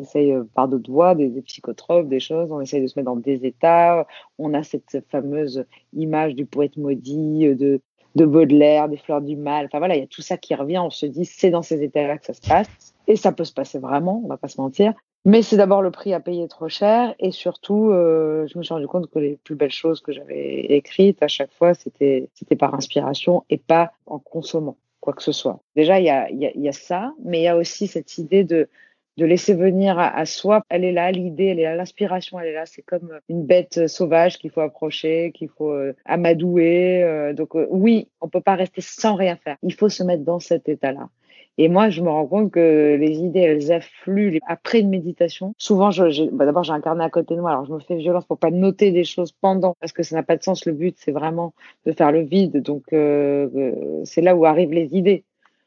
essaye 0.00 0.32
euh, 0.32 0.44
par 0.54 0.68
d'autres 0.68 0.90
voies, 0.90 1.14
des, 1.14 1.28
psychotropes, 1.42 2.08
des 2.08 2.20
choses. 2.20 2.50
On 2.52 2.60
essaye 2.60 2.82
de 2.82 2.86
se 2.86 2.98
mettre 2.98 3.10
dans 3.10 3.16
des 3.16 3.44
états. 3.44 4.06
On 4.38 4.54
a 4.54 4.62
cette 4.62 5.04
fameuse 5.10 5.64
image 5.92 6.34
du 6.34 6.46
poète 6.46 6.76
maudit, 6.76 7.54
de 7.54 7.80
de 8.14 8.24
Baudelaire, 8.24 8.88
des 8.88 8.96
fleurs 8.96 9.20
du 9.20 9.36
mal. 9.36 9.66
Enfin 9.66 9.78
voilà, 9.78 9.96
il 9.96 10.00
y 10.00 10.04
a 10.04 10.06
tout 10.06 10.22
ça 10.22 10.36
qui 10.36 10.54
revient. 10.54 10.78
On 10.78 10.90
se 10.90 11.06
dit, 11.06 11.24
c'est 11.24 11.50
dans 11.50 11.62
ces 11.62 11.82
états-là 11.82 12.18
que 12.18 12.26
ça 12.26 12.32
se 12.32 12.48
passe. 12.48 12.94
Et 13.06 13.16
ça 13.16 13.32
peut 13.32 13.44
se 13.44 13.52
passer 13.52 13.78
vraiment, 13.78 14.22
on 14.24 14.28
va 14.28 14.36
pas 14.36 14.48
se 14.48 14.60
mentir. 14.60 14.94
Mais 15.26 15.40
c'est 15.40 15.56
d'abord 15.56 15.80
le 15.80 15.90
prix 15.90 16.12
à 16.12 16.20
payer 16.20 16.46
trop 16.48 16.68
cher. 16.68 17.14
Et 17.18 17.30
surtout, 17.30 17.90
euh, 17.90 18.46
je 18.46 18.58
me 18.58 18.62
suis 18.62 18.74
rendu 18.74 18.86
compte 18.86 19.10
que 19.10 19.18
les 19.18 19.38
plus 19.42 19.54
belles 19.54 19.72
choses 19.72 20.00
que 20.00 20.12
j'avais 20.12 20.60
écrites 20.66 21.22
à 21.22 21.28
chaque 21.28 21.52
fois, 21.52 21.72
c'était 21.72 22.28
par 22.58 22.74
inspiration 22.74 23.44
et 23.48 23.56
pas 23.56 23.92
en 24.06 24.18
consommant 24.18 24.76
quoi 25.00 25.14
que 25.14 25.22
ce 25.22 25.32
soit. 25.32 25.60
Déjà, 25.76 25.98
il 26.00 26.06
y 26.06 26.68
a, 26.68 26.72
ça, 26.72 27.12
mais 27.24 27.40
il 27.40 27.42
y 27.44 27.48
a 27.48 27.56
aussi 27.56 27.86
cette 27.86 28.18
idée 28.18 28.44
de 28.44 28.68
laisser 29.16 29.54
venir 29.54 29.98
à, 29.98 30.26
soi. 30.26 30.62
Elle 30.68 30.84
est 30.84 30.92
là, 30.92 31.10
l'idée, 31.10 31.46
elle 31.46 31.60
est 31.60 31.64
là, 31.64 31.76
l'inspiration, 31.76 32.38
elle 32.38 32.48
est 32.48 32.54
là. 32.54 32.66
C'est 32.66 32.82
comme 32.82 33.18
une 33.30 33.44
bête 33.46 33.86
sauvage 33.86 34.38
qu'il 34.38 34.50
faut 34.50 34.60
approcher, 34.60 35.32
qu'il 35.34 35.48
faut 35.48 35.72
euh, 35.72 35.94
amadouer. 36.04 37.02
euh, 37.02 37.32
donc 37.32 37.54
oui, 37.70 38.08
on 38.20 38.28
peut 38.28 38.40
pas 38.42 38.56
rester 38.56 38.82
sans 38.82 39.14
rien 39.14 39.36
faire. 39.36 39.56
Il 39.62 39.74
faut 39.74 39.88
se 39.88 40.02
mettre 40.02 40.24
dans 40.24 40.40
cet 40.40 40.68
état-là. 40.68 41.08
Et 41.56 41.68
moi, 41.68 41.88
je 41.88 42.02
me 42.02 42.10
rends 42.10 42.26
compte 42.26 42.50
que 42.50 42.96
les 42.98 43.18
idées, 43.18 43.40
elles 43.40 43.72
affluent 43.72 44.40
après 44.46 44.80
une 44.80 44.88
méditation. 44.88 45.54
Souvent, 45.56 45.90
je, 45.90 46.28
bah 46.30 46.46
d'abord, 46.46 46.64
j'ai 46.64 46.72
un 46.72 46.80
carnet 46.80 47.04
à 47.04 47.10
côté 47.10 47.36
de 47.36 47.40
moi, 47.40 47.50
alors 47.50 47.64
je 47.64 47.72
me 47.72 47.78
fais 47.78 47.96
violence 47.96 48.24
pour 48.24 48.38
pas 48.38 48.50
noter 48.50 48.90
des 48.90 49.04
choses 49.04 49.32
pendant, 49.32 49.76
parce 49.80 49.92
que 49.92 50.02
ça 50.02 50.16
n'a 50.16 50.24
pas 50.24 50.36
de 50.36 50.42
sens. 50.42 50.66
Le 50.66 50.72
but, 50.72 50.96
c'est 50.98 51.12
vraiment 51.12 51.54
de 51.86 51.92
faire 51.92 52.10
le 52.10 52.22
vide. 52.22 52.60
Donc, 52.60 52.92
euh, 52.92 53.48
euh, 53.54 54.00
c'est 54.04 54.20
là 54.20 54.34
où 54.34 54.44
arrivent 54.44 54.72
les 54.72 54.96
idées. 54.96 55.24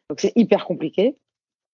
Donc, 0.09 0.19
c'est 0.19 0.33
hyper 0.35 0.65
compliqué. 0.65 1.15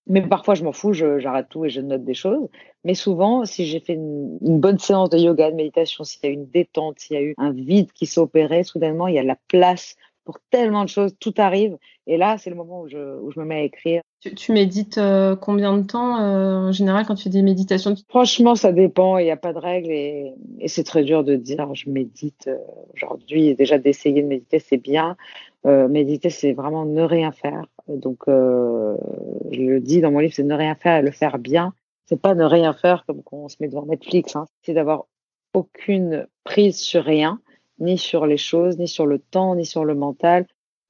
Mais 0.05 0.21
parfois, 0.21 0.53
je 0.53 0.65
m'en 0.65 0.73
fous, 0.73 0.91
j'arrête 0.93 1.47
tout 1.49 1.63
et 1.65 1.69
je 1.69 1.79
note 1.79 2.03
des 2.03 2.13
choses. 2.13 2.49
Mais 2.83 2.93
souvent, 2.93 3.45
si 3.45 3.65
j'ai 3.65 3.79
fait 3.79 3.93
une, 3.93 4.37
une, 4.41 4.59
bonne 4.59 4.77
séance 4.77 5.09
de 5.09 5.17
yoga, 5.17 5.49
de 5.49 5.55
méditation, 5.55 6.03
s'il 6.03 6.25
y 6.25 6.27
a 6.27 6.29
eu 6.31 6.33
une 6.33 6.49
détente, 6.49 6.99
s'il 6.99 7.15
y 7.15 7.19
a 7.19 7.23
eu 7.23 7.33
un 7.37 7.51
vide 7.51 7.91
qui 7.93 8.05
s'est 8.05 8.19
opéré, 8.19 8.63
soudainement, 8.63 9.07
il 9.07 9.15
y 9.15 9.19
a 9.19 9.23
la 9.23 9.37
place 9.47 9.95
pour 10.23 10.39
tellement 10.49 10.83
de 10.83 10.89
choses, 10.89 11.15
tout 11.19 11.33
arrive. 11.37 11.77
Et 12.07 12.17
là, 12.17 12.37
c'est 12.37 12.49
le 12.49 12.55
moment 12.55 12.81
où 12.81 12.87
je, 12.87 13.19
où 13.19 13.31
je, 13.31 13.39
me 13.39 13.45
mets 13.45 13.55
à 13.55 13.61
écrire. 13.63 14.01
Tu, 14.21 14.33
tu 14.35 14.51
médites 14.51 14.97
euh, 14.97 15.35
combien 15.35 15.77
de 15.77 15.83
temps 15.83 16.19
euh, 16.19 16.67
en 16.67 16.71
général 16.71 17.05
quand 17.05 17.15
tu 17.15 17.23
fais 17.23 17.29
des 17.29 17.41
méditations? 17.41 17.95
Franchement, 18.09 18.55
ça 18.55 18.71
dépend. 18.71 19.17
Il 19.17 19.25
n'y 19.25 19.31
a 19.31 19.37
pas 19.37 19.53
de 19.53 19.59
règle 19.59 19.91
et, 19.91 20.33
et 20.59 20.67
c'est 20.67 20.83
très 20.83 21.03
dur 21.03 21.23
de 21.23 21.35
dire 21.35 21.73
je 21.73 21.89
médite 21.89 22.47
euh, 22.47 22.57
aujourd'hui. 22.95 23.55
Déjà 23.55 23.77
d'essayer 23.77 24.21
de 24.21 24.27
méditer, 24.27 24.59
c'est 24.59 24.77
bien. 24.77 25.17
Euh, 25.65 25.87
méditer, 25.87 26.29
c'est 26.29 26.53
vraiment 26.53 26.85
ne 26.85 27.01
rien 27.01 27.31
faire. 27.31 27.65
Donc, 27.87 28.23
je 28.27 29.61
le 29.61 29.79
dis 29.79 30.01
dans 30.01 30.11
mon 30.11 30.19
livre, 30.19 30.33
c'est 30.33 30.43
ne 30.43 30.55
rien 30.55 30.75
faire 30.75 30.99
et 30.99 31.01
le 31.01 31.11
faire 31.11 31.37
bien. 31.37 31.73
C'est 32.05 32.21
pas 32.21 32.35
ne 32.35 32.43
rien 32.43 32.73
faire 32.73 33.05
comme 33.05 33.23
quand 33.23 33.37
on 33.37 33.49
se 33.49 33.57
met 33.59 33.67
devant 33.67 33.85
Netflix. 33.85 34.35
Hein. 34.35 34.45
C'est 34.61 34.73
d'avoir 34.73 35.05
aucune 35.53 36.27
prise 36.43 36.79
sur 36.79 37.03
rien 37.03 37.39
ni 37.79 37.97
sur 37.97 38.25
les 38.25 38.37
choses, 38.37 38.77
ni 38.77 38.87
sur 38.87 39.05
le 39.05 39.19
temps, 39.19 39.55
ni 39.55 39.65
sur 39.65 39.85
le 39.85 39.95
mental, 39.95 40.45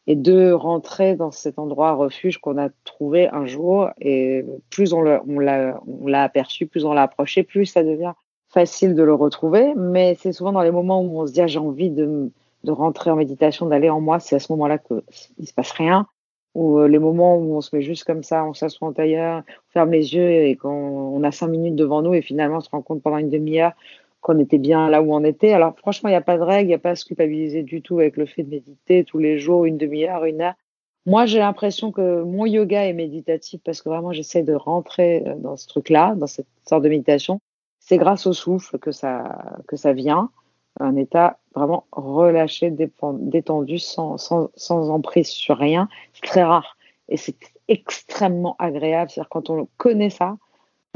et 0.08 0.16
de 0.16 0.52
rentrer 0.52 1.16
dans 1.16 1.32
cet 1.32 1.60
endroit 1.60 1.94
refuge 1.94 2.38
qu'on 2.40 2.58
a 2.58 2.70
trouvé 2.84 3.30
un 3.30 3.46
jour. 3.46 3.90
Et 4.00 4.46
plus 4.70 4.94
on 4.94 5.02
l'a 5.02 6.24
aperçu, 6.24 6.68
plus 6.68 6.86
on 6.86 6.94
l'a 6.94 7.04
approché, 7.04 7.44
plus 7.44 7.66
ça 7.66 7.84
devient 7.84 8.14
facile 8.50 8.96
de 8.96 9.04
le 9.04 9.14
retrouver. 9.14 9.74
Mais 9.76 10.16
c'est 10.20 10.34
souvent 10.34 10.52
dans 10.52 10.62
les 10.62 10.72
moments 10.72 11.02
où 11.02 11.22
on 11.22 11.28
se 11.28 11.34
dit 11.34 11.42
ah, 11.42 11.48
j'ai 11.48 11.60
envie 11.60 11.90
de, 11.90 12.32
rentrer 12.68 13.12
en 13.12 13.16
méditation, 13.16 13.66
d'aller 13.66 13.90
en 13.90 14.02
moi, 14.02 14.20
c'est 14.20 14.36
à 14.36 14.40
ce 14.40 14.52
moment-là 14.54 14.78
qu'il 14.78 15.48
se 15.48 15.54
passe 15.54 15.72
rien. 15.72 16.08
Ou 16.56 16.78
euh, 16.78 16.88
les 16.88 17.00
moments 17.00 17.38
où 17.38 17.56
on 17.56 17.62
se 17.62 17.76
met 17.76 17.82
juste 17.82 18.04
comme 18.04 18.22
ça, 18.22 18.46
on 18.46 18.54
s'assoit 18.54 18.88
en 18.88 18.94
tailleur, 18.94 19.40
on 19.40 19.72
ferme 19.72 19.92
les 19.92 20.14
yeux 20.14 20.30
et 20.30 20.56
qu'on 20.56 20.70
on 20.70 21.24
a 21.24 21.32
cinq 21.32 21.48
minutes 21.48 21.76
devant 21.76 22.04
nous 22.04 22.14
et 22.14 22.22
finalement 22.22 22.58
on 22.58 22.62
se 22.62 22.70
rend 22.70 22.84
compte 22.84 23.02
pendant 23.02 23.18
une 23.18 23.32
demi-heure 23.32 23.72
qu'on 24.24 24.40
était 24.40 24.58
bien 24.58 24.90
là 24.90 25.04
où 25.04 25.14
on 25.14 25.24
était. 25.24 25.52
Alors 25.52 25.76
franchement, 25.78 26.10
il 26.10 26.14
n'y 26.14 26.18
a 26.18 26.22
pas 26.22 26.38
de 26.38 26.44
règle, 26.44 26.66
il 26.66 26.68
n'y 26.70 26.74
a 26.74 26.80
pas 26.80 26.92
à 26.92 26.96
se 26.96 27.06
culpabiliser 27.06 27.62
du 27.62 27.82
tout 27.82 28.00
avec 28.00 28.18
le 28.18 28.26
fait 28.26 28.44
de 28.44 28.50
méditer 28.50 29.04
tous 29.04 29.20
les 29.20 29.38
jours, 29.38 29.66
une 29.66 29.78
demi-heure, 29.78 30.26
une 30.26 30.42
heure. 30.42 30.56
Moi, 31.06 31.26
j'ai 31.26 31.40
l'impression 31.40 31.92
que 31.92 32.24
mon 32.24 32.46
yoga 32.46 32.86
est 32.86 32.94
méditatif 32.94 33.62
parce 33.64 33.82
que 33.82 33.90
vraiment, 33.90 34.14
j'essaie 34.14 34.42
de 34.42 34.54
rentrer 34.54 35.22
euh, 35.28 35.36
dans 35.36 35.58
ce 35.58 35.68
truc-là, 35.68 36.16
dans 36.16 36.28
cette 36.28 36.48
sorte 36.68 36.84
de 36.84 36.90
méditation. 36.90 37.42
C'est 37.80 37.98
grâce 37.98 38.26
au 38.26 38.32
souffle 38.32 38.80
que 38.80 38.94
ça, 38.94 39.60
que 39.68 39.76
ça 39.76 39.92
vient, 39.92 40.30
un 40.80 40.96
état 40.96 41.38
vraiment 41.54 41.86
relâché, 41.92 42.72
détendu, 42.72 43.78
sans, 43.78 44.18
sans, 44.18 44.50
sans 44.56 44.90
emprise 44.90 45.28
sur 45.28 45.58
rien. 45.58 45.90
C'est 46.14 46.26
très 46.26 46.44
rare 46.44 46.78
et 47.10 47.18
c'est 47.18 47.36
extrêmement 47.68 48.56
agréable. 48.58 49.12
C'est-à-dire 49.12 49.30
quand 49.30 49.50
on 49.50 49.68
connaît 49.76 50.10
ça, 50.10 50.38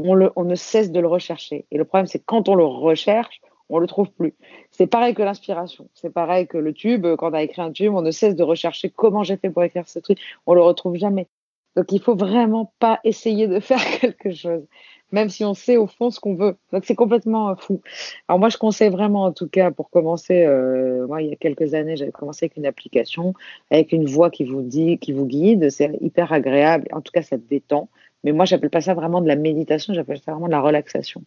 on, 0.02 0.14
le, 0.14 0.30
on 0.36 0.44
ne 0.44 0.54
cesse 0.54 0.92
de 0.92 1.00
le 1.00 1.08
rechercher. 1.08 1.66
Et 1.70 1.78
le 1.78 1.84
problème, 1.84 2.06
c'est 2.06 2.18
quand 2.24 2.48
on 2.48 2.54
le 2.54 2.64
recherche, 2.64 3.40
on 3.68 3.78
le 3.78 3.86
trouve 3.86 4.10
plus. 4.10 4.34
C'est 4.70 4.86
pareil 4.86 5.14
que 5.14 5.22
l'inspiration. 5.22 5.88
C'est 5.94 6.10
pareil 6.10 6.46
que 6.46 6.58
le 6.58 6.72
tube. 6.72 7.06
Quand 7.16 7.30
on 7.30 7.34
a 7.34 7.42
écrit 7.42 7.62
un 7.62 7.72
tube, 7.72 7.92
on 7.94 8.02
ne 8.02 8.10
cesse 8.10 8.34
de 8.34 8.42
rechercher 8.42 8.90
comment 8.90 9.24
j'ai 9.24 9.36
fait 9.36 9.50
pour 9.50 9.62
écrire 9.62 9.88
ce 9.88 9.98
truc. 9.98 10.18
On 10.46 10.54
le 10.54 10.62
retrouve 10.62 10.96
jamais. 10.96 11.28
Donc, 11.76 11.92
il 11.92 12.00
faut 12.00 12.16
vraiment 12.16 12.72
pas 12.78 12.98
essayer 13.04 13.46
de 13.46 13.60
faire 13.60 13.84
quelque 14.00 14.32
chose, 14.32 14.66
même 15.12 15.28
si 15.28 15.44
on 15.44 15.54
sait 15.54 15.76
au 15.76 15.86
fond 15.86 16.10
ce 16.10 16.18
qu'on 16.18 16.34
veut. 16.34 16.56
Donc, 16.72 16.84
c'est 16.84 16.96
complètement 16.96 17.50
euh, 17.50 17.54
fou. 17.56 17.82
Alors, 18.26 18.40
moi, 18.40 18.48
je 18.48 18.56
conseille 18.56 18.90
vraiment, 18.90 19.24
en 19.24 19.32
tout 19.32 19.48
cas, 19.48 19.70
pour 19.70 19.90
commencer, 19.90 20.44
euh, 20.44 21.06
moi, 21.06 21.22
il 21.22 21.28
y 21.28 21.32
a 21.32 21.36
quelques 21.36 21.74
années, 21.74 21.96
j'avais 21.96 22.10
commencé 22.10 22.46
avec 22.46 22.56
une 22.56 22.66
application, 22.66 23.34
avec 23.70 23.92
une 23.92 24.06
voix 24.06 24.30
qui 24.30 24.44
vous 24.44 24.62
dit, 24.62 24.98
qui 24.98 25.12
vous 25.12 25.26
guide. 25.26 25.70
C'est 25.70 25.96
hyper 26.00 26.32
agréable. 26.32 26.88
En 26.92 27.00
tout 27.00 27.12
cas, 27.12 27.22
ça 27.22 27.36
te 27.36 27.48
détend. 27.48 27.88
Mais 28.24 28.32
moi, 28.32 28.44
j'appelle 28.44 28.70
pas 28.70 28.80
ça 28.80 28.94
vraiment 28.94 29.20
de 29.20 29.28
la 29.28 29.36
méditation, 29.36 29.94
j'appelle 29.94 30.18
ça 30.18 30.32
vraiment 30.32 30.46
de 30.46 30.52
la 30.52 30.60
relaxation. 30.60 31.22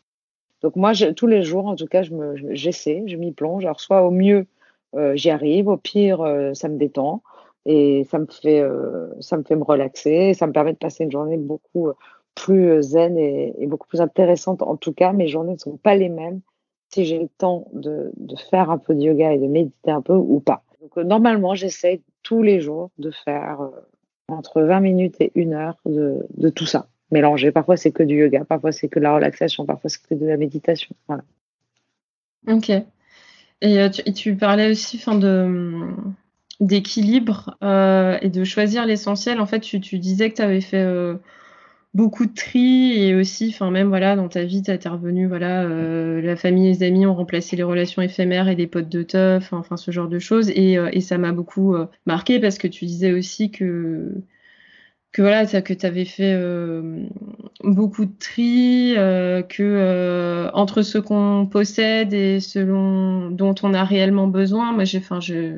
Donc 0.62 0.76
moi, 0.76 0.94
tous 1.16 1.28
les 1.28 1.44
jours, 1.44 1.66
en 1.66 1.76
tout 1.76 1.88
cas, 1.88 2.04
j'essaie, 2.52 3.04
je, 3.08 3.16
m'y 3.16 3.32
plonge. 3.32 3.66
Alors 3.66 3.80
soit 3.80 4.04
au 4.04 4.12
mieux, 4.12 4.46
euh, 4.96 5.16
j'y 5.16 5.30
arrive, 5.30 5.68
au 5.68 5.78
pire, 5.78 6.22
euh, 6.22 6.54
ça 6.54 6.70
me 6.70 6.78
détend 6.78 7.24
et 7.66 8.06
ça 8.10 8.20
me 8.20 8.28
fait, 8.28 8.60
euh, 8.60 9.08
ça 9.20 9.38
me 9.38 9.44
fait 9.44 9.56
me 9.56 9.64
relaxer. 9.64 10.34
Ça 10.34 10.48
me 10.48 10.52
permet 10.54 10.74
de 10.74 10.78
passer 10.78 11.04
une 11.04 11.12
journée 11.12 11.38
beaucoup 11.38 11.90
plus 12.36 12.82
zen 12.82 13.18
et, 13.18 13.54
et, 13.58 13.68
beaucoup 13.68 13.88
plus 13.88 14.02
intéressante. 14.02 14.62
En 14.62 14.78
tout 14.78 14.94
cas, 14.94 15.14
mes 15.14 15.28
journées 15.28 15.54
ne 15.54 15.58
sont 15.58 15.78
pas 15.78 15.96
les 15.96 16.10
mêmes 16.10 16.42
si 16.94 17.06
j'ai 17.06 17.20
le 17.20 17.30
temps 17.30 17.68
de, 17.74 18.12
de 18.18 18.36
faire 18.36 18.70
un 18.70 18.78
peu 18.78 18.94
de 18.94 19.02
yoga 19.02 19.34
et 19.34 19.38
de 19.38 19.48
méditer 19.48 19.92
un 19.92 20.02
peu 20.02 20.14
ou 20.14 20.40
pas. 20.40 20.64
Donc 20.82 20.98
normalement, 20.98 21.56
j'essaie 21.56 22.02
tous 22.22 22.44
les 22.44 22.60
jours 22.60 22.92
de 22.98 23.12
faire 23.12 23.70
entre 24.32 24.62
20 24.62 24.80
minutes 24.80 25.16
et 25.20 25.32
une 25.36 25.54
heure 25.54 25.78
de, 25.86 26.26
de 26.38 26.50
tout 26.50 26.66
ça 26.66 26.88
mélangé. 27.12 27.52
Parfois, 27.52 27.78
c'est 27.78 27.92
que 27.92 28.04
du 28.04 28.20
yoga, 28.20 28.46
parfois, 28.46 28.72
c'est 28.72 28.88
que 28.88 29.00
de 29.00 29.04
la 29.04 29.16
relaxation, 29.16 29.66
parfois, 29.66 29.90
c'est 29.90 30.02
que 30.02 30.16
de 30.16 30.26
la 30.26 30.38
méditation. 30.38 30.96
Voilà. 31.08 31.24
Ok. 32.48 32.70
Et 32.70 33.80
euh, 33.80 33.90
tu, 33.90 34.36
parlais 34.36 34.72
aussi 34.72 34.98
fin, 34.98 35.16
de 35.16 35.88
d'équilibre 36.60 37.58
euh, 37.64 38.18
et 38.22 38.30
de 38.30 38.44
choisir 38.44 38.86
l'essentiel. 38.86 39.40
En 39.40 39.46
fait, 39.46 39.60
tu, 39.60 39.80
tu 39.82 40.00
disais 40.00 40.30
que 40.30 40.36
tu 40.36 40.42
avais 40.42 40.62
fait 40.62 40.84
euh, 40.84 41.16
beaucoup 41.94 42.26
de 42.26 42.34
tri 42.34 42.94
et 42.94 43.16
aussi, 43.16 43.50
enfin 43.54 43.70
même 43.72 43.90
voilà, 43.90 44.16
dans 44.16 44.30
ta 44.30 44.44
vie, 44.46 44.62
tu 44.64 44.72
es 44.72 44.88
revenu, 44.88 45.28
voilà, 45.28 45.64
euh, 45.64 46.22
la 46.22 46.36
famille 46.36 46.68
et 46.68 46.74
les 46.74 46.84
amis 46.84 47.06
ont 47.06 47.16
remplacé 47.16 47.56
les 47.56 47.64
relations 47.64 48.02
éphémères 48.02 48.48
et 48.48 48.56
les 48.56 48.68
potes 48.68 48.90
de 48.90 49.04
teuf, 49.04 49.52
enfin 49.54 49.78
ce 49.78 49.92
genre 49.92 50.08
de 50.08 50.20
choses. 50.20 50.50
Et, 50.52 50.78
euh, 50.78 50.90
ça 51.02 51.18
m'a 51.18 51.32
beaucoup 51.34 51.76
euh, 51.76 51.88
marqué 52.06 52.40
parce 52.40 52.58
que 52.58 52.68
tu 52.68 52.86
disais 52.86 53.12
aussi 53.12 53.52
que 53.52 54.14
que 55.12 55.22
voilà, 55.22 55.46
que 55.46 55.74
tu 55.74 55.86
avais 55.86 56.06
fait 56.06 56.40
beaucoup 57.64 58.06
de 58.06 58.18
tri, 58.18 58.94
que 59.50 60.50
entre 60.54 60.84
ce 60.84 60.98
qu'on 61.00 61.48
possède 61.52 62.14
et 62.14 62.40
selon 62.40 63.30
dont 63.30 63.56
on 63.64 63.74
a 63.74 63.84
réellement 63.84 64.28
besoin, 64.28 64.72
moi 64.72 64.86
j'ai, 64.86 65.00
enfin, 65.00 65.20
je, 65.20 65.58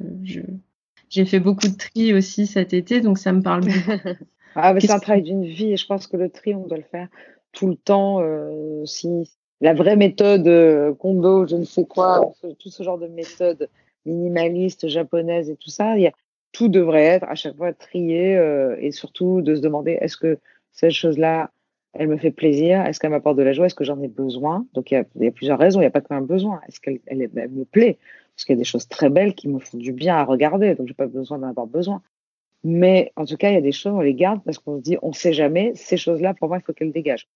j'ai 1.10 1.26
fait 1.26 1.40
beaucoup 1.40 1.68
de 1.68 1.78
tri 1.78 2.16
aussi 2.16 2.48
cet 2.48 2.74
été, 2.74 3.00
donc 3.02 3.20
ça 3.20 3.32
me 3.32 3.44
parle 3.44 3.62
beaucoup. 3.62 3.92
Ah, 4.56 4.74
c'est 4.80 4.92
un 4.92 5.00
travail 5.00 5.24
d'une 5.24 5.46
vie 5.46 5.74
et 5.74 5.78
je 5.78 5.86
pense 5.86 6.08
que 6.08 6.18
le 6.18 6.30
tri, 6.30 6.56
on 6.56 6.68
doit 6.68 6.78
le 6.78 6.84
faire 6.84 7.08
tout 7.52 7.68
le 7.68 7.76
temps. 7.76 8.20
Euh, 8.22 8.86
si 8.86 9.32
la 9.62 9.74
vraie 9.74 9.96
méthode 9.96 10.48
euh, 10.48 10.94
Kondo, 10.94 11.48
je 11.48 11.56
ne 11.56 11.64
sais 11.64 11.86
quoi, 11.86 12.34
tout 12.60 12.70
ce 12.70 12.84
genre 12.84 12.98
de 12.98 13.08
méthode 13.08 13.70
minimaliste 14.06 14.88
japonaise 14.88 15.50
et 15.50 15.56
tout 15.56 15.70
ça, 15.70 15.98
y 15.98 16.08
a, 16.08 16.12
tout 16.52 16.68
devrait 16.68 17.04
être 17.04 17.26
à 17.30 17.36
chaque 17.36 17.56
fois 17.56 17.74
trié 17.74 18.38
euh, 18.38 18.76
et 18.80 18.92
surtout 18.92 19.42
de 19.42 19.56
se 19.56 19.62
demander 19.62 19.98
est-ce 20.02 20.18
que 20.18 20.38
cette 20.72 20.92
chose-là, 20.92 21.52
elle 21.94 22.08
me 22.08 22.18
fait 22.18 22.32
plaisir, 22.32 22.86
est-ce 22.86 23.00
qu'elle 23.00 23.12
m'apporte 23.12 23.38
de 23.38 23.44
la 23.44 23.54
joie, 23.54 23.68
est-ce 23.68 23.76
que 23.76 23.84
j'en 23.84 24.02
ai 24.02 24.08
besoin? 24.08 24.66
Donc 24.74 24.92
il 24.92 24.96
y, 24.96 24.98
a, 24.98 25.06
il 25.16 25.24
y, 25.24 25.28
a, 25.28 25.32
plusieurs 25.32 25.60
raisons, 25.60 25.80
il 25.80 25.84
n'y 25.84 25.88
a 25.88 25.92
pas 25.92 26.02
qu'un 26.02 26.22
besoin. 26.22 26.60
Est-ce 26.68 26.80
qu'elle 26.80 27.00
elle, 27.06 27.30
elle 27.36 27.50
me 27.50 27.66
plaît? 27.66 28.00
Parce 28.36 28.46
qu'il 28.46 28.56
y 28.56 28.58
a 28.58 28.60
des 28.60 28.66
choses 28.66 28.88
très 28.88 29.10
belles 29.10 29.36
qui 29.36 29.48
me 29.48 29.60
font 29.60 29.78
du 29.78 29.94
bien 29.94 30.16
à 30.16 30.24
regarder, 30.24 30.74
donc 30.74 30.88
j'ai 30.88 30.94
pas 30.94 31.08
besoin 31.08 31.38
d'en 31.38 31.50
avoir 31.50 31.68
besoin. 31.68 32.02
Mais 32.64 33.12
en 33.16 33.26
tout 33.26 33.38
cas, 33.38 33.50
il 33.50 33.56
y 33.56 33.58
a 33.58 33.62
des 33.62 33.72
choses, 33.72 33.94
on 33.94 34.02
les 34.02 34.14
garde 34.14 34.42
parce 34.44 34.58
qu'on 34.58 34.78
se 34.78 34.82
dit, 34.82 34.98
on 35.02 35.12
sait 35.12 35.34
jamais, 35.34 35.74
ces 35.76 35.98
choses-là, 35.98 36.34
pour 36.34 36.48
moi, 36.48 36.58
il 36.58 36.64
faut 36.64 36.74
qu'elles 36.74 36.94
dégagent. 36.94 37.28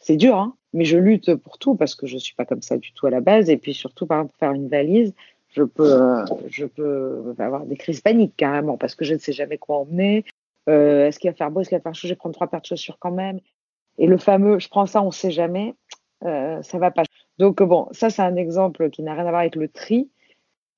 C'est 0.00 0.16
dur, 0.16 0.36
hein, 0.36 0.56
mais 0.72 0.84
je 0.84 0.96
lutte 0.96 1.34
pour 1.36 1.58
tout 1.58 1.74
parce 1.74 1.94
que 1.94 2.06
je 2.06 2.18
suis 2.18 2.34
pas 2.34 2.44
comme 2.44 2.62
ça 2.62 2.76
du 2.76 2.92
tout 2.92 3.06
à 3.06 3.10
la 3.10 3.20
base. 3.20 3.50
Et 3.50 3.56
puis 3.56 3.74
surtout, 3.74 4.06
par 4.06 4.18
exemple, 4.18 4.32
pour 4.32 4.38
faire 4.38 4.52
une 4.52 4.68
valise, 4.68 5.14
je 5.50 5.62
peux, 5.62 6.24
je 6.48 6.66
peux 6.66 7.34
avoir 7.38 7.64
des 7.66 7.76
crises 7.76 8.00
paniques 8.00 8.34
carrément 8.36 8.76
parce 8.76 8.94
que 8.94 9.04
je 9.04 9.14
ne 9.14 9.18
sais 9.18 9.32
jamais 9.32 9.58
quoi 9.58 9.78
emmener. 9.78 10.24
Euh, 10.68 11.06
est-ce 11.06 11.18
qu'il 11.18 11.30
va 11.30 11.36
faire 11.36 11.50
beau, 11.50 11.60
est-ce 11.60 11.70
qu'il 11.70 11.78
va 11.78 11.82
faire 11.82 11.94
chaud, 11.94 12.08
je 12.08 12.12
vais 12.12 12.16
prendre 12.16 12.34
trois 12.34 12.46
paires 12.46 12.60
de 12.60 12.66
chaussures 12.66 12.98
quand 12.98 13.10
même. 13.10 13.40
Et 13.96 14.06
le 14.06 14.18
fameux, 14.18 14.58
je 14.58 14.68
prends 14.68 14.86
ça, 14.86 15.02
on 15.02 15.10
sait 15.10 15.30
jamais, 15.30 15.74
euh, 16.24 16.62
ça 16.62 16.78
va 16.78 16.90
pas. 16.90 17.02
Donc 17.38 17.62
bon, 17.62 17.88
ça 17.92 18.10
c'est 18.10 18.22
un 18.22 18.36
exemple 18.36 18.90
qui 18.90 19.02
n'a 19.02 19.14
rien 19.14 19.26
à 19.26 19.30
voir 19.30 19.40
avec 19.40 19.56
le 19.56 19.68
tri, 19.68 20.10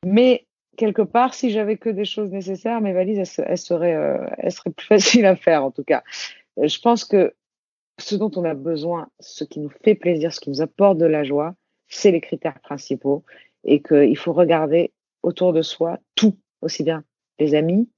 mais 0.04 0.46
quelque 0.80 1.02
part, 1.02 1.34
si 1.34 1.50
j'avais 1.50 1.76
que 1.76 1.90
des 1.90 2.06
choses 2.06 2.30
nécessaires, 2.30 2.80
mes 2.80 2.94
valises, 2.94 3.18
elles, 3.38 3.50
euh, 3.50 3.58
seraient 3.58 4.70
plus 4.74 4.86
faciles 4.88 5.26
à 5.26 5.36
faire, 5.36 5.62
en 5.62 5.70
tout 5.70 5.84
cas. 5.84 6.02
Euh, 6.58 6.68
je 6.68 6.80
pense 6.80 7.04
que 7.04 7.34
ce 7.98 8.14
dont 8.14 8.30
on 8.36 8.44
a 8.44 8.54
besoin, 8.54 9.10
ce 9.20 9.44
qui 9.44 9.60
nous 9.60 9.68
fait 9.84 9.94
plaisir, 9.94 10.32
ce 10.32 10.40
qui 10.40 10.48
nous 10.48 10.62
apporte 10.62 10.96
de 10.96 11.04
la 11.04 11.22
joie, 11.22 11.54
c'est 11.88 12.10
les 12.10 12.22
critères 12.22 12.60
principaux 12.60 13.24
et 13.62 13.82
qu'il 13.82 14.16
faut 14.16 14.32
regarder 14.32 14.92
autour 15.22 15.52
de 15.52 15.60
soi 15.60 15.98
tout, 16.14 16.38
aussi 16.62 16.82
bien 16.82 17.04
les 17.38 17.54
amis, 17.54 17.90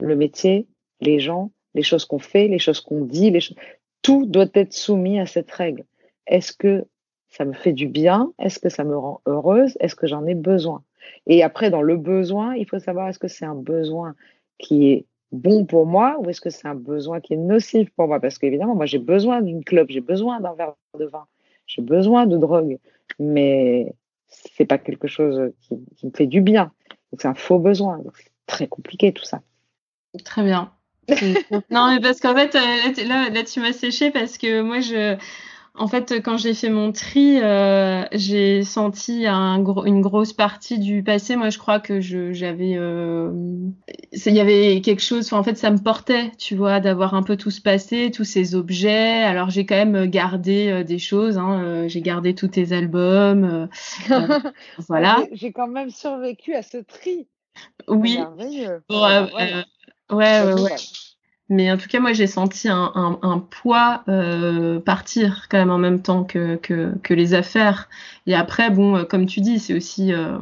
le 0.00 0.14
métier, 0.14 0.68
les 1.00 1.18
gens, 1.18 1.50
les 1.74 1.82
choses 1.82 2.04
qu'on 2.04 2.20
fait, 2.20 2.46
les 2.46 2.60
choses 2.60 2.80
qu'on 2.80 3.04
dit, 3.04 3.32
les 3.32 3.40
choses... 3.40 3.56
tout 4.02 4.24
doit 4.24 4.50
être 4.54 4.72
soumis 4.72 5.18
à 5.18 5.26
cette 5.26 5.50
règle. 5.50 5.84
Est-ce 6.28 6.52
que 6.52 6.84
ça 7.28 7.44
me 7.44 7.54
fait 7.54 7.72
du 7.72 7.88
bien? 7.88 8.32
Est-ce 8.38 8.60
que 8.60 8.68
ça 8.68 8.84
me 8.84 8.96
rend 8.96 9.20
heureuse? 9.26 9.76
Est-ce 9.80 9.96
que 9.96 10.06
j'en 10.06 10.26
ai 10.26 10.36
besoin? 10.36 10.84
Et 11.26 11.42
après, 11.42 11.70
dans 11.70 11.82
le 11.82 11.96
besoin, 11.96 12.54
il 12.54 12.66
faut 12.68 12.78
savoir 12.78 13.08
est-ce 13.08 13.18
que 13.18 13.28
c'est 13.28 13.44
un 13.44 13.54
besoin 13.54 14.14
qui 14.58 14.90
est 14.90 15.06
bon 15.32 15.64
pour 15.64 15.86
moi 15.86 16.16
ou 16.18 16.28
est-ce 16.28 16.40
que 16.40 16.50
c'est 16.50 16.68
un 16.68 16.74
besoin 16.74 17.20
qui 17.20 17.34
est 17.34 17.38
nocif 17.38 17.90
pour 17.90 18.08
moi? 18.08 18.20
Parce 18.20 18.38
qu'évidemment, 18.38 18.74
moi, 18.74 18.86
j'ai 18.86 18.98
besoin 18.98 19.42
d'une 19.42 19.64
clope, 19.64 19.90
j'ai 19.90 20.00
besoin 20.00 20.40
d'un 20.40 20.54
verre 20.54 20.74
de 20.98 21.04
vin, 21.06 21.26
j'ai 21.66 21.82
besoin 21.82 22.26
de 22.26 22.36
drogue, 22.36 22.78
mais 23.18 23.94
c'est 24.28 24.66
pas 24.66 24.78
quelque 24.78 25.08
chose 25.08 25.52
qui, 25.60 25.76
qui 25.96 26.06
me 26.06 26.12
fait 26.12 26.26
du 26.26 26.40
bien. 26.40 26.72
Donc, 27.12 27.22
c'est 27.22 27.28
un 27.28 27.34
faux 27.34 27.58
besoin. 27.58 27.98
Donc, 27.98 28.16
c'est 28.16 28.30
très 28.46 28.66
compliqué 28.66 29.12
tout 29.12 29.24
ça. 29.24 29.40
Très 30.24 30.42
bien. 30.42 30.72
non, 31.70 31.92
mais 31.92 32.00
parce 32.00 32.20
qu'en 32.20 32.34
fait, 32.34 32.54
euh, 32.54 33.06
là, 33.08 33.30
là, 33.30 33.42
tu 33.42 33.60
m'as 33.60 33.72
séché 33.72 34.10
parce 34.10 34.38
que 34.38 34.62
moi, 34.62 34.80
je, 34.80 35.16
en 35.74 35.86
fait, 35.88 36.20
quand 36.22 36.36
j'ai 36.36 36.52
fait 36.54 36.68
mon 36.68 36.92
tri, 36.92 37.40
euh, 37.40 38.04
j'ai 38.12 38.64
senti 38.64 39.26
un 39.26 39.64
une 39.86 40.00
grosse 40.00 40.32
partie 40.32 40.78
du 40.78 41.02
passé. 41.02 41.36
Moi, 41.36 41.50
je 41.50 41.58
crois 41.58 41.80
que 41.80 42.00
j'avais, 42.00 42.74
euh, 42.76 43.30
il 44.12 44.34
y 44.34 44.40
avait 44.40 44.80
quelque 44.82 45.02
chose. 45.02 45.32
en 45.32 45.42
fait, 45.42 45.56
ça 45.56 45.70
me 45.70 45.78
portait, 45.78 46.32
tu 46.38 46.54
vois, 46.56 46.80
d'avoir 46.80 47.14
un 47.14 47.22
peu 47.22 47.36
tout 47.36 47.50
ce 47.50 47.60
passé, 47.60 48.10
tous 48.12 48.24
ces 48.24 48.54
objets. 48.54 49.22
Alors, 49.22 49.50
j'ai 49.50 49.64
quand 49.64 49.76
même 49.76 50.06
gardé 50.06 50.68
euh, 50.68 50.84
des 50.84 50.98
choses. 50.98 51.38
Hein, 51.38 51.86
j'ai 51.88 52.00
gardé 52.00 52.34
tous 52.34 52.48
tes 52.48 52.72
albums. 52.72 53.68
voilà. 54.88 55.24
J'ai- 55.32 55.52
quand 55.52 55.68
même 55.68 55.90
survécu 55.90 56.54
à 56.54 56.62
ce 56.62 56.78
tri. 56.78 57.28
Oui. 57.88 58.18
Bon, 58.88 59.04
euh, 59.04 59.62
Ouais, 60.10 60.42
ouais, 60.42 60.54
ouais. 60.54 60.76
Mais 61.50 61.70
en 61.70 61.76
tout 61.76 61.88
cas, 61.88 61.98
moi, 61.98 62.12
j'ai 62.12 62.28
senti 62.28 62.68
un, 62.68 62.92
un, 62.94 63.18
un 63.22 63.38
poids 63.40 64.04
euh, 64.08 64.78
partir 64.78 65.48
quand 65.50 65.58
même 65.58 65.70
en 65.70 65.78
même 65.78 66.00
temps 66.00 66.22
que, 66.22 66.54
que, 66.56 66.94
que 67.02 67.12
les 67.12 67.34
affaires. 67.34 67.88
Et 68.26 68.34
après, 68.36 68.70
bon, 68.70 68.96
euh, 68.96 69.04
comme 69.04 69.26
tu 69.26 69.40
dis, 69.40 69.58
c'est 69.58 69.74
aussi 69.74 70.12
euh, 70.12 70.38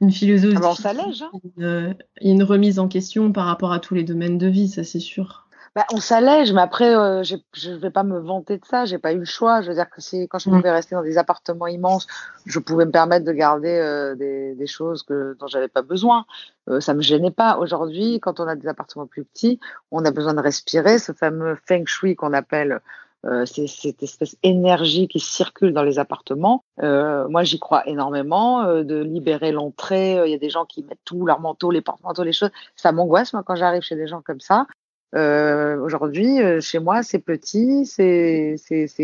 une 0.00 0.10
philosophie. 0.10 0.56
Ah 0.56 0.60
bah, 0.60 0.74
hein. 1.20 1.30
Une, 1.58 1.64
a 1.64 1.94
une 2.22 2.42
remise 2.42 2.78
en 2.78 2.88
question 2.88 3.30
par 3.30 3.44
rapport 3.44 3.72
à 3.72 3.78
tous 3.78 3.94
les 3.94 4.04
domaines 4.04 4.38
de 4.38 4.46
vie, 4.46 4.68
ça 4.68 4.84
c'est 4.84 5.00
sûr. 5.00 5.43
Bah, 5.74 5.84
on 5.92 5.96
s'allège, 5.98 6.52
mais 6.52 6.60
après, 6.60 6.94
euh, 6.94 7.24
je 7.24 7.36
ne 7.70 7.76
vais 7.76 7.90
pas 7.90 8.04
me 8.04 8.20
vanter 8.20 8.58
de 8.58 8.64
ça. 8.64 8.84
J'ai 8.84 8.98
pas 8.98 9.12
eu 9.12 9.18
le 9.18 9.24
choix. 9.24 9.60
Je 9.60 9.68
veux 9.68 9.74
dire 9.74 9.90
que 9.90 10.00
si, 10.00 10.28
quand 10.28 10.38
je 10.38 10.48
Mm. 10.48 10.52
pouvais 10.56 10.70
rester 10.70 10.94
dans 10.94 11.02
des 11.02 11.18
appartements 11.18 11.66
immenses, 11.66 12.06
je 12.46 12.60
pouvais 12.60 12.84
me 12.84 12.92
permettre 12.92 13.24
de 13.24 13.32
garder 13.32 13.76
euh, 13.76 14.14
des, 14.14 14.54
des 14.54 14.66
choses 14.68 15.02
que, 15.02 15.36
dont 15.40 15.48
j'avais 15.48 15.66
pas 15.66 15.82
besoin. 15.82 16.26
Euh, 16.68 16.78
ça 16.80 16.94
me 16.94 17.02
gênait 17.02 17.32
pas. 17.32 17.58
Aujourd'hui, 17.58 18.20
quand 18.20 18.38
on 18.38 18.46
a 18.46 18.54
des 18.54 18.68
appartements 18.68 19.08
plus 19.08 19.24
petits, 19.24 19.58
on 19.90 20.04
a 20.04 20.12
besoin 20.12 20.34
de 20.34 20.40
respirer. 20.40 21.00
Ce 21.00 21.10
fameux 21.10 21.56
feng 21.66 21.84
shui 21.86 22.14
qu'on 22.14 22.32
appelle 22.34 22.80
euh, 23.26 23.46
c'est 23.46 23.66
cette 23.66 24.02
espèce 24.02 24.36
d'énergie 24.42 25.08
qui 25.08 25.18
circule 25.18 25.72
dans 25.72 25.82
les 25.82 25.98
appartements. 25.98 26.62
Euh, 26.82 27.26
moi, 27.28 27.42
j'y 27.42 27.58
crois 27.58 27.82
énormément. 27.88 28.62
euh, 28.62 28.84
de 28.84 29.02
libérer 29.02 29.50
l'entrée. 29.50 30.18
Euh, 30.20 30.26
Il 30.28 30.30
y 30.30 30.34
a 30.34 30.38
des 30.38 30.50
gens 30.50 30.66
qui 30.66 30.84
mettent 30.84 30.98
tout, 31.04 31.24
leur 31.26 31.40
manteau, 31.40 31.70
les 31.72 31.80
porte-manteaux, 31.80 32.22
les 32.22 32.32
choses. 32.34 32.50
Ça 32.76 32.92
m'angoisse, 32.92 33.32
moi, 33.32 33.42
quand 33.42 33.56
j'arrive 33.56 33.82
chez 33.82 33.96
des 33.96 34.06
gens 34.06 34.20
comme 34.22 34.40
ça. 34.40 34.66
Euh, 35.14 35.78
Aujourd'hui, 35.78 36.42
euh, 36.42 36.60
chez 36.60 36.78
moi, 36.78 37.02
c'est 37.02 37.18
petit, 37.18 37.86
c'est 37.86 38.56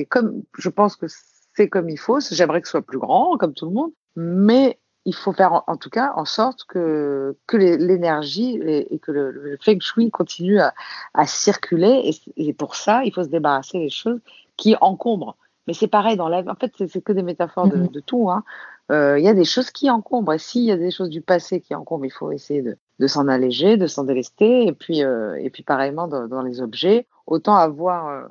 comme, 0.08 0.42
je 0.58 0.68
pense 0.68 0.96
que 0.96 1.06
c'est 1.54 1.68
comme 1.68 1.88
il 1.88 1.98
faut. 1.98 2.20
J'aimerais 2.20 2.60
que 2.60 2.66
ce 2.68 2.72
soit 2.72 2.82
plus 2.82 2.98
grand, 2.98 3.36
comme 3.36 3.54
tout 3.54 3.66
le 3.66 3.72
monde, 3.72 3.92
mais 4.16 4.78
il 5.06 5.14
faut 5.14 5.32
faire 5.32 5.52
en, 5.52 5.64
en 5.66 5.76
tout 5.76 5.88
cas 5.90 6.12
en 6.16 6.24
sorte 6.24 6.64
que 6.64 7.36
que 7.46 7.56
l'énergie 7.56 8.56
et, 8.62 8.94
et 8.94 8.98
que 8.98 9.12
le, 9.12 9.30
le 9.30 9.56
feng 9.62 9.80
shui 9.80 10.10
continue 10.10 10.60
à, 10.60 10.74
à 11.14 11.26
circuler. 11.26 12.12
Et, 12.36 12.48
et 12.48 12.52
pour 12.52 12.74
ça, 12.76 13.02
il 13.04 13.12
faut 13.12 13.22
se 13.24 13.28
débarrasser 13.28 13.78
des 13.78 13.88
choses 13.90 14.20
qui 14.56 14.76
encombrent. 14.80 15.36
Mais 15.66 15.74
c'est 15.74 15.88
pareil 15.88 16.16
dans 16.16 16.28
la 16.28 16.42
vie. 16.42 16.50
En 16.50 16.54
fait, 16.54 16.72
c'est 16.88 17.02
que 17.02 17.12
des 17.12 17.22
métaphores 17.22 17.68
de, 17.68 17.76
Mhm. 17.76 17.88
de 17.88 18.00
tout. 18.00 18.30
Hein. 18.30 18.44
Euh, 18.90 19.18
Il 19.18 19.24
y 19.24 19.28
a 19.28 19.34
des 19.34 19.44
choses 19.44 19.70
qui 19.70 19.88
encombrent. 19.90 20.32
Et 20.34 20.38
s'il 20.38 20.64
y 20.64 20.72
a 20.72 20.76
des 20.76 20.90
choses 20.90 21.10
du 21.10 21.20
passé 21.22 21.60
qui 21.60 21.74
encombrent, 21.74 22.06
il 22.06 22.12
faut 22.12 22.32
essayer 22.32 22.60
de, 22.62 22.76
de 23.00 23.06
s'en 23.08 23.26
alléger, 23.26 23.76
de 23.76 23.88
s'en 23.88 24.04
délester. 24.04 24.66
Et 24.66 24.72
puis, 24.72 25.02
euh, 25.02 25.34
et 25.40 25.50
puis 25.50 25.64
pareillement 25.64 26.06
dans, 26.06 26.28
dans 26.28 26.42
les 26.42 26.60
objets, 26.60 27.06
autant 27.26 27.56
avoir 27.56 28.08
euh, 28.08 28.22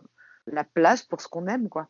la 0.48 0.64
place 0.64 1.04
pour 1.04 1.20
ce 1.20 1.28
qu'on 1.28 1.48
aime, 1.48 1.68
quoi. 1.68 1.88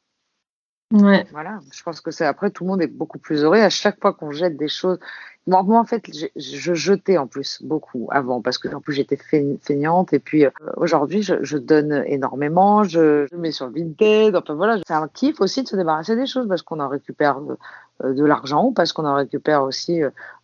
Ouais. 0.91 1.27
Voilà. 1.31 1.59
Je 1.71 1.83
pense 1.83 2.01
que 2.01 2.09
c'est 2.09 2.25
après 2.25 2.49
tout 2.49 2.63
le 2.63 2.69
monde 2.71 2.81
est 2.81 2.87
beaucoup 2.87 3.19
plus 3.19 3.43
heureux 3.43 3.59
à 3.59 3.69
chaque 3.69 3.99
fois 4.01 4.11
qu'on 4.13 4.31
jette 4.31 4.57
des 4.57 4.69
choses. 4.69 4.97
Moi, 5.45 5.61
moi, 5.61 5.79
en 5.79 5.85
fait, 5.85 6.03
je 6.35 6.73
jetais 6.73 7.17
en 7.19 7.27
plus 7.27 7.61
beaucoup 7.61 8.07
avant 8.11 8.41
parce 8.41 8.57
que 8.57 8.67
en 8.73 8.81
plus 8.81 8.93
j'étais 8.93 9.17
feign- 9.17 9.59
feignante 9.61 10.13
et 10.13 10.19
puis 10.19 10.45
euh, 10.45 10.51
aujourd'hui 10.77 11.21
je, 11.21 11.35
je 11.43 11.57
donne 11.59 12.03
énormément. 12.07 12.83
Je, 12.83 13.27
je 13.31 13.37
mets 13.37 13.51
sur 13.51 13.69
Vinted. 13.69 14.35
Enfin 14.35 14.55
voilà, 14.55 14.79
c'est 14.87 14.93
un 14.93 15.07
kiff 15.07 15.41
aussi 15.41 15.61
de 15.61 15.67
se 15.67 15.75
débarrasser 15.75 16.15
des 16.15 16.25
choses 16.25 16.47
parce 16.47 16.63
qu'on 16.63 16.79
en 16.79 16.87
récupère 16.87 17.41
de, 17.41 17.57
euh, 18.03 18.13
de 18.13 18.25
l'argent 18.25 18.65
ou 18.65 18.71
parce 18.71 18.91
qu'on 18.91 19.05
en 19.05 19.15
récupère 19.15 19.63
aussi 19.63 20.01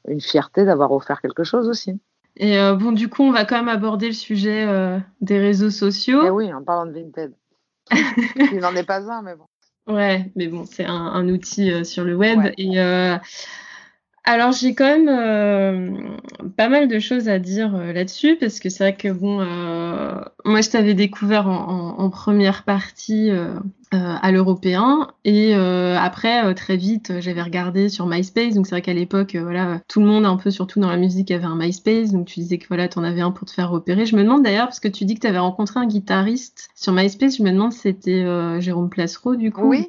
une 0.07 0.21
fierté 0.21 0.63
d'avoir 0.65 0.91
offert 0.91 1.21
quelque 1.21 1.43
chose 1.43 1.67
aussi. 1.69 1.99
Et 2.37 2.57
euh, 2.57 2.75
bon, 2.75 2.91
du 2.91 3.07
coup, 3.07 3.23
on 3.23 3.31
va 3.31 3.45
quand 3.45 3.57
même 3.57 3.69
aborder 3.69 4.07
le 4.07 4.13
sujet 4.13 4.65
euh, 4.67 4.99
des 5.21 5.39
réseaux 5.39 5.69
sociaux. 5.69 6.25
Et 6.25 6.29
oui, 6.29 6.53
en 6.53 6.63
parlant 6.63 6.85
de 6.85 6.91
Vinted. 6.91 7.33
Il 8.51 8.59
n'en 8.59 8.75
est 8.75 8.83
pas 8.83 9.09
un, 9.11 9.21
mais 9.21 9.35
bon. 9.35 9.45
Ouais, 9.87 10.31
mais 10.35 10.47
bon, 10.47 10.65
c'est 10.65 10.85
un, 10.85 10.93
un 10.93 11.29
outil 11.29 11.71
euh, 11.71 11.83
sur 11.83 12.03
le 12.03 12.15
web. 12.15 12.39
Ouais. 12.39 12.53
Et 12.57 12.79
alors, 14.25 14.51
j'ai 14.51 14.73
quand 14.75 14.85
même 14.85 15.07
euh, 15.09 15.91
pas 16.57 16.67
mal 16.69 16.87
de 16.87 16.99
choses 16.99 17.29
à 17.29 17.39
dire 17.39 17.75
euh, 17.75 17.93
là-dessus, 17.93 18.37
parce 18.39 18.59
que 18.59 18.69
c'est 18.69 18.83
vrai 18.83 18.95
que 18.95 19.09
bon, 19.11 19.39
euh, 19.41 20.19
moi, 20.45 20.61
je 20.61 20.69
t'avais 20.69 20.93
découvert 20.95 21.47
en, 21.47 21.69
en- 21.69 21.99
en 21.99 22.09
première 22.09 22.63
partie 22.63 23.29
euh, 23.31 23.53
euh, 23.93 24.15
à 24.21 24.31
l'européen, 24.31 25.07
et 25.25 25.55
euh, 25.55 25.95
après, 25.97 26.53
très 26.55 26.75
vite, 26.75 27.19
j'avais 27.19 27.41
regardé 27.41 27.87
sur 27.89 28.07
MySpace. 28.07 28.55
Donc, 28.55 28.65
c'est 28.65 28.75
vrai 28.75 28.81
qu'à 28.81 28.93
l'époque, 28.93 29.35
voilà, 29.35 29.79
tout 29.87 29.99
le 29.99 30.07
monde, 30.07 30.25
un 30.25 30.37
peu, 30.37 30.49
surtout 30.51 30.79
dans 30.79 30.89
la 30.89 30.97
musique, 30.97 31.29
avait 31.31 31.45
un 31.45 31.55
MySpace. 31.55 32.11
Donc, 32.11 32.25
tu 32.27 32.39
disais 32.39 32.57
que 32.57 32.67
voilà, 32.67 32.87
t'en 32.87 33.03
avais 33.03 33.21
un 33.21 33.31
pour 33.31 33.47
te 33.47 33.51
faire 33.53 33.69
repérer. 33.69 34.05
Je 34.05 34.15
me 34.15 34.23
demande 34.23 34.43
d'ailleurs, 34.43 34.65
parce 34.67 34.79
que 34.79 34.87
tu 34.87 35.05
dis 35.05 35.15
que 35.15 35.21
tu 35.21 35.27
avais 35.27 35.37
rencontré 35.39 35.79
un 35.79 35.85
guitariste 35.85 36.69
sur 36.75 36.93
MySpace, 36.93 37.37
je 37.37 37.43
me 37.43 37.51
demande 37.51 37.73
si 37.73 37.79
c'était 37.79 38.25
Jérôme 38.59 38.89
Placereau, 38.89 39.35
du 39.35 39.51
coup. 39.51 39.69
Oui, 39.69 39.87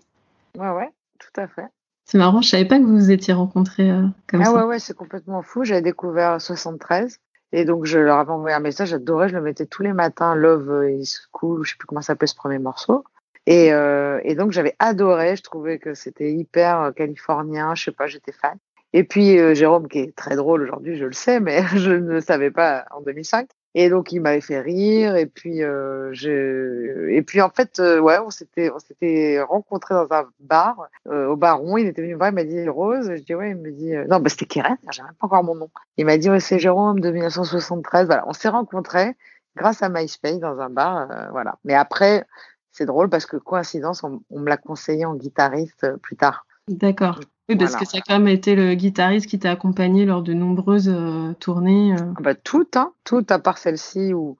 ouais, 0.59 0.71
ouais, 0.71 0.91
tout 1.19 1.41
à 1.41 1.49
fait. 1.49 1.67
C'est 2.07 2.19
marrant, 2.19 2.41
je 2.41 2.49
savais 2.49 2.65
pas 2.65 2.79
que 2.79 2.85
vous 2.85 2.97
vous 2.97 3.11
étiez 3.11 3.35
rencontrés 3.35 3.91
euh, 3.91 4.07
comme 4.29 4.41
Ah 4.41 4.47
ça. 4.47 4.53
ouais, 4.55 4.63
ouais, 4.63 4.79
c'est 4.79 4.95
complètement 4.97 5.43
fou. 5.43 5.65
J'avais 5.65 5.83
découvert 5.83 6.41
73 6.41 7.19
et 7.53 7.65
donc 7.65 7.85
je 7.85 7.99
leur 7.99 8.19
avais 8.19 8.31
envoyé 8.31 8.55
un 8.55 8.61
message. 8.61 8.91
J'adorais, 8.91 9.29
je 9.29 9.35
le 9.35 9.43
mettais 9.43 9.67
tous 9.67 9.83
les 9.83 9.93
matins. 9.93 10.37
Love 10.37 10.89
is 10.89 11.17
cool, 11.33 11.65
je 11.65 11.71
sais 11.73 11.77
plus 11.77 11.87
comment 11.87 12.01
s'appelait 12.01 12.29
ce 12.29 12.37
premier 12.37 12.59
morceau. 12.61 13.05
Et, 13.47 13.73
euh, 13.73 14.21
et 14.23 14.37
donc 14.37 14.53
j'avais 14.53 14.75
adoré. 14.79 15.35
Je 15.37 15.43
trouvais 15.43 15.79
que 15.81 15.95
c'était 15.95 16.33
hyper 16.33 16.81
euh, 16.81 16.93
californien. 16.93 17.75
Je 17.75 17.85
sais 17.85 17.93
pas, 17.93 18.07
j'étais 18.07 18.33
fan. 18.33 18.57
Et 18.93 19.03
puis 19.03 19.39
euh, 19.39 19.55
Jérôme, 19.55 19.89
qui 19.89 19.99
est 19.99 20.17
très 20.17 20.37
drôle 20.37 20.63
aujourd'hui, 20.63 20.97
je 20.97 21.05
le 21.07 21.13
sais, 21.13 21.41
mais 21.41 21.63
je 21.77 21.91
ne 21.91 22.13
le 22.13 22.21
savais 22.21 22.53
pas 22.53 22.87
en 22.93 23.01
2005. 23.03 23.49
Et 23.79 23.91
donc 23.91 24.11
il 24.11 24.23
m'avait 24.23 24.41
fait 24.41 24.59
rire. 24.59 25.17
Et 25.17 25.27
puis 25.27 25.63
euh, 25.63 26.09
je, 26.13 27.11
et 27.11 27.21
puis 27.21 27.43
en 27.43 27.51
fait, 27.51 27.79
euh, 27.79 28.01
ouais, 28.01 28.19
on 28.19 28.31
s'était, 28.31 28.71
on 28.71 28.79
s'était 28.79 29.39
rencontrés 29.43 29.95
dans 29.95 30.09
un 30.11 30.27
bar 30.41 30.89
euh, 31.09 31.27
au 31.27 31.37
Baron. 31.37 31.77
Il 31.77 31.87
était 31.87 32.01
venu 32.01 32.15
me 32.15 32.19
voir, 32.19 32.31
il 32.31 32.35
m'a 32.35 32.45
dit 32.45 32.67
Rose. 32.71 33.13
Je 33.15 33.23
dis 33.23 33.35
ouais, 33.35 33.51
il 33.51 33.57
me 33.57 33.71
dit 33.71 33.95
euh, 33.95 34.07
non, 34.09 34.19
bah 34.19 34.31
c'était 34.31 34.47
Keren, 34.47 34.79
j'ai 34.91 35.03
même 35.03 35.13
pas 35.21 35.27
encore 35.27 35.45
mon 35.45 35.55
nom. 35.55 35.69
Il 35.99 36.07
m'a 36.07 36.17
dit 36.17 36.31
ouais, 36.31 36.41
c'est 36.41 36.59
Jérôme 36.59 37.01
de 37.01 37.11
1973. 37.11 38.07
Voilà, 38.07 38.25
on 38.27 38.33
s'est 38.33 38.49
rencontrés 38.49 39.15
grâce 39.57 39.83
à 39.83 39.91
MySpace 39.91 40.39
dans 40.39 40.59
un 40.59 40.71
bar, 40.71 41.11
euh, 41.11 41.27
voilà. 41.33 41.57
Mais 41.65 41.75
après, 41.75 42.25
c'est 42.73 42.87
drôle 42.87 43.11
parce 43.11 43.27
que 43.27 43.37
coïncidence, 43.37 44.05
on, 44.05 44.23
on 44.31 44.41
me 44.41 44.49
l'a 44.49 44.57
conseillé 44.57 45.05
en 45.05 45.17
guitariste 45.17 45.85
euh, 45.85 45.99
plus 45.99 46.17
tard. 46.17 46.46
D'accord. 46.69 47.21
Oui, 47.49 47.57
parce 47.57 47.73
Voilà, 47.73 47.85
que 47.87 47.91
ça 47.91 47.99
a 47.99 48.01
quand 48.01 48.19
même 48.19 48.29
été 48.29 48.57
le 48.57 48.75
guitariste 48.75 49.27
qui 49.27 49.39
t'a 49.39 49.53
accompagné 49.53 50.05
lors 50.05 50.23
de 50.23 50.33
nombreuses 50.33 50.89
euh, 50.89 51.33
tournées. 51.39 51.93
euh. 51.93 51.97
Ah 52.17 52.21
bah, 52.21 52.35
tout, 52.35 52.67
hein, 52.75 52.93
tout 53.05 53.25
à 53.29 53.39
part 53.39 53.59
celle-ci 53.59 54.13
où 54.15 54.37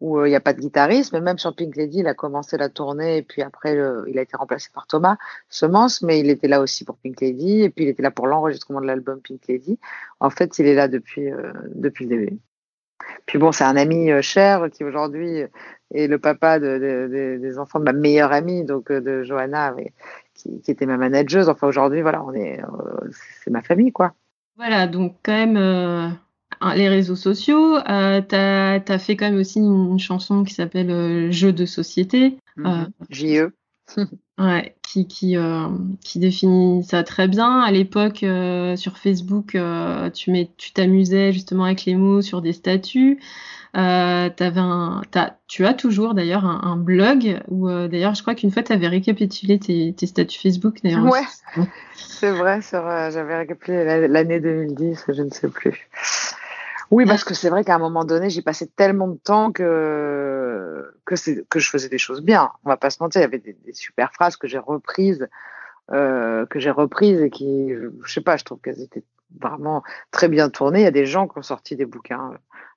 où 0.00 0.18
euh, 0.20 0.28
il 0.28 0.30
n'y 0.30 0.36
a 0.36 0.40
pas 0.40 0.52
de 0.52 0.60
guitariste, 0.60 1.12
mais 1.12 1.20
même 1.20 1.38
sur 1.38 1.56
Pink 1.56 1.74
Lady, 1.74 1.98
il 1.98 2.06
a 2.06 2.14
commencé 2.14 2.56
la 2.56 2.68
tournée 2.68 3.16
et 3.16 3.22
puis 3.22 3.42
après 3.42 3.76
il 4.06 4.16
a 4.16 4.22
été 4.22 4.36
remplacé 4.36 4.70
par 4.72 4.86
Thomas 4.86 5.16
Semence, 5.48 6.02
mais 6.02 6.20
il 6.20 6.30
était 6.30 6.46
là 6.46 6.60
aussi 6.60 6.84
pour 6.84 6.96
Pink 6.98 7.20
Lady 7.20 7.62
et 7.62 7.70
puis 7.70 7.84
il 7.84 7.88
était 7.88 8.02
là 8.04 8.12
pour 8.12 8.28
l'enregistrement 8.28 8.80
de 8.80 8.86
l'album 8.86 9.20
Pink 9.20 9.40
Lady. 9.48 9.76
En 10.20 10.30
fait, 10.30 10.56
il 10.60 10.66
est 10.68 10.76
là 10.76 10.86
depuis 10.86 11.30
depuis 11.74 12.06
le 12.06 12.10
début. 12.16 12.38
Puis 13.26 13.38
bon, 13.38 13.52
c'est 13.52 13.64
un 13.64 13.76
ami 13.76 14.10
cher 14.22 14.68
qui 14.72 14.84
aujourd'hui 14.84 15.42
est 15.94 16.06
le 16.06 16.18
papa 16.18 16.58
de, 16.58 16.78
de- 16.78 17.08
de- 17.12 17.38
des 17.40 17.58
enfants 17.58 17.78
de 17.78 17.84
ma 17.84 17.92
meilleure 17.92 18.32
amie, 18.32 18.64
donc 18.64 18.90
de 18.92 19.22
Johanna, 19.22 19.72
mais, 19.76 19.92
qui, 20.38 20.60
qui 20.60 20.70
était 20.70 20.86
ma 20.86 20.96
manageuse. 20.96 21.48
Enfin 21.48 21.66
aujourd'hui, 21.66 22.00
voilà, 22.00 22.22
on 22.24 22.32
est, 22.32 22.62
euh, 22.62 23.10
c'est 23.42 23.50
ma 23.50 23.62
famille 23.62 23.92
quoi. 23.92 24.14
Voilà, 24.56 24.86
donc 24.86 25.16
quand 25.22 25.32
même 25.32 25.56
euh, 25.56 26.08
les 26.74 26.88
réseaux 26.88 27.16
sociaux. 27.16 27.76
Euh, 27.76 28.20
t'as, 28.20 28.80
t'as 28.80 28.98
fait 28.98 29.16
quand 29.16 29.26
même 29.26 29.38
aussi 29.38 29.58
une, 29.60 29.98
chanson 29.98 30.44
qui 30.44 30.54
s'appelle 30.54 30.90
euh, 30.90 31.30
Jeu 31.30 31.52
de 31.52 31.66
société. 31.66 32.38
Mhm. 32.56 32.88
JE. 33.10 33.50
Ouais, 34.38 34.76
qui, 34.82 35.08
qui, 35.08 35.36
euh, 35.36 35.66
qui 36.00 36.20
définit 36.20 36.84
ça 36.84 37.02
très 37.02 37.26
bien. 37.26 37.60
À 37.60 37.72
l'époque, 37.72 38.22
euh, 38.22 38.76
sur 38.76 38.96
Facebook, 38.96 39.56
euh, 39.56 40.10
tu 40.10 40.30
mets, 40.30 40.50
tu 40.56 40.72
t'amusais 40.72 41.32
justement 41.32 41.64
avec 41.64 41.84
les 41.84 41.96
mots 41.96 42.22
sur 42.22 42.40
des 42.40 42.52
statuts. 42.52 43.18
T'avais 43.74 44.60
tu 45.48 45.66
as 45.66 45.74
toujours 45.74 46.14
d'ailleurs 46.14 46.44
un, 46.44 46.76
blog 46.76 47.40
où 47.48 47.68
d'ailleurs 47.68 48.14
je 48.14 48.22
crois 48.22 48.34
qu'une 48.34 48.50
fois 48.50 48.62
tu 48.62 48.72
avais 48.72 48.88
récapitulé 48.88 49.58
tes, 49.58 49.92
tes 49.92 50.06
statuts 50.06 50.40
Facebook 50.40 50.78
d'ailleurs. 50.82 51.04
Ouais. 51.04 51.22
C'est 51.94 52.30
vrai, 52.30 52.62
sur, 52.62 52.82
j'avais 53.10 53.36
récapitulé 53.36 53.84
la- 53.84 54.08
l'année 54.08 54.40
2010, 54.40 55.04
je 55.08 55.22
ne 55.22 55.30
sais 55.30 55.48
plus. 55.48 55.88
Oui, 56.90 57.04
parce 57.06 57.24
que 57.24 57.34
c'est 57.34 57.50
vrai 57.50 57.64
qu'à 57.64 57.74
un 57.74 57.78
moment 57.78 58.04
donné, 58.04 58.30
j'ai 58.30 58.42
passé 58.42 58.66
tellement 58.66 59.08
de 59.08 59.18
temps 59.18 59.52
que 59.52 60.94
que, 61.04 61.14
que 61.42 61.58
je 61.58 61.70
faisais 61.70 61.88
des 61.88 61.98
choses 61.98 62.22
bien. 62.22 62.50
On 62.64 62.68
va 62.68 62.76
pas 62.76 62.90
se 62.90 63.02
mentir, 63.02 63.20
il 63.20 63.24
y 63.24 63.26
avait 63.26 63.38
des, 63.38 63.52
des 63.52 63.72
super 63.72 64.12
phrases 64.12 64.36
que 64.36 64.46
j'ai 64.46 64.58
reprises, 64.58 65.28
euh, 65.92 66.46
que 66.46 66.60
j'ai 66.60 66.70
reprises 66.70 67.20
et 67.22 67.30
qui, 67.30 67.72
je 68.04 68.12
sais 68.12 68.20
pas, 68.20 68.36
je 68.36 68.44
trouve 68.44 68.60
qu'elles 68.60 68.82
étaient 68.82 69.04
vraiment 69.40 69.82
très 70.10 70.28
bien 70.28 70.48
tournées. 70.50 70.80
Il 70.80 70.84
y 70.84 70.86
a 70.86 70.90
des 70.90 71.06
gens 71.06 71.28
qui 71.28 71.38
ont 71.38 71.42
sorti 71.42 71.76
des 71.76 71.84
bouquins 71.86 72.32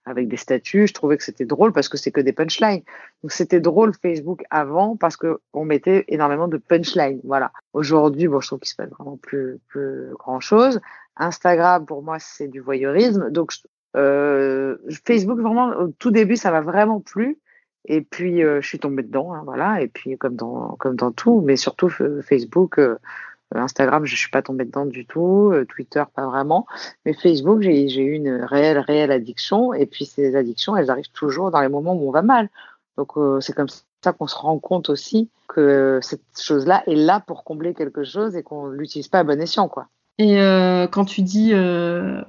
avec 0.05 0.28
des 0.28 0.38
statuts. 0.38 0.88
Je 0.88 0.93
trouvais 0.93 1.18
que 1.18 1.24
c'était 1.24 1.45
drôle 1.45 1.72
parce 1.72 1.89
que 1.89 1.97
c'est 1.97 2.12
que 2.12 2.22
des 2.22 2.34
punchlines. 2.34 2.84
Donc 3.24 3.32
c'était 3.32 3.59
drôle 3.59 3.93
Facebook 3.93 4.43
avant 4.49 4.95
parce 4.95 5.18
que 5.18 5.39
on 5.53 5.66
mettait 5.66 6.05
énormément 6.07 6.47
de 6.47 6.57
punchlines. 6.57 7.22
Voilà. 7.24 7.51
Aujourd'hui, 7.74 8.28
bon, 8.28 8.39
je 8.39 8.47
trouve 8.47 8.59
qu'il 8.59 8.70
se 8.70 8.76
passe 8.76 8.89
vraiment 8.89 9.18
plus, 9.18 9.59
plus 9.68 10.12
grand 10.18 10.39
chose. 10.39 10.80
Instagram, 11.18 11.86
pour 11.86 12.03
moi, 12.03 12.18
c'est 12.20 12.47
du 12.47 12.59
voyeurisme. 12.59 13.30
Donc, 13.30 13.51
euh, 13.53 13.68
Facebook, 13.94 15.39
vraiment, 15.39 15.70
au 15.70 15.88
tout 15.88 16.12
début, 16.12 16.36
ça 16.36 16.52
m'a 16.52 16.62
vraiment 16.62 17.00
plu. 17.00 17.38
Et 17.86 18.02
puis, 18.02 18.44
euh, 18.44 18.62
je 18.62 18.68
suis 18.68 18.80
tombée 18.80 19.04
dedans, 19.04 19.34
hein, 19.34 19.42
voilà. 19.44 19.82
Et 19.82 19.88
puis, 19.88 20.18
comme 20.18 20.36
dans, 20.36 20.76
comme 20.80 20.96
dans 20.96 21.12
tout, 21.12 21.42
mais 21.42 21.56
surtout 21.56 21.92
euh, 22.02 22.22
Facebook, 22.22 22.78
euh, 22.78 22.98
Instagram, 23.54 24.06
je 24.06 24.16
suis 24.16 24.30
pas 24.30 24.42
tombée 24.42 24.66
dedans 24.66 24.86
du 24.86 25.06
tout. 25.06 25.52
euh, 25.52 25.66
Twitter, 25.66 26.04
pas 26.16 26.26
vraiment. 26.28 26.66
Mais 27.06 27.14
Facebook, 27.14 27.62
j'ai 27.62 28.02
eu 28.02 28.14
une 28.14 28.44
réelle, 28.44 28.80
réelle 28.80 29.12
addiction. 29.12 29.74
Et 29.74 29.86
puis, 29.86 30.06
ces 30.06 30.36
addictions, 30.36 30.78
elles 30.78 30.92
arrivent 30.92 31.12
toujours 31.12 31.52
dans 31.52 31.62
les 31.62 31.70
moments 31.70 31.96
où 31.96 32.08
on 32.08 32.12
va 32.12 32.22
mal. 32.22 32.50
Donc, 32.98 33.18
euh, 33.18 33.39
c'est 33.42 33.54
comme 33.54 33.70
ça 34.04 34.14
qu'on 34.14 34.28
se 34.28 34.36
rend 34.36 34.60
compte 34.60 34.89
aussi 34.89 35.30
que 35.48 36.00
cette 36.02 36.22
chose-là 36.39 36.84
est 36.88 36.96
là 36.96 37.20
pour 37.20 37.44
combler 37.44 37.74
quelque 37.74 38.04
chose 38.04 38.36
et 38.36 38.44
qu'on 38.44 38.68
l'utilise 38.68 39.08
pas 39.08 39.20
à 39.20 39.24
bon 39.24 39.42
escient, 39.42 39.68
quoi. 39.68 39.88
Et 40.18 40.39
euh, 40.39 40.88
quand 40.88 41.06
tu 41.06 41.22
dis 41.22 41.52
euh, 41.54 42.22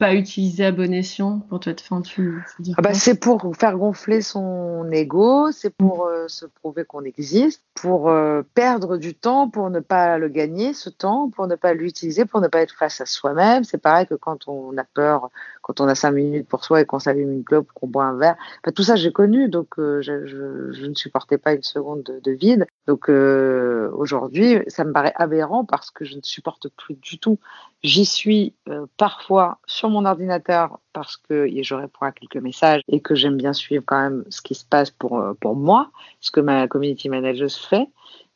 pas 0.00 0.14
utiliser 0.14 0.64
à 0.64 0.72
bon 0.72 0.94
escient, 0.94 1.40
pour 1.40 1.60
toi, 1.60 1.74
enfin, 1.78 2.00
tu, 2.00 2.42
tu 2.64 2.72
Ah 2.78 2.80
bah, 2.80 2.94
c'est 2.94 3.20
pour 3.20 3.54
faire 3.54 3.76
gonfler 3.76 4.22
son 4.22 4.90
ego, 4.90 5.52
c'est 5.52 5.68
pour 5.68 6.06
euh, 6.06 6.26
se 6.26 6.46
prouver 6.46 6.86
qu'on 6.86 7.04
existe, 7.04 7.62
pour 7.74 8.08
euh, 8.08 8.40
perdre 8.54 8.96
du 8.96 9.14
temps, 9.14 9.50
pour 9.50 9.68
ne 9.68 9.78
pas 9.78 10.16
le 10.16 10.28
gagner, 10.28 10.72
ce 10.72 10.88
temps, 10.88 11.28
pour 11.28 11.46
ne 11.46 11.54
pas 11.54 11.74
l'utiliser, 11.74 12.24
pour 12.24 12.40
ne 12.40 12.48
pas 12.48 12.62
être 12.62 12.74
face 12.74 13.02
à 13.02 13.06
soi-même. 13.06 13.62
C'est 13.62 13.76
pareil 13.76 14.06
que 14.06 14.14
quand 14.14 14.48
on 14.48 14.76
a 14.78 14.84
peur, 14.84 15.28
quand 15.62 15.80
on 15.80 15.88
a 15.88 15.94
cinq 15.94 16.12
minutes 16.12 16.48
pour 16.48 16.64
soi 16.64 16.80
et 16.80 16.84
qu'on 16.84 16.98
s'allume 16.98 17.32
une 17.32 17.44
clope, 17.44 17.68
qu'on 17.74 17.86
boit 17.86 18.04
un 18.04 18.16
verre. 18.16 18.36
Enfin, 18.62 18.72
tout 18.74 18.82
ça, 18.82 18.96
j'ai 18.96 19.12
connu, 19.12 19.48
donc 19.48 19.78
euh, 19.78 20.00
je, 20.02 20.26
je, 20.26 20.72
je 20.72 20.86
ne 20.86 20.94
supportais 20.94 21.38
pas 21.38 21.52
une 21.54 21.62
seconde 21.62 22.02
de, 22.02 22.20
de 22.20 22.32
vide. 22.32 22.66
Donc 22.86 23.08
euh, 23.08 23.90
aujourd'hui, 23.94 24.58
ça 24.68 24.84
me 24.84 24.92
paraît 24.92 25.12
aberrant 25.16 25.64
parce 25.64 25.90
que 25.90 26.04
je 26.04 26.16
ne 26.16 26.22
supporte 26.22 26.68
plus 26.68 26.94
du 26.94 27.18
tout. 27.18 27.38
J'y 27.82 28.04
suis 28.04 28.54
euh, 28.68 28.86
parfois 28.96 29.58
sur 29.66 29.88
mon 29.88 30.04
ordinateur 30.04 30.80
parce 30.92 31.16
que 31.16 31.48
je 31.62 31.74
réponds 31.74 32.06
à 32.06 32.12
quelques 32.12 32.36
messages 32.36 32.82
et 32.88 33.00
que 33.00 33.14
j'aime 33.14 33.36
bien 33.36 33.52
suivre 33.52 33.82
quand 33.86 34.00
même 34.00 34.24
ce 34.28 34.40
qui 34.40 34.54
se 34.54 34.64
passe 34.64 34.90
pour, 34.90 35.18
euh, 35.18 35.34
pour 35.40 35.56
moi, 35.56 35.90
ce 36.20 36.30
que 36.30 36.40
ma 36.40 36.66
community 36.68 37.08
manager 37.08 37.50
fait, 37.50 37.88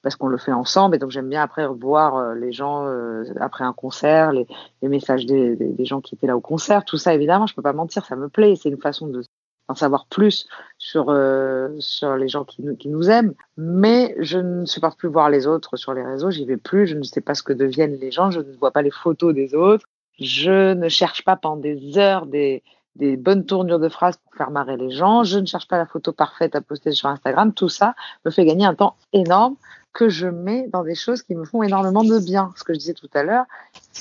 parce 0.03 0.17
qu'on 0.17 0.29
le 0.29 0.37
fait 0.37 0.53
ensemble 0.53 0.97
et 0.97 0.99
donc 0.99 1.11
j'aime 1.11 1.29
bien 1.29 1.43
après 1.43 1.65
revoir 1.65 2.17
euh, 2.17 2.35
les 2.35 2.53
gens 2.53 2.87
euh, 2.87 3.25
après 3.41 3.65
un 3.65 3.73
concert, 3.73 4.33
les, 4.33 4.47
messages 4.83 5.27
des, 5.27 5.75
gens 5.81 6.01
qui 6.01 6.15
étaient 6.15 6.27
là 6.27 6.37
au 6.37 6.41
concert, 6.41 6.85
tout 6.85 6.99
ça 6.99 7.15
évidemment, 7.15 7.47
je 7.47 7.55
peux 7.55 7.63
pas 7.63 7.73
mentir, 7.73 8.05
ça 8.05 8.17
me 8.17 8.29
plaît, 8.29 8.55
c'est 8.57 8.69
une 8.69 8.81
façon 8.81 9.07
de 9.07 9.23
d'en 9.67 9.75
savoir 9.75 10.05
plus 10.11 10.47
sur 10.77 11.05
sur 11.79 12.17
les 12.17 12.29
gens 12.29 12.45
qui 12.45 12.63
nous, 12.63 12.77
qui 12.77 12.91
nous 12.91 13.09
aiment, 13.09 13.33
mais 13.57 14.15
je 14.19 14.39
ne 14.39 14.67
supporte 14.67 14.99
plus 14.99 15.09
voir 15.09 15.31
les 15.31 15.47
autres 15.47 15.79
sur 15.79 15.95
les 15.95 16.03
réseaux, 16.03 16.31
j'y 16.31 16.45
vais 16.45 16.59
plus, 16.59 16.87
je 16.87 16.97
ne 16.97 17.03
sais 17.03 17.23
pas 17.23 17.35
ce 17.35 17.43
que 17.43 17.55
deviennent 17.55 17.97
les 17.97 18.11
gens, 18.11 18.31
je 18.31 18.41
ne 18.41 18.53
vois 18.57 18.73
pas 18.73 18.83
les 18.83 18.91
photos 18.91 19.35
des 19.35 19.55
autres, 19.55 19.87
je 20.19 20.75
ne 20.75 20.89
cherche 20.89 21.25
pas 21.25 21.37
pendant 21.37 21.57
des 21.57 21.99
heures 21.99 22.27
des 22.27 22.63
bonnes 22.97 23.45
tournures 23.45 23.81
de 23.81 23.89
phrases 23.89 24.17
pour 24.17 24.35
faire 24.35 24.51
marrer 24.51 24.77
les 24.77 24.91
gens, 24.91 25.25
je 25.25 25.39
ne 25.39 25.47
cherche 25.47 25.69
pas 25.69 25.79
la 25.79 25.87
photo 25.87 26.13
parfaite 26.13 26.55
à 26.55 26.61
poster 26.61 26.93
sur 26.93 27.09
Instagram, 27.09 27.53
tout 27.53 27.69
ça 27.69 27.95
me 28.25 28.31
fait 28.31 28.45
gagner 28.45 28.67
un 28.67 28.75
temps 28.75 28.97
énorme 29.13 29.57
que 29.95 30.09
je 30.09 30.27
mets 30.27 30.69
dans 30.73 30.83
des 30.83 30.97
choses 30.97 31.23
qui 31.23 31.35
me 31.37 31.45
font 31.45 31.63
énormément 31.63 32.03
de 32.03 32.19
bien. 32.19 32.53
Ce 32.57 32.65
que 32.65 32.75
je 32.75 32.81
disais 32.81 32.95
tout 32.95 33.09
à 33.15 33.23
l'heure, 33.23 33.45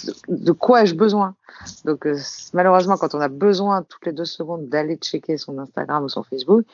de, 0.06 0.36
de 0.44 0.52
quoi 0.52 0.82
ai-je 0.82 0.96
besoin? 0.96 1.36
Donc 1.86 2.08
euh, 2.08 2.18
malheureusement, 2.54 2.98
quand 2.98 3.14
on 3.14 3.22
a 3.22 3.28
besoin 3.28 3.84
toutes 3.84 4.08
les 4.08 4.12
deux 4.12 4.26
secondes 4.26 4.68
d'aller 4.68 4.98
checker 4.98 5.38
son 5.38 5.60
Instagram 5.60 6.04
ou 6.04 6.10
son 6.10 6.24
Facebook, 6.24 6.66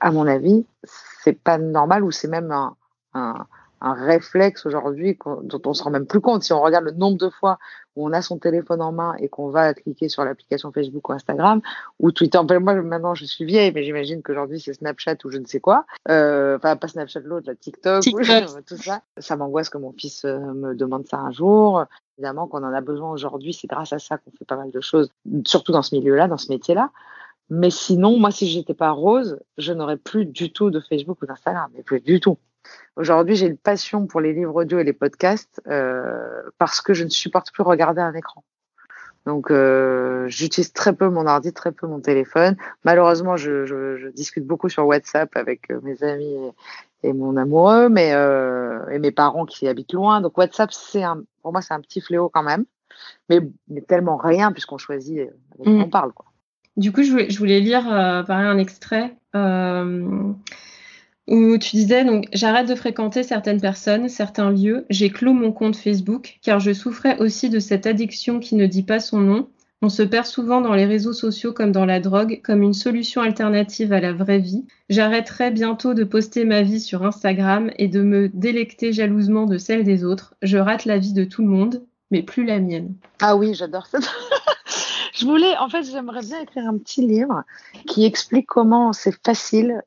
à 0.00 0.12
mon 0.12 0.26
avis, 0.26 0.66
c'est 0.84 1.38
pas 1.38 1.56
normal 1.56 2.04
ou 2.04 2.10
c'est 2.10 2.28
même 2.28 2.52
un, 2.52 2.76
un, 3.14 3.46
un 3.80 3.92
réflexe 3.94 4.66
aujourd'hui 4.66 5.18
dont 5.42 5.60
on 5.66 5.74
se 5.74 5.82
rend 5.82 5.90
même 5.90 6.06
plus 6.06 6.20
compte. 6.20 6.42
Si 6.42 6.52
on 6.52 6.60
regarde 6.60 6.84
le 6.84 6.92
nombre 6.92 7.16
de 7.18 7.28
fois 7.30 7.58
où 7.96 8.06
on 8.08 8.12
a 8.12 8.22
son 8.22 8.38
téléphone 8.38 8.80
en 8.80 8.92
main 8.92 9.14
et 9.18 9.28
qu'on 9.28 9.50
va 9.50 9.74
cliquer 9.74 10.08
sur 10.08 10.24
l'application 10.24 10.70
Facebook 10.72 11.08
ou 11.08 11.12
Instagram 11.12 11.60
ou 11.98 12.12
Twitter. 12.12 12.38
Moi, 12.60 12.74
maintenant, 12.76 13.14
je 13.14 13.24
suis 13.24 13.44
vieille, 13.44 13.72
mais 13.74 13.82
j'imagine 13.82 14.22
qu'aujourd'hui, 14.22 14.60
c'est 14.60 14.72
Snapchat 14.72 15.16
ou 15.24 15.30
je 15.30 15.38
ne 15.38 15.46
sais 15.46 15.60
quoi. 15.60 15.84
Euh, 16.08 16.56
Enfin, 16.56 16.76
pas 16.76 16.88
Snapchat, 16.88 17.20
l'autre, 17.20 17.46
la 17.48 17.54
TikTok, 17.56 18.02
ou- 18.12 18.18
tout 18.66 18.76
ça. 18.76 19.02
Ça 19.18 19.36
m'angoisse 19.36 19.68
que 19.68 19.78
mon 19.78 19.92
fils 19.92 20.24
euh, 20.24 20.38
me 20.38 20.74
demande 20.74 21.06
ça 21.06 21.18
un 21.18 21.32
jour. 21.32 21.84
Évidemment 22.18 22.46
qu'on 22.46 22.62
en 22.64 22.72
a 22.72 22.80
besoin 22.80 23.10
aujourd'hui. 23.10 23.52
C'est 23.52 23.66
grâce 23.68 23.92
à 23.92 23.98
ça 23.98 24.18
qu'on 24.18 24.30
fait 24.38 24.44
pas 24.44 24.56
mal 24.56 24.70
de 24.70 24.80
choses, 24.80 25.10
surtout 25.46 25.72
dans 25.72 25.82
ce 25.82 25.94
milieu-là, 25.94 26.28
dans 26.28 26.36
ce 26.38 26.50
métier-là. 26.52 26.90
Mais 27.50 27.70
sinon, 27.70 28.18
moi, 28.18 28.30
si 28.30 28.46
j'étais 28.46 28.74
pas 28.74 28.90
rose, 28.90 29.40
je 29.56 29.72
n'aurais 29.72 29.96
plus 29.96 30.26
du 30.26 30.52
tout 30.52 30.70
de 30.70 30.80
Facebook 30.80 31.22
ou 31.22 31.26
d'Instagram, 31.26 31.70
mais 31.74 31.82
plus 31.82 32.00
du 32.00 32.20
tout. 32.20 32.36
Aujourd'hui, 32.96 33.36
j'ai 33.36 33.46
une 33.46 33.56
passion 33.56 34.06
pour 34.06 34.20
les 34.20 34.32
livres 34.32 34.54
audio 34.54 34.78
et 34.78 34.84
les 34.84 34.92
podcasts 34.92 35.60
euh, 35.68 36.42
parce 36.58 36.80
que 36.80 36.94
je 36.94 37.04
ne 37.04 37.10
supporte 37.10 37.52
plus 37.52 37.62
regarder 37.62 38.00
un 38.00 38.14
écran. 38.14 38.42
Donc, 39.26 39.50
euh, 39.50 40.26
j'utilise 40.28 40.72
très 40.72 40.94
peu 40.94 41.08
mon 41.08 41.26
ordi, 41.26 41.52
très 41.52 41.70
peu 41.70 41.86
mon 41.86 42.00
téléphone. 42.00 42.56
Malheureusement, 42.84 43.36
je, 43.36 43.66
je, 43.66 43.96
je 43.96 44.08
discute 44.08 44.46
beaucoup 44.46 44.68
sur 44.68 44.86
WhatsApp 44.86 45.36
avec 45.36 45.70
euh, 45.70 45.80
mes 45.82 46.02
amis 46.02 46.34
et, 47.02 47.08
et 47.08 47.12
mon 47.12 47.36
amoureux, 47.36 47.88
mais 47.88 48.12
euh, 48.14 48.88
et 48.88 48.98
mes 48.98 49.10
parents 49.10 49.44
qui 49.44 49.68
habitent 49.68 49.92
loin. 49.92 50.20
Donc, 50.22 50.38
WhatsApp, 50.38 50.72
c'est 50.72 51.02
un, 51.02 51.22
pour 51.42 51.52
moi, 51.52 51.60
c'est 51.60 51.74
un 51.74 51.80
petit 51.80 52.00
fléau 52.00 52.30
quand 52.30 52.42
même, 52.42 52.64
mais, 53.28 53.40
mais 53.68 53.82
tellement 53.82 54.16
rien 54.16 54.50
puisqu'on 54.50 54.78
choisit 54.78 55.18
avec 55.18 55.32
qui 55.62 55.68
Mm. 55.68 55.82
on 55.82 55.90
parle. 55.90 56.12
Quoi. 56.12 56.26
Du 56.78 56.92
coup, 56.92 57.02
je 57.02 57.10
voulais, 57.10 57.28
je 57.28 57.38
voulais 57.38 57.60
lire 57.60 57.86
euh, 57.92 58.22
pareil 58.22 58.46
un 58.46 58.56
extrait 58.58 59.14
euh, 59.34 60.32
où 61.28 61.58
tu 61.58 61.76
disais 61.76 62.04
donc 62.04 62.26
j'arrête 62.32 62.68
de 62.68 62.74
fréquenter 62.74 63.22
certaines 63.22 63.60
personnes, 63.60 64.08
certains 64.08 64.50
lieux, 64.50 64.86
j'ai 64.90 65.10
clos 65.10 65.34
mon 65.34 65.52
compte 65.52 65.76
Facebook 65.76 66.38
car 66.42 66.58
je 66.58 66.72
souffrais 66.72 67.18
aussi 67.18 67.50
de 67.50 67.58
cette 67.58 67.86
addiction 67.86 68.40
qui 68.40 68.56
ne 68.56 68.66
dit 68.66 68.82
pas 68.82 68.98
son 68.98 69.20
nom. 69.20 69.48
On 69.80 69.90
se 69.90 70.02
perd 70.02 70.26
souvent 70.26 70.60
dans 70.60 70.74
les 70.74 70.86
réseaux 70.86 71.12
sociaux 71.12 71.52
comme 71.52 71.70
dans 71.70 71.84
la 71.84 72.00
drogue, 72.00 72.40
comme 72.42 72.62
une 72.62 72.74
solution 72.74 73.20
alternative 73.20 73.92
à 73.92 74.00
la 74.00 74.12
vraie 74.12 74.40
vie. 74.40 74.66
J'arrêterai 74.88 75.52
bientôt 75.52 75.94
de 75.94 76.02
poster 76.02 76.44
ma 76.44 76.62
vie 76.62 76.80
sur 76.80 77.04
Instagram 77.04 77.70
et 77.76 77.86
de 77.86 78.02
me 78.02 78.28
délecter 78.28 78.92
jalousement 78.92 79.46
de 79.46 79.56
celle 79.56 79.84
des 79.84 80.04
autres. 80.04 80.34
Je 80.42 80.58
rate 80.58 80.84
la 80.84 80.98
vie 80.98 81.12
de 81.12 81.22
tout 81.22 81.42
le 81.42 81.48
monde, 81.48 81.84
mais 82.10 82.22
plus 82.22 82.44
la 82.44 82.58
mienne. 82.58 82.94
Ah 83.20 83.36
oui, 83.36 83.54
j'adore 83.54 83.86
ça. 83.86 83.98
Je 85.14 85.26
voulais, 85.26 85.56
en 85.58 85.68
fait, 85.68 85.82
j'aimerais 85.82 86.20
bien 86.20 86.40
écrire 86.40 86.68
un 86.68 86.78
petit 86.78 87.04
livre 87.04 87.42
qui 87.88 88.04
explique 88.04 88.46
comment 88.46 88.92
c'est 88.92 89.14
facile, 89.24 89.82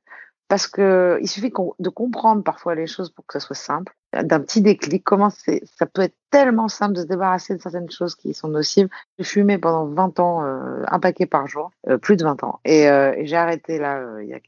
parce 0.52 0.68
que 0.68 1.18
il 1.22 1.30
suffit 1.30 1.54
de 1.80 1.89
comprendre 1.89 2.43
parfois 2.43 2.76
les 2.76 2.86
choses 2.86 3.10
pour 3.10 3.26
que 3.26 3.32
ça 3.32 3.39
soit 3.39 3.56
simple, 3.56 3.95
d'un 4.12 4.41
petit 4.41 4.60
déclic, 4.60 5.02
comment 5.02 5.30
ça 5.30 5.86
peut 5.86 6.02
être 6.02 6.18
tellement 6.30 6.68
simple 6.68 6.93
de 6.95 7.04
se 7.04 7.06
débarrasser 7.06 7.56
de 7.56 7.62
certaines 7.62 7.89
choses 7.89 8.16
qui 8.16 8.34
sont 8.34 8.49
nocives. 8.49 8.89
J'ai 9.18 9.24
fumé 9.24 9.58
pendant 9.58 9.86
20 9.86 10.20
ans, 10.20 10.43
euh, 10.43 10.84
un 10.89 10.99
paquet 10.99 11.26
par 11.26 11.47
jour, 11.47 11.72
euh, 11.88 11.97
plus 11.97 12.18
de 12.18 12.26
20 12.26 12.43
ans, 12.43 12.60
et, 12.66 12.89
euh, 12.89 13.14
et 13.16 13.28
j'ai 13.28 13.38
arrêté 13.38 13.80
là 13.80 14.04
il 14.22 14.28
y 14.28 14.34
a 14.34 14.39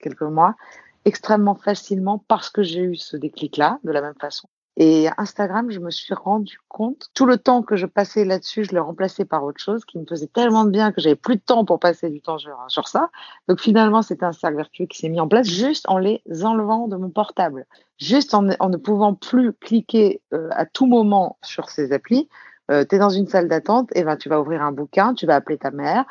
quelques 0.00 0.22
mois, 0.22 0.56
extrêmement 1.04 1.54
facilement 1.54 2.18
parce 2.26 2.50
que 2.50 2.64
j'ai 2.64 2.80
eu 2.80 2.96
ce 2.96 3.16
déclic-là, 3.16 3.78
de 3.84 3.92
la 3.92 4.00
même 4.00 4.16
façon. 4.20 4.48
Et 4.76 5.08
Instagram, 5.18 5.70
je 5.70 5.78
me 5.78 5.90
suis 5.90 6.14
rendu 6.14 6.58
compte, 6.68 7.08
tout 7.14 7.26
le 7.26 7.38
temps 7.38 7.62
que 7.62 7.76
je 7.76 7.86
passais 7.86 8.24
là-dessus, 8.24 8.64
je 8.64 8.72
l'ai 8.72 8.80
remplacé 8.80 9.24
par 9.24 9.44
autre 9.44 9.60
chose 9.60 9.84
qui 9.84 9.98
me 9.98 10.04
faisait 10.04 10.26
tellement 10.26 10.64
de 10.64 10.70
bien 10.70 10.90
que 10.90 11.00
j'avais 11.00 11.14
plus 11.14 11.36
de 11.36 11.42
temps 11.42 11.64
pour 11.64 11.78
passer 11.78 12.10
du 12.10 12.20
temps 12.20 12.38
sur, 12.38 12.88
ça. 12.88 13.10
Donc 13.46 13.60
finalement, 13.60 14.02
c'était 14.02 14.24
un 14.24 14.32
cercle 14.32 14.56
vertueux 14.56 14.86
qui 14.86 14.98
s'est 14.98 15.08
mis 15.08 15.20
en 15.20 15.28
place 15.28 15.46
juste 15.46 15.88
en 15.88 15.98
les 15.98 16.22
enlevant 16.42 16.88
de 16.88 16.96
mon 16.96 17.10
portable. 17.10 17.66
Juste 17.98 18.34
en, 18.34 18.42
ne 18.42 18.76
pouvant 18.76 19.14
plus 19.14 19.52
cliquer 19.52 20.20
euh, 20.32 20.48
à 20.50 20.66
tout 20.66 20.86
moment 20.86 21.38
sur 21.42 21.70
ces 21.70 21.92
applis. 21.92 22.28
Euh, 22.70 22.84
tu 22.88 22.96
es 22.96 22.98
dans 22.98 23.10
une 23.10 23.28
salle 23.28 23.46
d'attente, 23.46 23.90
et 23.94 24.02
ben 24.02 24.16
tu 24.16 24.28
vas 24.28 24.40
ouvrir 24.40 24.62
un 24.62 24.72
bouquin, 24.72 25.14
tu 25.14 25.26
vas 25.26 25.36
appeler 25.36 25.58
ta 25.58 25.70
mère, 25.70 26.06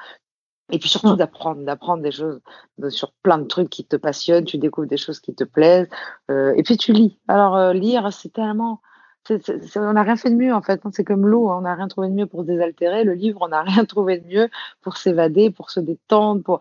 et 0.73 0.79
puis 0.79 0.89
surtout 0.89 1.15
d'apprendre, 1.15 1.63
d'apprendre 1.63 2.01
des 2.03 2.11
choses 2.11 2.41
de- 2.79 2.89
sur 2.89 3.11
plein 3.23 3.37
de 3.37 3.45
trucs 3.45 3.69
qui 3.69 3.85
te 3.85 3.95
passionnent, 3.95 4.43
tu 4.45 4.57
découvres 4.57 4.87
des 4.87 4.97
choses 4.97 5.19
qui 5.19 5.33
te 5.35 5.43
plaisent, 5.43 5.87
euh, 6.31 6.53
et 6.57 6.63
puis 6.63 6.75
tu 6.77 6.91
lis. 6.93 7.17
Alors 7.27 7.55
euh, 7.55 7.73
lire, 7.73 8.11
c'est 8.11 8.33
tellement, 8.33 8.81
on 9.29 9.93
n'a 9.93 10.01
rien 10.03 10.15
fait 10.17 10.29
de 10.31 10.35
mieux 10.35 10.53
en 10.53 10.61
fait. 10.61 10.81
hein. 10.83 10.89
C'est 10.91 11.03
comme 11.05 11.25
l'eau, 11.27 11.49
hein. 11.49 11.57
on 11.59 11.61
n'a 11.61 11.75
rien 11.75 11.87
trouvé 11.87 12.09
de 12.09 12.13
mieux 12.13 12.25
pour 12.25 12.41
se 12.41 12.47
désaltérer. 12.47 13.03
Le 13.03 13.13
livre, 13.13 13.37
on 13.41 13.47
n'a 13.49 13.61
rien 13.71 13.85
trouvé 13.85 14.17
de 14.19 14.27
mieux 14.27 14.49
pour 14.81 14.97
s'évader, 14.97 15.49
pour 15.51 15.69
se 15.69 15.79
détendre, 15.79 16.43
pour. 16.43 16.59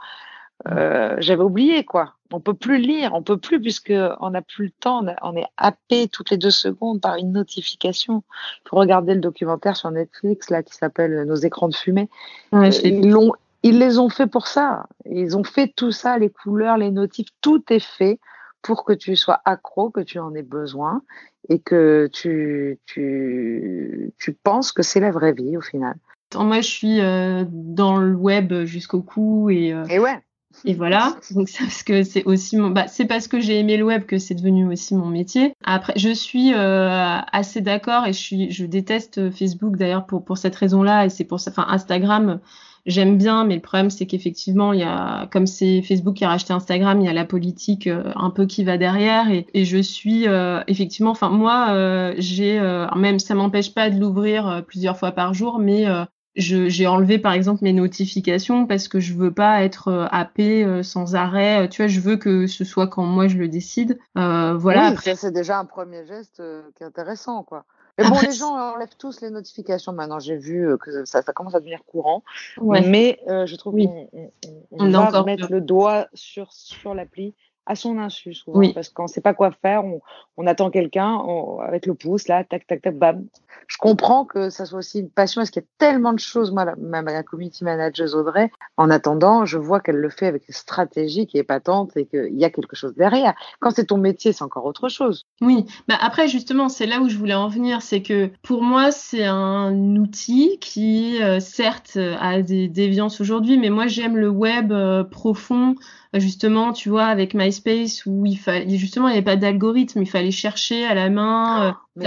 Euh, 0.69 1.17
J'avais 1.19 1.43
oublié 1.43 1.85
quoi. 1.85 2.15
On 2.33 2.39
peut 2.41 2.55
plus 2.55 2.79
lire, 2.79 3.11
on 3.15 3.23
peut 3.23 3.37
plus 3.37 3.61
puisque 3.61 3.93
on 4.21 4.31
n'a 4.31 4.43
plus 4.43 4.67
le 4.67 4.71
temps. 4.71 5.01
On, 5.05 5.09
a- 5.09 5.17
on 5.23 5.35
est 5.37 5.47
happé 5.57 6.07
toutes 6.07 6.31
les 6.31 6.37
deux 6.39 6.51
secondes 6.53 7.01
par 7.01 7.17
une 7.17 7.33
notification. 7.33 8.23
Faut 8.69 8.77
regarder 8.77 9.15
le 9.15 9.21
documentaire 9.21 9.77
sur 9.77 9.91
Netflix 9.91 10.51
là 10.51 10.63
qui 10.63 10.73
s'appelle 10.75 11.25
Nos 11.25 11.35
écrans 11.35 11.69
de 11.69 11.75
fumée. 11.75 12.09
Ouais, 12.53 12.69
ils 12.85 13.11
l'ont 13.11 13.33
ils 13.63 13.79
les 13.79 13.99
ont 13.99 14.09
fait 14.09 14.27
pour 14.27 14.47
ça. 14.47 14.87
Ils 15.07 15.37
ont 15.37 15.45
fait 15.45 15.73
tout 15.75 15.93
ça, 15.93 16.19
les 16.19 16.31
couleurs, 16.31 16.77
les 16.77 16.91
notifs, 16.91 17.29
tout 17.41 17.63
est 17.71 17.85
fait 17.85 18.19
pour 18.63 18.85
que 18.85 18.93
tu 18.93 19.17
sois 19.17 19.41
accro, 19.45 19.91
que 19.91 20.01
tu 20.01 20.19
en 20.19 20.35
aies 20.35 20.43
besoin 20.43 21.03
et 21.49 21.59
que 21.59 22.09
tu, 22.13 22.79
tu, 22.87 24.13
tu 24.19 24.33
penses 24.33 24.73
que 24.73 24.83
c'est 24.83 25.01
la 25.01 25.11
vraie 25.11 25.33
vie 25.33 25.57
au 25.57 25.61
final. 25.61 25.97
Moi, 26.35 26.61
je 26.61 26.69
suis 26.69 27.01
euh, 27.01 27.45
dans 27.51 27.97
le 27.99 28.15
web 28.15 28.65
jusqu'au 28.65 29.03
cou 29.03 29.51
et, 29.51 29.73
euh, 29.73 29.85
Et 29.91 29.99
ouais. 29.99 30.19
et 30.65 30.75
voilà. 30.75 31.17
Donc 31.33 31.49
c'est 31.49 31.65
parce 31.65 31.83
que 31.83 32.03
c'est 32.05 32.25
aussi 32.25 32.57
mon, 32.57 32.71
bah, 32.71 32.87
c'est 32.87 33.05
parce 33.05 33.29
que 33.29 33.41
j'ai 33.41 33.59
aimé 33.59 33.77
le 33.77 33.85
web 33.85 34.05
que 34.07 34.19
c'est 34.19 34.35
devenu 34.35 34.67
aussi 34.71 34.95
mon 34.95 35.09
métier. 35.09 35.53
Après, 35.65 35.93
je 35.97 36.09
suis 36.09 36.55
euh, 36.55 37.19
assez 37.33 37.61
d'accord 37.61 38.07
et 38.07 38.13
je 38.13 38.19
suis, 38.19 38.51
je 38.51 38.65
déteste 38.65 39.31
Facebook 39.31 39.77
d'ailleurs 39.77 40.07
pour 40.07 40.25
pour 40.25 40.39
cette 40.39 40.57
raison-là 40.57 41.05
et 41.05 41.11
c'est 41.11 41.25
pour 41.25 41.41
ça, 41.41 41.51
enfin 41.51 41.67
Instagram. 41.69 42.41
J'aime 42.85 43.17
bien, 43.17 43.45
mais 43.45 43.55
le 43.55 43.61
problème 43.61 43.91
c'est 43.91 44.07
qu'effectivement, 44.07 44.73
il 44.73 44.81
y 44.81 44.85
a, 44.85 45.29
comme 45.29 45.47
c'est 45.47 45.83
Facebook 45.83 46.17
qui 46.17 46.25
a 46.25 46.29
racheté 46.29 46.53
Instagram, 46.53 47.01
il 47.01 47.07
y 47.07 47.09
a 47.09 47.13
la 47.13 47.25
politique 47.25 47.87
euh, 47.87 48.13
un 48.17 48.31
peu 48.31 48.45
qui 48.45 48.65
va 48.65 48.77
derrière, 48.77 49.31
et, 49.31 49.47
et 49.55 49.65
je 49.65 49.79
suis 49.79 50.27
euh, 50.27 50.61
effectivement, 50.67 51.13
enfin 51.13 51.29
moi, 51.29 51.69
euh, 51.71 52.13
j'ai 52.19 52.59
euh, 52.59 52.87
même 52.97 53.21
ça 53.21 53.37
m'empêche 53.37 53.73
pas 53.73 53.89
de 53.89 54.01
l'ouvrir 54.01 54.49
euh, 54.49 54.63
plusieurs 54.63 54.99
fois 54.99 55.13
par 55.13 55.33
jour, 55.33 55.61
mais 55.61 55.87
euh, 55.87 56.05
j'ai 56.35 56.87
enlevé 56.87 57.19
par 57.19 57.35
exemple 57.35 57.63
mes 57.63 57.73
notifications 57.73 58.67
parce 58.67 58.89
que 58.89 58.99
je 58.99 59.15
veux 59.15 59.33
pas 59.33 59.63
être 59.63 60.09
happée 60.11 60.83
sans 60.83 61.15
arrêt. 61.15 61.69
Tu 61.69 61.83
vois, 61.83 61.89
je 61.89 62.01
veux 62.01 62.17
que 62.17 62.47
ce 62.47 62.65
soit 62.65 62.87
quand 62.87 63.05
moi 63.05 63.29
je 63.29 63.37
le 63.37 63.49
décide. 63.49 63.99
Euh, 64.17 64.55
voilà. 64.55 64.87
Après, 64.87 65.15
c'est 65.15 65.31
déjà 65.31 65.59
un 65.59 65.67
premier 65.67 66.07
geste 66.07 66.43
qui 66.75 66.83
est 66.83 66.87
intéressant, 66.87 67.43
quoi. 67.43 67.67
Mais 67.99 68.05
bon, 68.05 68.15
Après, 68.15 68.27
les 68.29 68.33
gens 68.33 68.55
enlèvent 68.57 68.97
tous 68.99 69.21
les 69.21 69.29
notifications 69.31 69.93
maintenant. 69.93 70.19
J'ai 70.19 70.37
vu 70.37 70.67
euh, 70.67 70.77
que 70.79 71.05
ça, 71.05 71.21
ça 71.23 71.33
commence 71.33 71.55
à 71.55 71.59
devenir 71.61 71.85
courant. 71.85 72.25
ouais. 72.59 72.81
Mais 72.89 73.21
euh, 73.29 73.45
je 73.47 73.55
trouve 73.57 73.75
Oui. 73.75 73.87
qu'on 73.87 74.09
on, 74.13 74.33
on- 74.47 74.67
on 74.71 74.85
On 74.85 74.89
est 74.89 74.93
va 74.93 75.01
encore 75.09 75.27
mettre 75.27 75.51
le 75.51 75.61
doigt 75.61 76.09
sur, 76.15 76.53
sur 76.53 76.95
l'appli 76.95 77.35
à 77.67 77.75
son 77.75 77.99
insu 77.99 78.35
souvent. 78.35 78.59
Oui. 78.59 78.73
Parce 78.73 78.89
qu'on 78.89 79.05
ne 79.05 79.09
sait 79.09 79.21
pas 79.21 79.35
quoi 79.35 79.51
faire, 79.51 79.85
on, 79.85 80.01
on 80.37 80.47
attend 80.47 80.71
quelqu'un 80.71 81.21
avec 81.63 81.87
le 81.87 81.95
pouce, 81.95 82.29
là, 82.29 82.45
tac, 82.45 82.67
tac, 82.67 82.83
tac, 82.83 82.97
bam. 82.97 83.27
Je 83.69 83.77
comprends 83.79 84.25
que 84.25 84.51
ça 84.51 84.67
soit 84.67 84.79
aussi 84.79 85.01
une 85.01 85.11
passion 85.11 85.41
parce 85.41 85.51
qu'il 85.51 85.63
y 85.63 85.65
a 85.65 85.69
tellement 85.79 86.13
de 86.13 86.19
choses. 86.19 86.51
Moi, 86.51 86.65
la, 86.65 86.75
ma, 86.77 87.23
community 87.23 87.65
manager 87.65 88.15
Audrey, 88.15 88.51
en 88.77 88.91
attendant, 88.91 89.45
je 89.47 89.59
vois 89.59 89.81
qu'elle 89.81 89.97
le 89.97 90.11
fait 90.11 90.27
avec 90.27 90.49
une 90.49 90.55
stratégie 90.55 91.27
qui 91.27 91.39
est 91.39 91.45
patente 91.45 91.97
et 91.97 92.07
qu'il 92.07 92.35
y 92.39 92.45
a 92.45 92.51
quelque 92.51 92.77
chose 92.77 92.95
derrière. 92.95 93.35
Quand 93.61 93.71
c'est 93.71 93.87
ton 93.87 93.99
métier, 93.99 94.33
c'est 94.33 94.45
encore 94.45 94.65
autre 94.65 94.89
chose. 94.89 95.27
Oui, 95.41 95.65
bah 95.89 95.97
après 96.01 96.29
justement, 96.29 96.69
c'est 96.69 96.87
là 96.87 97.01
où 97.01 97.09
je 97.09 97.17
voulais 97.17 97.35
en 97.35 97.49
venir, 97.49 97.83
c'est 97.83 98.03
que 98.03 98.31
pour 98.43 98.63
moi, 98.63 98.91
c'est 98.91 99.25
un 99.25 99.97
outil 99.97 100.59
qui, 100.61 101.23
euh, 101.23 101.41
certes, 101.41 101.93
euh, 101.97 102.17
a 102.21 102.43
des 102.43 102.69
déviances 102.69 103.21
aujourd'hui, 103.21 103.59
mais 103.59 103.71
moi 103.71 103.87
j'aime 103.87 104.17
le 104.17 104.29
web 104.29 104.73
euh, 104.73 105.05
profond, 105.05 105.75
justement, 106.15 106.73
tu 106.73 106.89
vois, 106.89 107.07
avec 107.07 107.35
MySpace 107.53 108.07
où 108.07 108.25
il 108.27 108.39
fallait, 108.39 108.69
justement, 108.77 109.09
il 109.09 109.13
n'y 109.13 109.19
avait 109.19 109.25
pas 109.25 109.37
d'algorithme, 109.37 110.03
il 110.03 110.09
fallait 110.09 110.31
chercher 110.31 110.85
à 110.87 110.95
la 110.95 111.11
main, 111.11 111.69
euh, 111.69 111.73
Mais 111.97 112.05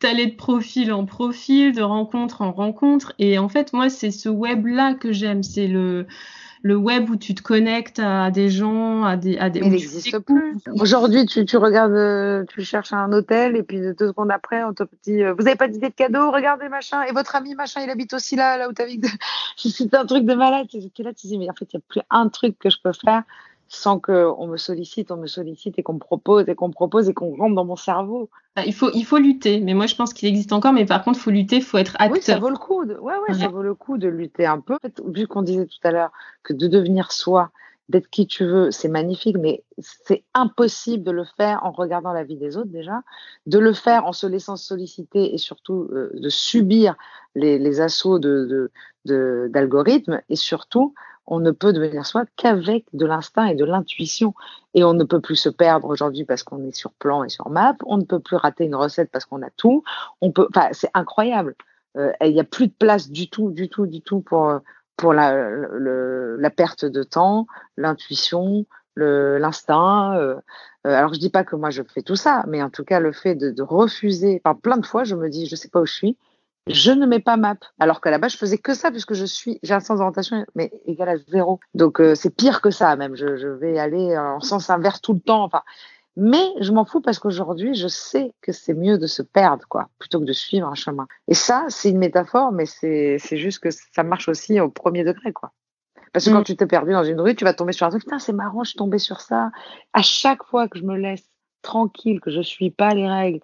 t'allais 0.00 0.24
ouais. 0.24 0.26
de 0.30 0.36
profil 0.36 0.92
en 0.92 1.04
profil, 1.04 1.72
de 1.72 1.82
rencontre 1.82 2.42
en 2.42 2.52
rencontre, 2.52 3.12
et 3.18 3.38
en 3.38 3.48
fait, 3.48 3.72
moi, 3.72 3.88
c'est 3.88 4.10
ce 4.10 4.28
web-là 4.28 4.94
que 4.94 5.12
j'aime, 5.12 5.42
c'est 5.42 5.68
le 5.68 6.06
le 6.62 6.76
web 6.76 7.08
où 7.10 7.16
tu 7.16 7.34
te 7.34 7.42
connectes 7.42 7.98
à 7.98 8.30
des 8.30 8.50
gens, 8.50 9.04
à 9.04 9.16
des, 9.16 9.38
à 9.38 9.48
il 9.48 9.52
tu 9.52 9.68
n'existe 9.68 10.18
plus. 10.18 10.56
Aujourd'hui, 10.80 11.26
tu, 11.26 11.44
tu 11.44 11.56
regardes, 11.56 11.92
euh, 11.92 12.44
tu 12.48 12.62
cherches 12.62 12.92
un 12.92 13.12
hôtel 13.12 13.56
et 13.56 13.62
puis 13.62 13.78
deux 13.78 14.08
secondes 14.08 14.30
après, 14.30 14.64
on 14.64 14.72
te 14.72 14.82
dit, 15.02 15.22
euh, 15.22 15.34
vous 15.38 15.46
avez 15.46 15.56
pas 15.56 15.68
d'idée 15.68 15.88
de 15.88 15.94
cadeau, 15.94 16.30
regardez 16.30 16.68
machin. 16.68 17.02
Et 17.02 17.12
votre 17.12 17.36
ami 17.36 17.54
machin, 17.54 17.80
il 17.82 17.90
habite 17.90 18.12
aussi 18.12 18.36
là, 18.36 18.56
là 18.58 18.68
où 18.68 18.72
t'habites. 18.72 19.06
C'est 19.56 19.94
un 19.94 20.06
truc 20.06 20.24
de 20.24 20.34
malade. 20.34 20.66
Et 20.72 21.02
là, 21.02 21.12
tu 21.12 21.26
dis, 21.26 21.38
mais 21.38 21.48
en 21.50 21.54
fait, 21.54 21.66
il 21.72 21.76
n'y 21.76 21.82
a 21.82 21.84
plus 21.88 22.00
un 22.10 22.28
truc 22.28 22.58
que 22.58 22.70
je 22.70 22.78
peux 22.82 22.92
faire 22.92 23.22
sans 23.68 24.00
qu'on 24.00 24.46
me 24.46 24.56
sollicite, 24.56 25.10
on 25.10 25.16
me 25.16 25.26
sollicite 25.26 25.78
et 25.78 25.82
qu'on 25.82 25.92
me 25.94 25.98
propose 25.98 26.48
et 26.48 26.54
qu'on 26.54 26.68
me 26.68 26.72
propose 26.72 27.08
et 27.08 27.14
qu'on 27.14 27.36
rentre 27.36 27.54
dans 27.54 27.64
mon 27.64 27.76
cerveau. 27.76 28.30
Bah, 28.56 28.62
il 28.66 28.74
faut, 28.74 28.90
il 28.94 29.04
faut 29.04 29.18
lutter, 29.18 29.60
mais 29.60 29.74
moi 29.74 29.86
je 29.86 29.94
pense 29.94 30.14
qu'il 30.14 30.28
existe 30.28 30.52
encore, 30.52 30.72
mais 30.72 30.86
par 30.86 31.04
contre, 31.04 31.18
il 31.18 31.22
faut 31.22 31.30
lutter, 31.30 31.56
il 31.56 31.62
faut 31.62 31.78
être 31.78 31.96
Oui, 32.10 32.20
ça 32.22 32.32
acteur. 32.32 32.40
vaut 32.40 32.50
le 32.50 32.56
coup. 32.56 32.84
De... 32.84 32.94
Ouais, 32.94 33.14
ouais, 33.28 33.34
ça 33.34 33.48
vaut 33.48 33.62
le 33.62 33.74
coup 33.74 33.98
de 33.98 34.08
lutter 34.08 34.46
un 34.46 34.60
peu. 34.60 34.74
En 34.74 34.78
fait, 34.78 35.00
vu 35.06 35.26
qu'on 35.26 35.42
disait 35.42 35.66
tout 35.66 35.78
à 35.84 35.90
l'heure 35.90 36.12
que 36.42 36.52
de 36.54 36.66
devenir 36.66 37.12
soi, 37.12 37.50
d'être 37.90 38.08
qui 38.10 38.26
tu 38.26 38.44
veux, 38.44 38.70
c'est 38.70 38.88
magnifique, 38.88 39.36
mais 39.38 39.64
c'est 39.78 40.22
impossible 40.34 41.04
de 41.04 41.10
le 41.10 41.24
faire 41.36 41.60
en 41.64 41.70
regardant 41.70 42.12
la 42.12 42.22
vie 42.24 42.36
des 42.36 42.56
autres 42.56 42.70
déjà, 42.70 43.02
de 43.46 43.58
le 43.58 43.72
faire 43.72 44.04
en 44.06 44.12
se 44.12 44.26
laissant 44.26 44.56
solliciter 44.56 45.34
et 45.34 45.38
surtout 45.38 45.88
euh, 45.92 46.10
de 46.14 46.28
subir 46.28 46.96
les, 47.34 47.58
les 47.58 47.80
assauts 47.80 48.18
de, 48.18 48.44
de, 48.44 48.70
de- 49.06 49.48
d'algorithmes 49.52 50.20
et 50.28 50.36
surtout 50.36 50.94
on 51.30 51.40
ne 51.40 51.50
peut 51.50 51.72
devenir 51.72 52.06
soi 52.06 52.24
qu'avec 52.36 52.86
de 52.94 53.06
l'instinct 53.06 53.46
et 53.46 53.54
de 53.54 53.64
l'intuition. 53.64 54.34
Et 54.74 54.82
on 54.82 54.94
ne 54.94 55.04
peut 55.04 55.20
plus 55.20 55.36
se 55.36 55.50
perdre 55.50 55.88
aujourd'hui 55.88 56.24
parce 56.24 56.42
qu'on 56.42 56.64
est 56.66 56.74
sur 56.74 56.92
plan 56.92 57.22
et 57.22 57.28
sur 57.28 57.50
map. 57.50 57.76
On 57.86 57.98
ne 57.98 58.04
peut 58.04 58.18
plus 58.18 58.36
rater 58.36 58.64
une 58.64 58.74
recette 58.74 59.10
parce 59.10 59.26
qu'on 59.26 59.42
a 59.42 59.50
tout. 59.56 59.84
On 60.20 60.32
peut, 60.32 60.48
enfin, 60.54 60.68
c'est 60.72 60.90
incroyable. 60.94 61.54
Euh, 61.96 62.12
Il 62.22 62.32
n'y 62.32 62.40
a 62.40 62.44
plus 62.44 62.68
de 62.68 62.72
place 62.72 63.10
du 63.10 63.28
tout, 63.28 63.50
du 63.50 63.68
tout, 63.68 63.86
du 63.86 64.00
tout 64.00 64.20
pour, 64.20 64.60
pour 64.96 65.12
la, 65.12 65.48
la 66.38 66.50
perte 66.50 66.84
de 66.84 67.02
temps, 67.02 67.46
l'intuition, 67.76 68.66
l'instinct. 68.96 70.16
euh. 70.16 70.36
Euh, 70.86 70.94
alors, 70.94 71.12
je 71.12 71.18
dis 71.18 71.30
pas 71.30 71.44
que 71.44 71.56
moi 71.56 71.70
je 71.70 71.82
fais 71.82 72.02
tout 72.02 72.16
ça, 72.16 72.44
mais 72.46 72.62
en 72.62 72.70
tout 72.70 72.84
cas, 72.84 73.00
le 73.00 73.12
fait 73.12 73.34
de, 73.34 73.50
de 73.50 73.62
refuser, 73.62 74.40
enfin, 74.44 74.54
plein 74.54 74.76
de 74.78 74.86
fois, 74.86 75.04
je 75.04 75.14
me 75.16 75.28
dis, 75.28 75.46
je 75.46 75.56
sais 75.56 75.68
pas 75.68 75.80
où 75.80 75.86
je 75.86 75.92
suis, 75.92 76.16
je 76.68 76.90
ne 76.92 77.06
mets 77.06 77.20
pas 77.20 77.36
map. 77.36 77.56
Alors 77.78 78.00
qu'à 78.00 78.10
la 78.10 78.18
base, 78.18 78.32
je 78.32 78.38
faisais 78.38 78.58
que 78.58 78.74
ça 78.74 78.90
puisque 78.90 79.14
je 79.14 79.24
suis, 79.24 79.58
j'ai 79.62 79.74
un 79.74 79.80
sens 79.80 79.98
d'orientation, 79.98 80.44
mais 80.54 80.70
égal 80.86 81.08
à 81.08 81.16
zéro. 81.16 81.60
Donc, 81.74 82.00
euh, 82.00 82.14
c'est 82.14 82.34
pire 82.34 82.60
que 82.60 82.70
ça, 82.70 82.96
même. 82.96 83.16
Je, 83.16 83.36
je 83.36 83.48
vais 83.48 83.78
aller 83.78 84.16
en 84.16 84.40
sens 84.40 84.70
inverse 84.70 85.00
tout 85.00 85.14
le 85.14 85.20
temps. 85.20 85.44
Enfin, 85.44 85.62
mais 86.16 86.44
je 86.60 86.72
m'en 86.72 86.84
fous 86.84 87.00
parce 87.00 87.18
qu'aujourd'hui, 87.20 87.74
je 87.74 87.86
sais 87.86 88.32
que 88.42 88.50
c'est 88.52 88.74
mieux 88.74 88.98
de 88.98 89.06
se 89.06 89.22
perdre, 89.22 89.64
quoi, 89.68 89.88
plutôt 89.98 90.18
que 90.18 90.24
de 90.24 90.32
suivre 90.32 90.66
un 90.66 90.74
chemin. 90.74 91.06
Et 91.28 91.34
ça, 91.34 91.64
c'est 91.68 91.90
une 91.90 91.98
métaphore, 91.98 92.50
mais 92.50 92.66
c'est 92.66 93.18
c'est 93.20 93.36
juste 93.36 93.60
que 93.60 93.68
ça 93.70 94.02
marche 94.02 94.28
aussi 94.28 94.58
au 94.60 94.68
premier 94.68 95.04
degré, 95.04 95.32
quoi. 95.32 95.52
Parce 96.12 96.24
que 96.24 96.30
Mm. 96.30 96.32
quand 96.32 96.42
tu 96.42 96.56
t'es 96.56 96.66
perdu 96.66 96.92
dans 96.92 97.04
une 97.04 97.20
rue, 97.20 97.36
tu 97.36 97.44
vas 97.44 97.54
tomber 97.54 97.72
sur 97.72 97.86
un 97.86 97.90
truc, 97.90 98.02
putain, 98.02 98.18
c'est 98.18 98.32
marrant, 98.32 98.64
je 98.64 98.70
suis 98.70 98.78
tombée 98.78 98.98
sur 98.98 99.20
ça. 99.20 99.50
À 99.92 100.02
chaque 100.02 100.42
fois 100.44 100.66
que 100.66 100.78
je 100.78 100.84
me 100.84 100.96
laisse 100.96 101.24
tranquille, 101.62 102.20
que 102.20 102.30
je 102.30 102.40
suis 102.40 102.70
pas 102.70 102.94
les 102.94 103.06
règles, 103.08 103.40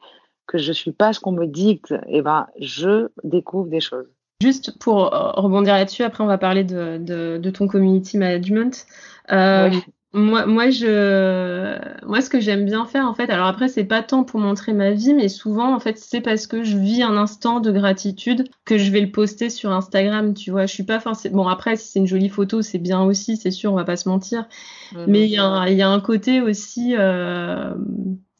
que 0.47 0.59
je 0.59 0.73
suis 0.73 0.93
pas 0.93 1.13
ce 1.13 1.21
qu'on 1.21 1.33
me 1.33 1.47
dicte, 1.47 1.95
eh 2.09 2.23
ben, 2.23 2.47
je 2.61 3.09
découvre 3.23 3.69
des 3.69 3.81
choses. 3.81 4.07
Juste 4.43 4.79
pour 4.79 5.15
euh, 5.15 5.31
rebondir 5.33 5.75
là-dessus, 5.75 6.03
après 6.03 6.23
on 6.25 6.27
va 6.27 6.39
parler 6.39 6.65
de, 6.65 6.99
de, 6.99 7.39
de 7.39 7.51
ton 7.51 7.67
community 7.69 8.19
management. 8.19 8.87
Euh, 9.33 9.71
Ouais. 9.71 9.77
Moi, 10.17 10.47
moi, 10.47 10.71
je, 10.71 12.07
moi, 12.07 12.21
ce 12.21 12.31
que 12.31 12.39
j'aime 12.39 12.65
bien 12.65 12.85
faire, 12.85 13.05
en 13.09 13.15
fait, 13.15 13.29
alors 13.31 13.49
après, 13.49 13.67
c'est 13.67 13.83
pas 13.85 14.01
tant 14.01 14.23
pour 14.23 14.39
montrer 14.39 14.73
ma 14.73 14.93
vie, 14.93 15.13
mais 15.13 15.29
souvent, 15.29 15.75
en 15.75 15.81
fait, 15.81 15.99
c'est 15.99 16.21
parce 16.21 16.47
que 16.47 16.63
je 16.63 16.77
vis 16.79 17.03
un 17.03 17.17
instant 17.17 17.59
de 17.59 17.73
gratitude 17.73 18.45
que 18.65 18.79
je 18.79 18.93
vais 18.93 19.01
le 19.01 19.11
poster 19.11 19.51
sur 19.51 19.73
Instagram, 19.73 20.33
tu 20.35 20.53
vois. 20.53 20.67
Je 20.67 20.73
suis 20.73 20.85
pas 20.85 21.01
forcément, 21.01 21.43
bon, 21.43 21.49
après, 21.49 21.75
si 21.75 21.89
c'est 21.89 21.99
une 21.99 22.07
jolie 22.07 22.29
photo, 22.29 22.63
c'est 22.63 22.79
bien 22.79 23.03
aussi, 23.03 23.37
c'est 23.37 23.51
sûr, 23.51 23.73
on 23.73 23.75
va 23.75 23.83
pas 23.83 23.97
se 23.97 24.09
mentir. 24.09 24.47
Mais 25.09 25.25
il 25.25 25.31
y 25.33 25.37
a, 25.37 25.45
un- 25.45 25.67
il 25.67 25.77
y 25.77 25.83
a 25.83 25.89
un 25.91 25.99
côté 26.01 26.41
aussi, 26.41 26.95
euh, 26.97 27.75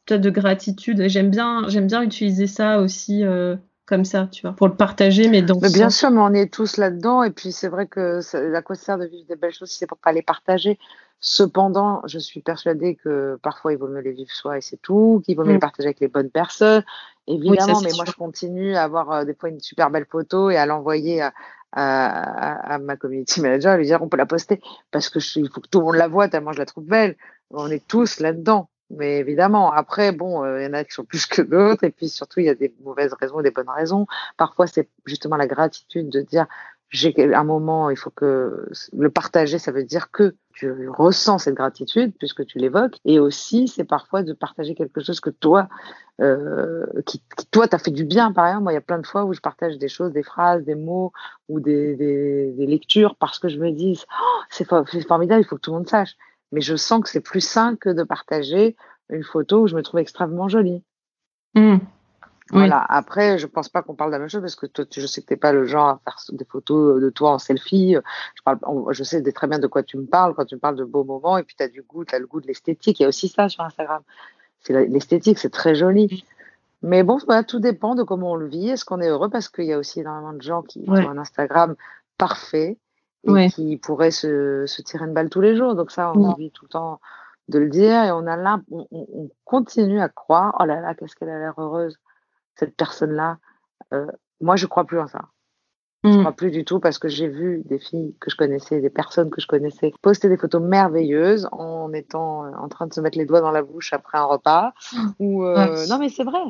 de 0.09 0.31
gratitude. 0.31 1.09
J'aime 1.09 1.31
bien, 1.31 1.69
j'aime 1.69 1.87
bien 1.87 2.03
utiliser 2.03 2.47
ça 2.47 2.79
aussi, 2.81 3.25
euh, 3.25 3.57
comme 3.87 4.05
ça, 4.05 4.29
tu 4.31 4.43
vois, 4.43 4.53
pour 4.53 4.69
le 4.69 4.77
partager, 4.77 5.29
mais 5.29 5.43
dans 5.43 5.61
Mais 5.61 5.71
bien 5.71 5.89
sens. 5.89 5.99
sûr, 5.99 6.11
mais 6.11 6.21
on 6.21 6.33
est 6.33 6.53
tous 6.53 6.77
là-dedans. 6.77 7.23
Et 7.23 7.31
puis, 7.31 7.53
c'est 7.53 7.69
vrai 7.69 7.87
que 7.87 8.21
ça, 8.21 8.39
à 8.39 8.63
quoi 8.63 8.77
sert 8.77 8.99
de 8.99 9.07
vivre 9.07 9.27
des 9.29 9.37
belles 9.37 9.53
choses 9.53 9.71
si 9.71 9.79
c'est 9.79 9.87
pour 9.87 9.99
pas 9.99 10.13
les 10.13 10.23
partager. 10.23 10.79
Cependant, 11.21 12.03
je 12.07 12.19
suis 12.19 12.41
persuadée 12.43 12.97
que 12.97 13.39
parfois, 13.43 13.73
il 13.73 13.79
vaut 13.79 13.89
mieux 13.89 14.01
les 14.01 14.13
vivre 14.13 14.31
soi 14.31 14.59
et 14.59 14.61
c'est 14.61 14.77
tout, 14.77 15.23
qu'il 15.25 15.37
vaut 15.37 15.45
mieux 15.45 15.51
Mm. 15.51 15.55
les 15.55 15.59
partager 15.59 15.87
avec 15.89 16.01
les 16.01 16.09
bonnes 16.09 16.31
personnes. 16.31 16.83
Évidemment, 17.27 17.81
mais 17.81 17.93
moi, 17.93 18.05
je 18.05 18.15
continue 18.15 18.77
à 18.77 18.83
avoir 18.85 19.11
euh, 19.13 19.25
des 19.25 19.35
fois 19.35 19.49
une 19.49 19.61
super 19.61 19.91
belle 19.91 20.07
photo 20.11 20.51
et 20.51 20.57
à 20.57 20.67
l'envoyer 20.67 21.23
à, 21.23 21.33
à, 21.73 22.53
à- 22.71 22.75
à 22.75 22.79
ma 22.79 22.97
community 22.97 23.41
manager, 23.41 23.73
à 23.73 23.77
lui 23.79 23.87
dire 23.87 24.03
on 24.03 24.09
peut 24.09 24.19
la 24.19 24.27
poster 24.27 24.61
parce 24.91 25.09
que 25.09 25.21
je, 25.21 25.41
il 25.41 25.49
faut 25.49 25.61
que 25.63 25.69
tout 25.69 25.81
le 25.81 25.87
monde 25.87 25.97
la 25.97 26.09
voit 26.09 26.29
tellement 26.29 26.53
je 26.53 26.59
la 26.59 26.67
trouve 26.67 26.85
belle. 26.85 27.17
On 27.51 27.71
est 27.71 27.87
tous 27.87 28.21
là-dedans. 28.21 28.69
Mais 28.97 29.19
évidemment, 29.19 29.73
après, 29.73 30.13
bon, 30.13 30.45
euh, 30.45 30.61
il 30.61 30.65
y 30.65 30.67
en 30.69 30.73
a 30.73 30.85
qui 30.85 30.93
sont 30.93 31.05
plus 31.05 31.27
que 31.27 31.43
d'autres, 31.43 31.85
et 31.85 31.91
puis 31.91 32.09
surtout, 32.09 32.41
il 32.41 32.47
y 32.47 32.51
a 32.51 32.55
des 32.55 32.75
mauvaises 32.83 33.15
raisons 33.15 33.41
et 33.41 33.43
des 33.43 33.51
bonnes 33.51 33.71
raisons. 33.71 34.07
Parfois, 34.37 34.67
c'est 34.67 34.89
justement 35.05 35.37
la 35.37 35.47
gratitude 35.47 36.09
de 36.09 36.21
dire, 36.21 36.47
j'ai 36.91 37.35
un 37.35 37.45
moment, 37.45 37.91
il 37.91 37.97
faut 37.97 38.11
que 38.11 38.69
le 38.97 39.11
partager, 39.11 39.59
ça 39.59 39.73
veut 39.73 39.83
dire 39.83 40.13
que 40.13 40.37
tu 40.53 40.89
ressens 40.89 41.39
cette 41.39 41.55
gratitude 41.55 42.13
puisque 42.19 42.47
tu 42.47 42.59
l'évoques, 42.59 42.99
et 43.05 43.19
aussi, 43.19 43.67
c'est 43.67 43.85
parfois 43.85 44.23
de 44.23 44.33
partager 44.33 44.77
quelque 44.77 45.03
chose 45.03 45.19
que 45.19 45.31
toi, 45.31 45.69
euh, 46.21 46.87
qui, 47.07 47.21
qui 47.37 47.47
toi, 47.47 47.67
t'as 47.67 47.79
fait 47.79 47.91
du 47.91 48.05
bien. 48.05 48.33
Par 48.33 48.47
exemple, 48.47 48.63
moi, 48.65 48.73
il 48.73 48.77
y 48.77 48.79
a 48.79 48.83
plein 48.83 49.01
de 49.01 49.07
fois 49.07 49.25
où 49.25 49.33
je 49.33 49.41
partage 49.41 49.77
des 49.79 49.89
choses, 49.89 50.13
des 50.13 50.23
phrases, 50.23 50.63
des 50.63 50.77
mots 50.77 51.11
ou 51.49 51.59
des, 51.59 51.97
des, 51.97 52.53
des 52.53 52.67
lectures 52.67 53.17
parce 53.17 53.41
que 53.41 53.49
je 53.49 53.59
me 53.59 53.73
dis, 53.73 54.01
oh, 54.23 54.41
c'est 54.51 54.69
for- 54.69 54.89
c'est 54.89 55.05
formidable, 55.07 55.43
il 55.43 55.47
faut 55.49 55.57
que 55.57 55.61
tout 55.63 55.73
le 55.73 55.79
monde 55.79 55.89
sache 55.89 56.15
mais 56.55 56.61
je 56.63 56.77
sens 56.77 57.03
que 57.03 57.09
c'est 57.11 57.21
plus 57.21 57.41
sain 57.43 57.77
que 57.77 57.91
de 57.91 58.03
partager 58.05 58.77
une 59.11 59.25
photo 59.25 59.63
où 59.63 59.67
je 59.67 59.77
me 59.77 59.83
trouve 59.83 60.01
extrêmement 60.01 60.49
jolie. 60.49 60.83
Mm. 61.55 61.77
Voilà. 62.51 62.85
Après, 62.89 63.39
je 63.39 63.47
pense 63.47 63.69
pas 63.71 63.83
qu'on 63.83 63.95
parle 63.95 64.11
de 64.11 64.15
la 64.17 64.19
même 64.21 64.29
chose 64.29 64.43
parce 64.43 64.55
que 64.55 64.67
toi, 64.67 64.85
je 64.95 65.07
sais 65.07 65.23
que 65.23 65.27
t'es 65.27 65.37
pas 65.37 65.53
le 65.53 65.65
genre 65.65 65.89
à 65.89 66.01
faire 66.05 66.17
des 66.33 66.45
photos 66.45 67.01
de 67.03 67.09
toi 67.11 67.31
en 67.33 67.39
selfie. 67.39 67.97
Je 68.35 68.43
parle, 68.43 68.59
on- 68.67 68.93
je 68.93 69.03
sais 69.03 69.23
très 69.33 69.47
bien 69.47 69.59
de 69.59 69.67
quoi 69.67 69.83
tu 69.83 69.97
me 69.97 70.05
parles 70.07 70.35
quand 70.35 70.45
tu 70.45 70.55
me 70.55 70.61
parles 70.61 70.77
de 70.77 70.85
beaux 70.85 71.05
moments 71.05 71.39
et 71.39 71.43
puis 71.43 71.57
tu 71.57 71.63
as 71.63 71.69
du 71.69 71.83
goût, 71.83 72.05
tu 72.05 72.15
as 72.15 72.19
le 72.19 72.27
goût 72.27 72.41
de 72.41 72.47
l'esthétique. 72.47 73.01
Il 73.01 73.03
y 73.03 73.07
a 73.07 73.09
aussi 73.09 73.29
ça 73.29 73.49
sur 73.49 73.63
Instagram. 73.65 74.03
C'est 74.61 74.87
l'esthétique, 74.89 75.39
c'est 75.39 75.51
très 75.51 75.75
joli. 75.75 76.25
Mais 76.83 77.03
bon, 77.03 77.17
voilà, 77.27 77.43
tout 77.45 77.61
dépend 77.61 77.95
de 77.95 78.03
comment 78.03 78.33
on 78.33 78.37
le 78.37 78.47
vit. 78.47 78.69
Est-ce 78.69 78.85
qu'on 78.85 79.01
est 79.01 79.09
heureux? 79.09 79.31
Parce 79.31 79.49
qu'il 79.49 79.65
y 79.65 79.73
a 79.73 79.79
aussi 79.79 80.01
énormément 80.01 80.35
de 80.35 80.43
gens 80.43 80.63
qui 80.63 80.85
Ouais. 80.87 81.05
ont 81.05 81.11
un 81.11 81.19
Instagram 81.19 81.75
parfait 82.19 82.77
et 83.27 83.31
Ouais. 83.31 83.49
qui 83.49 83.77
pourraient 83.77 84.11
se, 84.11 84.65
se 84.67 84.83
tirer 84.83 85.05
une 85.07 85.15
balle 85.15 85.31
tous 85.31 85.41
les 85.41 85.57
jours. 85.57 85.75
Donc 85.75 85.91
ça, 85.91 86.13
on 86.15 86.23
Ouais. 86.25 86.33
oublie 86.33 86.51
tout 86.51 86.65
le 86.65 86.71
temps 86.71 87.01
de 87.49 87.59
le 87.59 87.69
dire 87.69 88.03
et 88.05 88.11
on 88.13 88.27
a 88.27 88.37
l'imp- 88.37 88.65
on, 88.71 88.87
on- 88.91 89.07
on 89.15 89.31
continue 89.45 90.01
à 90.01 90.09
croire. 90.09 90.57
Oh 90.61 90.65
là 90.65 90.81
là, 90.81 90.95
qu'est-ce 90.95 91.15
qu'elle 91.17 91.29
a 91.31 91.39
l'air 91.39 91.55
heureuse 91.59 91.99
cette 92.57 92.77
personne-là. 92.77 93.39
Euh, 93.93 94.07
moi, 94.41 94.57
je 94.57 94.67
crois 94.67 94.85
plus 94.85 94.99
en 95.01 95.07
ça. 95.09 95.23
Je 96.05 96.11
Mm. 96.11 96.19
crois 96.21 96.33
plus 96.33 96.51
du 96.51 96.65
tout 96.67 96.81
parce 96.81 96.99
que 96.99 97.09
j'ai 97.09 97.29
vu 97.29 97.63
des 97.65 97.79
filles 97.79 98.15
que 98.21 98.31
je 98.31 98.37
connaissais, 98.37 98.81
des 98.83 98.91
personnes 98.91 99.31
que 99.31 99.41
je 99.41 99.47
connaissais 99.47 99.93
poster 100.03 100.29
des 100.29 100.37
photos 100.37 100.61
merveilleuses 100.63 101.49
en 101.51 101.93
étant 101.95 102.45
euh, 102.45 102.51
en 102.59 102.69
train 102.69 102.87
de 102.87 102.93
se 102.93 103.01
mettre 103.01 103.17
les 103.17 103.25
doigts 103.25 103.41
dans 103.41 103.51
la 103.51 103.63
bouche 103.63 103.93
après 103.95 104.19
un 104.19 104.25
repas. 104.25 104.73
Ou 105.19 105.45
euh, 105.45 105.55
Ouais. 105.57 105.87
non, 105.89 105.99
mais 105.99 106.11
c'est 106.11 106.25
vrai. 106.25 106.41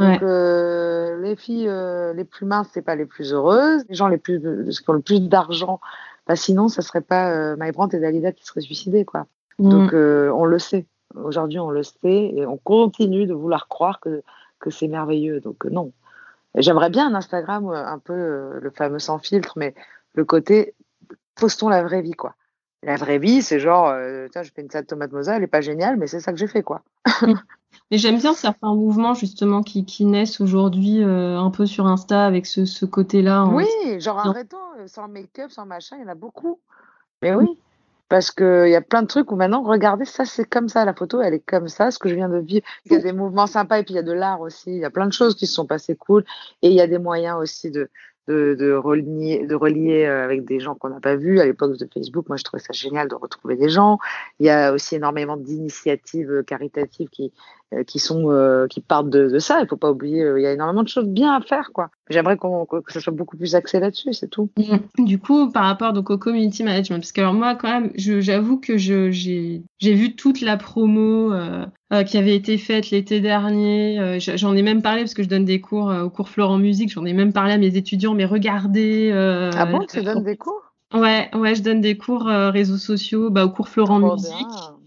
Ouais. 0.00 0.14
Donc 0.14 0.22
euh, 0.22 1.20
les 1.20 1.36
filles 1.36 1.68
euh, 1.68 2.12
les 2.14 2.24
plus 2.24 2.46
minces, 2.46 2.68
c'est 2.72 2.82
pas 2.82 2.96
les 2.96 3.06
plus 3.06 3.32
heureuses. 3.32 3.84
Les 3.88 3.94
gens 3.94 4.08
les 4.08 4.18
plus 4.18 4.40
ceux 4.40 4.82
qui 4.82 4.90
ont 4.90 4.94
le 4.94 5.00
plus 5.00 5.20
d'argent, 5.20 5.80
bah 6.26 6.36
sinon 6.36 6.68
ça 6.68 6.82
serait 6.82 7.02
pas 7.02 7.30
euh, 7.30 7.56
My 7.58 7.70
Brandt 7.70 7.96
et 7.96 8.00
Dalida 8.00 8.32
qui 8.32 8.44
seraient 8.44 8.62
suicidés 8.62 9.04
quoi. 9.04 9.26
Mm. 9.58 9.68
Donc 9.68 9.92
euh, 9.92 10.30
on 10.30 10.44
le 10.44 10.58
sait. 10.58 10.86
Aujourd'hui 11.14 11.58
on 11.58 11.70
le 11.70 11.82
sait 11.82 12.32
et 12.34 12.46
on 12.46 12.56
continue 12.56 13.26
de 13.26 13.34
vouloir 13.34 13.68
croire 13.68 14.00
que 14.00 14.22
que 14.58 14.70
c'est 14.70 14.88
merveilleux. 14.88 15.40
Donc 15.40 15.66
euh, 15.66 15.70
non. 15.70 15.92
J'aimerais 16.56 16.90
bien 16.90 17.08
un 17.08 17.14
Instagram 17.14 17.68
euh, 17.68 17.86
un 17.86 17.98
peu 17.98 18.12
euh, 18.12 18.60
le 18.60 18.70
fameux 18.70 18.98
sans 18.98 19.18
filtre, 19.18 19.52
mais 19.56 19.74
le 20.14 20.24
côté 20.24 20.74
postons 21.34 21.68
la 21.68 21.82
vraie 21.82 22.02
vie 22.02 22.12
quoi. 22.12 22.34
La 22.82 22.96
vraie 22.96 23.18
vie, 23.18 23.42
c'est 23.42 23.60
genre, 23.60 23.88
euh, 23.88 24.26
tiens, 24.32 24.42
je 24.42 24.50
fais 24.54 24.62
une 24.62 24.70
salade 24.70 24.86
tomate 24.86 25.12
mozza, 25.12 25.36
elle 25.36 25.42
est 25.42 25.46
pas 25.48 25.60
géniale, 25.60 25.96
mais 25.98 26.06
c'est 26.06 26.20
ça 26.20 26.32
que 26.32 26.38
j'ai 26.38 26.46
fait 26.46 26.62
quoi. 26.62 26.82
Mais 27.90 27.98
j'aime 27.98 28.18
bien 28.18 28.32
certains 28.34 28.74
mouvements 28.74 29.14
justement 29.14 29.62
qui, 29.62 29.84
qui 29.84 30.04
naissent 30.06 30.40
aujourd'hui 30.40 31.02
euh, 31.02 31.38
un 31.38 31.50
peu 31.50 31.66
sur 31.66 31.86
Insta 31.86 32.24
avec 32.24 32.46
ce, 32.46 32.64
ce 32.64 32.86
côté-là. 32.86 33.44
en- 33.44 33.54
Oui, 33.54 33.66
genre 33.98 34.18
arrêtons, 34.18 34.56
euh, 34.78 34.86
sans 34.86 35.08
make-up, 35.08 35.50
sans 35.50 35.66
machin, 35.66 35.96
il 35.98 36.02
y 36.02 36.04
en 36.04 36.08
a 36.08 36.14
beaucoup. 36.14 36.58
Mais 37.20 37.34
oui, 37.34 37.46
parce 38.08 38.30
qu'il 38.30 38.68
y 38.68 38.74
a 38.76 38.80
plein 38.80 39.02
de 39.02 39.06
trucs 39.08 39.30
où 39.30 39.36
maintenant, 39.36 39.62
regardez, 39.62 40.04
ça 40.04 40.24
c'est 40.24 40.44
comme 40.46 40.68
ça, 40.68 40.84
la 40.84 40.94
photo, 40.94 41.20
elle 41.20 41.34
est 41.34 41.44
comme 41.44 41.68
ça, 41.68 41.90
ce 41.90 41.98
que 41.98 42.08
je 42.08 42.14
viens 42.14 42.28
de 42.28 42.38
vivre. 42.38 42.64
Il 42.86 42.92
y 42.92 42.96
a 42.96 42.98
des 43.00 43.12
mouvements 43.12 43.46
sympas 43.46 43.78
et 43.80 43.82
puis 43.82 43.92
il 43.94 43.96
y 43.96 44.00
a 44.00 44.02
de 44.04 44.12
l'art 44.12 44.40
aussi, 44.40 44.70
il 44.70 44.78
y 44.78 44.84
a 44.84 44.90
plein 44.90 45.06
de 45.06 45.12
choses 45.12 45.34
qui 45.34 45.46
se 45.46 45.52
sont 45.54 45.66
passées 45.66 45.96
cool. 45.96 46.24
Et 46.62 46.68
il 46.68 46.74
y 46.74 46.80
a 46.80 46.86
des 46.86 46.98
moyens 46.98 47.36
aussi 47.38 47.70
de, 47.70 47.90
de, 48.28 48.54
de 48.58 48.72
relier, 48.72 49.46
de 49.46 49.54
relier 49.54 50.04
euh, 50.04 50.24
avec 50.24 50.44
des 50.44 50.60
gens 50.60 50.74
qu'on 50.74 50.90
n'a 50.90 51.00
pas 51.00 51.16
vus. 51.16 51.40
À 51.40 51.44
l'époque 51.44 51.76
de 51.76 51.88
Facebook, 51.92 52.28
moi 52.28 52.36
je 52.36 52.44
trouvais 52.44 52.62
ça 52.62 52.72
génial 52.72 53.08
de 53.08 53.14
retrouver 53.14 53.56
des 53.56 53.68
gens. 53.68 53.98
Il 54.38 54.46
y 54.46 54.50
a 54.50 54.72
aussi 54.72 54.96
énormément 54.96 55.36
d'initiatives 55.36 56.30
euh, 56.30 56.42
caritatives 56.42 57.08
qui, 57.08 57.32
qui 57.86 57.98
sont 57.98 58.30
euh, 58.30 58.66
qui 58.66 58.80
partent 58.80 59.10
de, 59.10 59.28
de 59.28 59.38
ça. 59.38 59.60
Il 59.60 59.68
faut 59.68 59.76
pas 59.76 59.90
oublier, 59.90 60.22
euh, 60.22 60.40
il 60.40 60.42
y 60.42 60.46
a 60.46 60.52
énormément 60.52 60.82
de 60.82 60.88
choses 60.88 61.06
bien 61.06 61.32
à 61.34 61.40
faire, 61.40 61.70
quoi. 61.72 61.90
J'aimerais 62.08 62.36
qu'on 62.36 62.66
que 62.66 62.92
ça 62.92 63.00
soit 63.00 63.12
beaucoup 63.12 63.36
plus 63.36 63.54
axé 63.54 63.78
là-dessus, 63.78 64.12
c'est 64.12 64.28
tout. 64.28 64.50
Mm. 64.56 65.04
Du 65.04 65.18
coup, 65.18 65.50
par 65.50 65.64
rapport 65.64 65.92
donc 65.92 66.10
au 66.10 66.18
community 66.18 66.64
management, 66.64 66.98
parce 66.98 67.12
que 67.12 67.20
alors 67.20 67.34
moi 67.34 67.54
quand 67.54 67.68
même, 67.68 67.92
j'avoue 67.96 68.58
que 68.58 68.76
je 68.76 69.10
j'ai 69.10 69.62
j'ai 69.78 69.94
vu 69.94 70.16
toute 70.16 70.40
la 70.40 70.56
promo 70.56 71.32
euh, 71.32 71.64
euh, 71.92 72.02
qui 72.02 72.18
avait 72.18 72.34
été 72.34 72.58
faite 72.58 72.90
l'été 72.90 73.20
dernier. 73.20 74.00
Euh, 74.00 74.18
j'en 74.18 74.54
ai 74.56 74.62
même 74.62 74.82
parlé 74.82 75.02
parce 75.02 75.14
que 75.14 75.22
je 75.22 75.28
donne 75.28 75.44
des 75.44 75.60
cours 75.60 75.90
euh, 75.90 76.02
au 76.02 76.10
cours 76.10 76.28
Florent 76.28 76.58
Musique. 76.58 76.90
J'en 76.90 77.04
ai 77.04 77.12
même 77.12 77.32
parlé 77.32 77.52
à 77.52 77.58
mes 77.58 77.76
étudiants. 77.76 78.14
Mais 78.14 78.24
regardez. 78.24 79.10
euh, 79.12 79.50
ah 79.54 79.66
bon, 79.66 79.86
tu 79.86 80.02
donnes 80.02 80.24
des 80.24 80.36
cours? 80.36 80.60
Ouais, 80.92 81.30
ouais, 81.36 81.54
je 81.54 81.62
donne 81.62 81.80
des 81.80 81.96
cours 81.96 82.26
euh, 82.26 82.50
réseaux 82.50 82.76
sociaux, 82.76 83.30
bah 83.30 83.44
au 83.44 83.50
cours 83.50 83.68
Florent 83.68 84.00
Musique. 84.00 84.32
bien. 84.32 84.79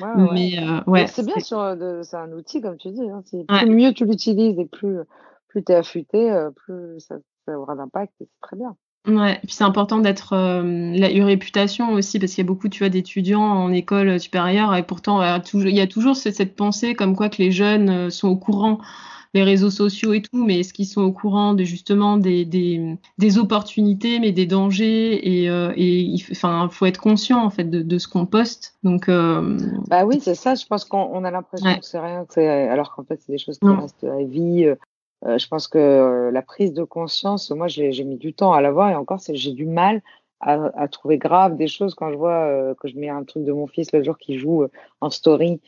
Ouais, 0.00 0.22
ouais. 0.22 0.58
Euh, 0.58 0.80
ouais, 0.86 1.06
c'est 1.06 1.24
bien 1.24 1.38
sur 1.40 1.60
euh, 1.60 2.02
c'est 2.02 2.16
un 2.16 2.32
outil 2.32 2.60
comme 2.60 2.76
tu 2.76 2.90
dis. 2.90 3.08
Hein. 3.08 3.22
Plus 3.48 3.70
mieux 3.70 3.92
tu 3.92 4.04
l'utilises 4.04 4.58
et 4.58 4.66
plus 4.66 4.98
plus 5.48 5.64
t'es 5.64 5.74
affûté, 5.74 6.30
euh, 6.30 6.50
plus 6.50 7.00
ça, 7.00 7.16
ça 7.46 7.58
aura 7.58 7.74
d'impact. 7.74 8.12
et 8.20 8.24
C'est 8.24 8.40
très 8.40 8.56
bien. 8.56 8.76
Ouais, 9.06 9.36
et 9.36 9.46
puis 9.46 9.54
c'est 9.54 9.64
important 9.64 9.98
d'être 9.98 10.34
euh, 10.34 10.62
la 10.94 11.10
une 11.10 11.24
réputation 11.24 11.92
aussi 11.92 12.18
parce 12.18 12.32
qu'il 12.32 12.44
y 12.44 12.46
a 12.46 12.48
beaucoup 12.48 12.68
tu 12.68 12.80
vois 12.80 12.90
d'étudiants 12.90 13.40
en 13.40 13.72
école 13.72 14.20
supérieure 14.20 14.74
et 14.74 14.82
pourtant 14.82 15.22
il 15.54 15.70
y 15.70 15.80
a 15.80 15.86
toujours 15.86 16.16
cette, 16.16 16.34
cette 16.34 16.54
pensée 16.54 16.94
comme 16.94 17.16
quoi 17.16 17.30
que 17.30 17.38
les 17.38 17.50
jeunes 17.50 18.10
sont 18.10 18.28
au 18.28 18.36
courant 18.36 18.78
les 19.34 19.42
réseaux 19.44 19.70
sociaux 19.70 20.12
et 20.12 20.22
tout, 20.22 20.44
mais 20.44 20.60
est-ce 20.60 20.72
qu'ils 20.72 20.86
sont 20.86 21.02
au 21.02 21.12
courant 21.12 21.54
de 21.54 21.64
justement 21.64 22.16
des, 22.16 22.44
des, 22.44 22.96
des 23.18 23.38
opportunités, 23.38 24.18
mais 24.18 24.32
des 24.32 24.46
dangers 24.46 25.42
et, 25.42 25.48
euh, 25.48 25.72
et 25.76 26.00
il 26.00 26.22
enfin 26.32 26.68
faut 26.70 26.86
être 26.86 27.00
conscient 27.00 27.42
en 27.44 27.50
fait 27.50 27.64
de, 27.64 27.82
de 27.82 27.98
ce 27.98 28.08
qu'on 28.08 28.26
poste. 28.26 28.76
Donc 28.82 29.08
euh, 29.08 29.56
Bah 29.88 30.04
oui, 30.04 30.20
c'est 30.20 30.34
ça. 30.34 30.54
Je 30.54 30.66
pense 30.66 30.84
qu'on 30.84 30.98
on 31.12 31.24
a 31.24 31.30
l'impression 31.30 31.70
Ouais. 31.70 31.78
que 31.78 31.84
c'est 31.86 32.00
rien, 32.00 32.24
que 32.24 32.40
alors 32.40 32.94
qu'en 32.94 33.04
fait 33.04 33.20
c'est 33.20 33.32
des 33.32 33.38
choses 33.38 33.58
qui 33.58 33.66
Non. 33.66 33.76
restent 33.76 34.04
à 34.04 34.22
vie. 34.24 34.64
Euh, 35.26 35.36
je 35.38 35.46
pense 35.48 35.68
que 35.68 35.78
euh, 35.78 36.30
la 36.30 36.42
prise 36.42 36.72
de 36.72 36.82
conscience, 36.82 37.50
moi 37.50 37.68
j'ai 37.68 38.04
mis 38.04 38.16
du 38.16 38.32
temps 38.32 38.52
à 38.52 38.60
l'avoir 38.62 38.90
et 38.90 38.94
encore 38.94 39.20
j'ai 39.30 39.52
du 39.52 39.66
mal 39.66 40.02
à, 40.40 40.54
à 40.74 40.88
trouver 40.88 41.18
grave 41.18 41.56
des 41.56 41.68
choses 41.68 41.94
quand 41.94 42.10
je 42.10 42.16
vois 42.16 42.46
euh, 42.46 42.74
que 42.80 42.88
je 42.88 42.96
mets 42.96 43.10
un 43.10 43.24
truc 43.24 43.44
de 43.44 43.52
mon 43.52 43.66
fils 43.66 43.92
le 43.92 44.02
jour 44.02 44.16
qui 44.16 44.38
joue 44.38 44.62
euh, 44.62 44.70
en 45.02 45.10
story 45.10 45.60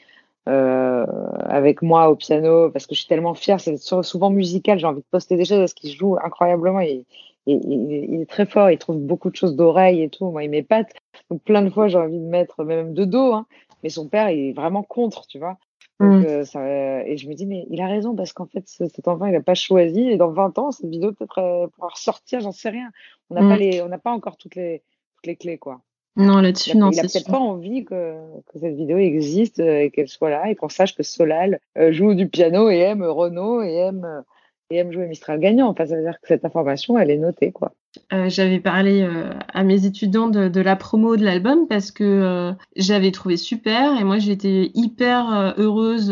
euh, 0.49 1.07
avec 1.45 1.82
moi 1.82 2.09
au 2.11 2.16
piano 2.16 2.70
parce 2.70 2.86
que 2.86 2.95
je 2.95 3.01
suis 3.01 3.09
tellement 3.09 3.34
fière. 3.34 3.61
C'est 3.61 3.76
sou- 3.76 4.03
souvent 4.03 4.30
musical. 4.30 4.78
J'ai 4.78 4.86
envie 4.86 5.01
de 5.01 5.07
poster 5.11 5.36
des 5.36 5.45
choses 5.45 5.59
parce 5.59 5.74
qu'il 5.74 5.90
joue 5.93 6.16
incroyablement 6.22 6.80
et, 6.80 7.05
et- 7.47 7.53
et- 7.55 8.09
il 8.11 8.20
est 8.20 8.28
très 8.30 8.47
fort. 8.47 8.70
Il 8.70 8.78
trouve 8.78 8.99
beaucoup 8.99 9.30
de 9.30 9.36
choses 9.36 9.57
d'oreilles 9.57 10.03
et 10.03 10.09
tout. 10.09 10.30
Moi, 10.30 10.45
il 10.45 10.51
m'épate. 10.51 10.93
Donc 11.30 11.43
plein 11.43 11.62
de 11.62 11.70
fois, 11.70 11.88
j'ai 11.88 11.99
envie 11.99 12.18
de 12.18 12.24
mettre 12.24 12.64
même 12.64 12.93
de 12.95 13.05
dos. 13.05 13.32
Hein. 13.32 13.47
Mais 13.82 13.88
son 13.88 14.09
père, 14.09 14.30
il 14.30 14.51
est 14.51 14.53
vraiment 14.53 14.82
contre, 14.82 15.26
tu 15.26 15.38
vois. 15.38 15.59
Donc, 16.01 16.22
Mm. 16.22 16.24
euh, 16.24 16.45
ça, 16.45 17.05
et 17.07 17.16
je 17.16 17.28
me 17.28 17.34
dis, 17.34 17.47
mais 17.47 17.66
il 17.70 17.80
a 17.80 17.86
raison 17.86 18.14
parce 18.16 18.32
qu'en 18.32 18.47
fait, 18.47 18.66
ce- 18.68 18.88
cet 18.88 19.07
enfant, 19.09 19.26
il 19.26 19.32
n'a 19.32 19.40
pas 19.43 19.55
choisi. 19.55 20.09
Et 20.11 20.16
dans 20.16 20.30
20 20.32 20.59
ans, 20.59 20.70
cette 20.72 20.90
vidéo 20.90 21.12
peut-être 21.12 21.38
euh, 21.38 21.66
pourra 21.68 21.88
ressortir, 21.88 22.40
j'en 22.40 22.51
sais 22.53 22.70
rien. 22.70 22.90
On 23.30 23.34
n'a 23.34 23.43
Mm. 23.43 23.49
pas 23.49 23.57
les, 23.57 23.82
on 23.82 23.88
n'a 23.88 23.99
pas 23.99 24.11
encore 24.12 24.36
toutes 24.36 24.57
les, 24.57 24.82
toutes 25.16 25.26
les 25.26 25.36
clés, 25.36 25.59
quoi. 25.59 25.80
Non 26.16 26.40
là-dessus 26.40 26.76
non 26.76 26.90
il 26.90 27.00
a 27.00 27.08
c'est 27.08 27.20
peut-être 27.20 27.30
pas 27.30 27.38
envie 27.38 27.84
que, 27.84 28.14
que 28.52 28.58
cette 28.58 28.74
vidéo 28.74 28.98
existe 28.98 29.60
euh, 29.60 29.80
et 29.80 29.90
qu'elle 29.90 30.08
soit 30.08 30.30
là 30.30 30.50
et 30.50 30.54
qu'on 30.54 30.68
sache 30.68 30.94
que 30.94 31.02
Solal 31.02 31.58
euh, 31.78 31.92
joue 31.92 32.14
du 32.14 32.28
piano 32.28 32.70
et 32.70 32.78
aime 32.78 33.02
Renault 33.02 33.62
et 33.62 33.74
aime, 33.74 34.22
et 34.70 34.76
aime 34.76 34.92
jouer 34.92 35.06
Mistral 35.06 35.38
gagnant. 35.38 35.68
Enfin, 35.68 35.86
ça 35.86 35.96
veut 35.96 36.02
dire 36.02 36.20
que 36.20 36.28
cette 36.28 36.44
information, 36.44 36.98
elle 36.98 37.10
est 37.10 37.18
notée, 37.18 37.52
quoi. 37.52 37.72
Euh, 38.12 38.28
j'avais 38.30 38.60
parlé 38.60 39.02
euh, 39.02 39.30
à 39.52 39.64
mes 39.64 39.84
étudiants 39.84 40.28
de, 40.28 40.48
de 40.48 40.60
la 40.62 40.76
promo 40.76 41.16
de 41.16 41.24
l'album 41.24 41.66
parce 41.68 41.90
que 41.90 42.04
euh, 42.04 42.52
j'avais 42.74 43.10
trouvé 43.10 43.36
super 43.36 44.00
et 44.00 44.04
moi 44.04 44.18
j'étais 44.18 44.70
hyper 44.74 45.54
heureuse 45.58 46.08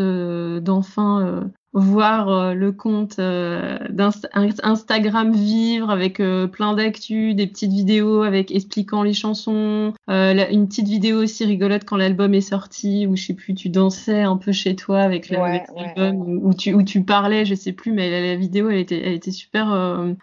d'enfin 0.61 1.49
voir 1.73 2.29
euh, 2.29 2.53
le 2.53 2.71
compte 2.71 3.19
euh, 3.19 3.77
d'Inst- 3.89 4.27
Instagram 4.63 5.31
vivre 5.33 5.89
avec 5.89 6.19
euh, 6.19 6.47
plein 6.47 6.73
d'actu, 6.73 7.33
des 7.33 7.47
petites 7.47 7.71
vidéos 7.71 8.23
avec 8.23 8.51
expliquant 8.53 9.03
les 9.03 9.13
chansons, 9.13 9.93
euh, 10.09 10.45
une 10.51 10.67
petite 10.67 10.87
vidéo 10.87 11.21
aussi 11.23 11.45
rigolote 11.45 11.85
quand 11.85 11.97
l'album 11.97 12.33
est 12.33 12.41
sorti 12.41 13.07
où 13.07 13.15
je 13.15 13.23
sais 13.23 13.33
plus 13.33 13.53
tu 13.53 13.69
dansais 13.69 14.21
un 14.21 14.37
peu 14.37 14.51
chez 14.51 14.75
toi 14.75 14.99
avec 15.01 15.29
la- 15.29 15.41
Ouais, 15.41 15.63
ouais, 15.75 15.93
l'album 15.95 16.39
où- 16.43 16.53
tu 16.53 16.73
où 16.73 16.83
tu 16.83 17.03
parlais 17.03 17.45
je 17.45 17.55
sais 17.55 17.71
plus 17.71 17.91
mais 17.93 18.09
la, 18.11 18.21
la 18.21 18.35
vidéo 18.35 18.69
elle 18.69 18.77
était 18.79 19.01
elle 19.05 19.13
était 19.13 19.31
super 19.31 19.71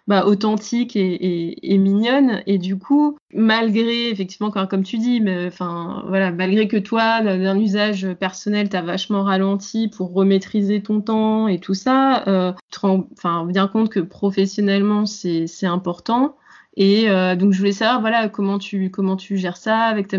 bah, 0.07 0.27
authentique 0.27 0.97
et, 0.97 1.01
et, 1.15 1.75
et 1.75 1.79
mignonne. 1.79 2.43
Et 2.47 2.59
du 2.59 2.79
coup 2.79 3.17
malgré 3.35 4.09
effectivement 4.11 4.51
comme, 4.51 4.67
comme 4.69 4.83
tu 4.83 4.99
dis 4.99 5.21
mais 5.21 5.47
enfin 5.47 6.03
voilà 6.09 6.33
malgré 6.33 6.67
que 6.67 6.77
toi 6.79 7.21
d'un 7.23 7.59
usage 7.59 8.07
personnel 8.15 8.69
t'as 8.69 8.81
vachement 8.83 9.23
ralenti 9.23 9.89
pour 9.89 10.13
remaîtriser 10.15 10.83
ton 10.83 11.01
temps 11.01 11.47
et 11.49 11.59
tout 11.61 11.75
ça 11.75 12.27
euh, 12.27 12.53
tu 12.71 12.81
te 12.81 12.87
rends 12.87 13.07
enfin 13.13 13.45
bien 13.45 13.69
compte 13.69 13.91
que 13.91 14.01
professionnellement 14.01 15.05
c'est 15.07 15.47
c'est 15.47 15.67
important. 15.67 16.37
Et 16.81 17.11
euh, 17.11 17.35
donc 17.35 17.53
je 17.53 17.59
voulais 17.59 17.73
savoir 17.73 18.01
voilà 18.01 18.29
comment 18.29 18.59
tu 18.59 18.91
comment 18.91 19.17
tu 19.17 19.37
gères 19.37 19.57
ça 19.57 19.79
avec 19.81 20.07
ta 20.09 20.17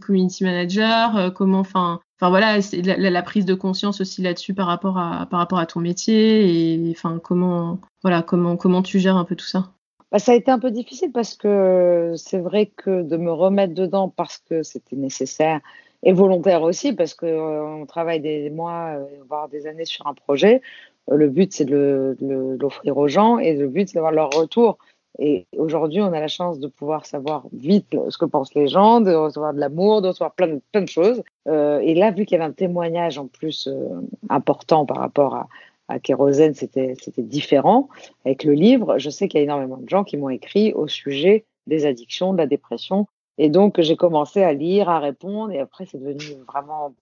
community 0.00 0.42
manager 0.42 1.16
euh, 1.16 1.30
comment 1.30 1.58
enfin 1.60 2.00
enfin 2.18 2.30
voilà 2.30 2.62
c'est 2.62 2.80
la- 2.82 2.96
la 3.10 3.22
prise 3.22 3.44
de 3.44 3.52
conscience 3.54 4.00
aussi 4.00 4.22
là-dessus 4.22 4.54
par 4.54 4.66
rapport 4.68 4.96
à 4.98 5.26
par 5.26 5.38
rapport 5.38 5.58
à 5.58 5.66
ton 5.66 5.80
métier 5.80 6.74
et 6.86 6.90
enfin 6.90 7.20
comment 7.22 7.78
voilà 8.02 8.22
comment 8.22 8.56
comment 8.56 8.82
tu 8.82 8.98
gères 9.00 9.16
un 9.18 9.24
peu 9.24 9.36
tout 9.36 9.46
ça 9.46 9.74
Bah, 10.10 10.18
ça 10.18 10.32
a 10.32 10.34
été 10.34 10.50
un 10.50 10.58
peu 10.58 10.70
difficile 10.70 11.12
parce 11.12 11.34
que 11.34 12.14
c'est 12.16 12.38
vrai 12.38 12.66
que 12.66 13.02
de 13.02 13.16
me 13.16 13.30
remettre 13.30 13.74
dedans 13.74 14.08
parce 14.08 14.38
que 14.38 14.62
c'était 14.62 14.96
nécessaire 14.96 15.60
et 16.02 16.12
volontaire 16.12 16.62
aussi 16.62 16.94
parce 16.94 17.14
que 17.14 17.26
euh, 17.26 17.84
travaille 17.86 18.20
des 18.20 18.48
mois, 18.50 18.96
euh, 18.96 19.04
voire 19.28 19.48
des 19.48 19.66
années 19.66 19.84
sur 19.84 20.06
un 20.06 20.14
projet. 20.14 20.62
Euh, 21.10 21.16
Le 21.16 21.28
but, 21.28 21.52
c'est 21.52 21.66
de 21.66 22.16
l'offrir 22.60 22.96
aux 22.96 23.08
gens 23.08 23.38
et 23.38 23.54
le 23.54 23.68
but, 23.68 23.88
c'est 23.88 23.94
d'avoir 23.96 24.12
leur 24.12 24.30
retour. 24.30 24.78
Et 25.18 25.46
aujourd'hui, 25.56 26.00
on 26.00 26.12
a 26.12 26.20
la 26.20 26.28
chance 26.28 26.60
de 26.60 26.68
pouvoir 26.68 27.04
savoir 27.04 27.44
vite 27.52 27.96
ce 28.08 28.16
que 28.18 28.24
pensent 28.24 28.54
les 28.54 28.68
gens, 28.68 29.00
de 29.00 29.12
recevoir 29.12 29.52
de 29.52 29.58
l'amour, 29.58 30.00
de 30.00 30.08
recevoir 30.08 30.32
plein 30.32 30.46
de, 30.46 30.60
plein 30.70 30.82
de 30.82 30.88
choses. 30.88 31.22
Euh, 31.48 31.80
et 31.80 31.94
là, 31.94 32.12
vu 32.12 32.24
qu'il 32.24 32.38
y 32.38 32.40
avait 32.40 32.48
un 32.48 32.54
témoignage 32.54 33.18
en 33.18 33.26
plus 33.26 33.66
euh, 33.66 34.00
important 34.28 34.86
par 34.86 34.98
rapport 34.98 35.34
à, 35.34 35.48
à 35.88 35.98
Kérosène, 35.98 36.54
c'était 36.54 36.94
différent. 37.18 37.88
Avec 38.24 38.44
le 38.44 38.52
livre, 38.52 38.98
je 38.98 39.10
sais 39.10 39.26
qu'il 39.26 39.38
y 39.38 39.40
a 39.40 39.44
énormément 39.44 39.78
de 39.78 39.88
gens 39.88 40.04
qui 40.04 40.16
m'ont 40.16 40.28
écrit 40.28 40.72
au 40.74 40.86
sujet 40.86 41.46
des 41.66 41.86
addictions, 41.86 42.32
de 42.32 42.38
la 42.38 42.46
dépression. 42.46 43.06
Et 43.38 43.48
donc, 43.48 43.80
j'ai 43.80 43.96
commencé 43.96 44.42
à 44.42 44.52
lire, 44.52 44.88
à 44.88 44.98
répondre. 44.98 45.52
Et 45.52 45.60
après, 45.60 45.86
c'est 45.86 45.98
devenu 45.98 46.42
vraiment 46.46 46.94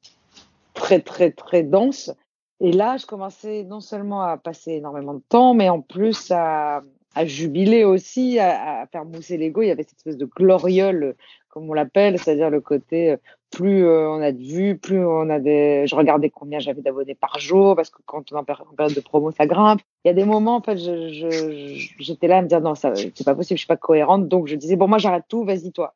très, 0.74 1.00
très, 1.00 1.30
très 1.30 1.62
dense. 1.62 2.12
Et 2.60 2.72
là, 2.72 2.96
je 2.96 3.06
commençais 3.06 3.64
non 3.64 3.80
seulement 3.80 4.22
à 4.22 4.36
passer 4.36 4.72
énormément 4.72 5.14
de 5.14 5.22
temps, 5.28 5.54
mais 5.54 5.68
en 5.68 5.80
plus 5.80 6.30
à, 6.30 6.82
à 7.14 7.26
jubiler 7.26 7.84
aussi, 7.84 8.38
à, 8.38 8.82
à 8.82 8.86
faire 8.86 9.04
mousser 9.04 9.36
l'ego. 9.36 9.62
Il 9.62 9.68
y 9.68 9.70
avait 9.70 9.82
cette 9.82 9.98
espèce 9.98 10.16
de 10.16 10.26
gloriole, 10.26 11.16
comme 11.48 11.68
on 11.68 11.74
l'appelle, 11.74 12.18
c'est-à-dire 12.18 12.50
le 12.50 12.60
côté 12.60 13.12
euh, 13.12 13.16
plus 13.50 13.84
euh, 13.84 14.08
on 14.08 14.20
a 14.20 14.32
de 14.32 14.42
vues, 14.42 14.76
plus 14.76 15.04
on 15.04 15.30
a 15.30 15.38
des. 15.38 15.86
Je 15.86 15.94
regardais 15.94 16.30
combien 16.30 16.58
j'avais 16.58 16.82
d'abonnés 16.82 17.14
par 17.14 17.38
jour, 17.38 17.76
parce 17.76 17.90
que 17.90 17.98
quand 18.04 18.32
on 18.32 18.36
est 18.36 18.38
en 18.38 18.44
période 18.44 18.94
de 18.94 19.00
promo, 19.00 19.30
ça 19.30 19.46
grimpe. 19.46 19.80
Il 20.04 20.08
y 20.08 20.10
a 20.10 20.14
des 20.14 20.24
moments, 20.24 20.56
en 20.56 20.62
fait, 20.62 20.76
j'étais 20.76 22.28
là 22.28 22.38
à 22.38 22.42
me 22.42 22.48
dire 22.48 22.60
non, 22.60 22.74
c'est 22.74 23.24
pas 23.24 23.34
possible, 23.34 23.56
je 23.56 23.62
suis 23.62 23.66
pas 23.66 23.76
cohérente. 23.76 24.28
Donc 24.28 24.46
je 24.46 24.56
disais 24.56 24.76
bon, 24.76 24.88
moi 24.88 24.98
j'arrête 24.98 25.24
tout, 25.28 25.44
vas-y 25.44 25.72
toi. 25.72 25.94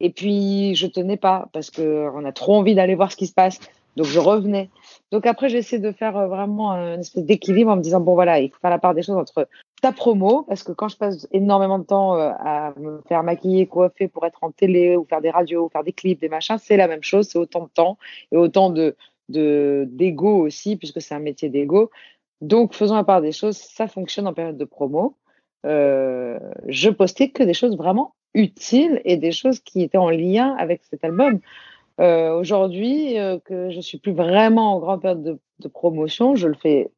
Et 0.00 0.10
puis 0.10 0.74
je 0.74 0.86
tenais 0.86 1.16
pas 1.16 1.48
parce 1.52 1.70
que 1.70 2.08
on 2.14 2.24
a 2.24 2.32
trop 2.32 2.56
envie 2.56 2.74
d'aller 2.74 2.94
voir 2.94 3.12
ce 3.12 3.16
qui 3.16 3.26
se 3.26 3.34
passe. 3.34 3.60
Donc 3.96 4.06
je 4.06 4.18
revenais. 4.18 4.70
Donc 5.12 5.26
après, 5.26 5.48
j'essaie 5.48 5.78
de 5.78 5.92
faire 5.92 6.16
euh, 6.16 6.26
vraiment 6.26 6.72
une 6.72 7.00
espèce 7.00 7.24
d'équilibre 7.24 7.70
en 7.70 7.76
me 7.76 7.82
disant 7.82 8.00
bon 8.00 8.14
voilà, 8.14 8.40
il 8.40 8.50
faut 8.50 8.58
faire 8.60 8.70
la 8.70 8.78
part 8.78 8.94
des 8.94 9.02
choses 9.02 9.16
entre 9.16 9.48
ta 9.84 9.92
promo, 9.92 10.44
parce 10.44 10.62
que 10.62 10.72
quand 10.72 10.88
je 10.88 10.96
passe 10.96 11.28
énormément 11.30 11.78
de 11.78 11.84
temps 11.84 12.16
euh, 12.16 12.30
à 12.38 12.72
me 12.78 13.02
faire 13.06 13.22
maquiller, 13.22 13.66
coiffer 13.66 14.08
pour 14.08 14.24
être 14.24 14.42
en 14.42 14.50
télé 14.50 14.96
ou 14.96 15.04
faire 15.04 15.20
des 15.20 15.28
radios 15.28 15.66
ou 15.66 15.68
faire 15.68 15.84
des 15.84 15.92
clips, 15.92 16.18
des 16.18 16.30
machins, 16.30 16.56
c'est 16.56 16.78
la 16.78 16.88
même 16.88 17.02
chose, 17.02 17.28
c'est 17.28 17.38
autant 17.38 17.64
de 17.64 17.68
temps 17.68 17.98
et 18.32 18.38
autant 18.38 18.70
de 18.70 18.96
d'ego 19.28 20.38
aussi, 20.38 20.76
puisque 20.76 21.02
c'est 21.02 21.14
un 21.14 21.18
métier 21.18 21.50
d'ego. 21.50 21.90
Donc 22.40 22.74
faisons 22.74 22.94
la 22.94 23.04
part 23.04 23.20
des 23.20 23.32
choses, 23.32 23.58
ça 23.58 23.86
fonctionne 23.86 24.26
en 24.26 24.32
période 24.32 24.56
de 24.56 24.64
promo. 24.64 25.16
Euh, 25.66 26.38
je 26.66 26.88
postais 26.88 27.28
que 27.28 27.42
des 27.42 27.54
choses 27.54 27.76
vraiment 27.76 28.14
utiles 28.32 29.02
et 29.04 29.18
des 29.18 29.32
choses 29.32 29.60
qui 29.60 29.82
étaient 29.82 29.98
en 29.98 30.10
lien 30.10 30.54
avec 30.58 30.82
cet 30.84 31.04
album. 31.04 31.40
Euh, 32.00 32.34
Aujourd'hui, 32.38 33.16
que 33.44 33.68
je 33.70 33.80
suis 33.80 33.98
plus 33.98 34.12
vraiment 34.12 34.76
en 34.76 34.78
grande 34.78 35.02
période 35.02 35.22
de, 35.22 35.38
de, 35.60 35.68
promotion, 35.68 36.36
je 36.36 36.48
le 36.48 36.54
fais 36.54 36.90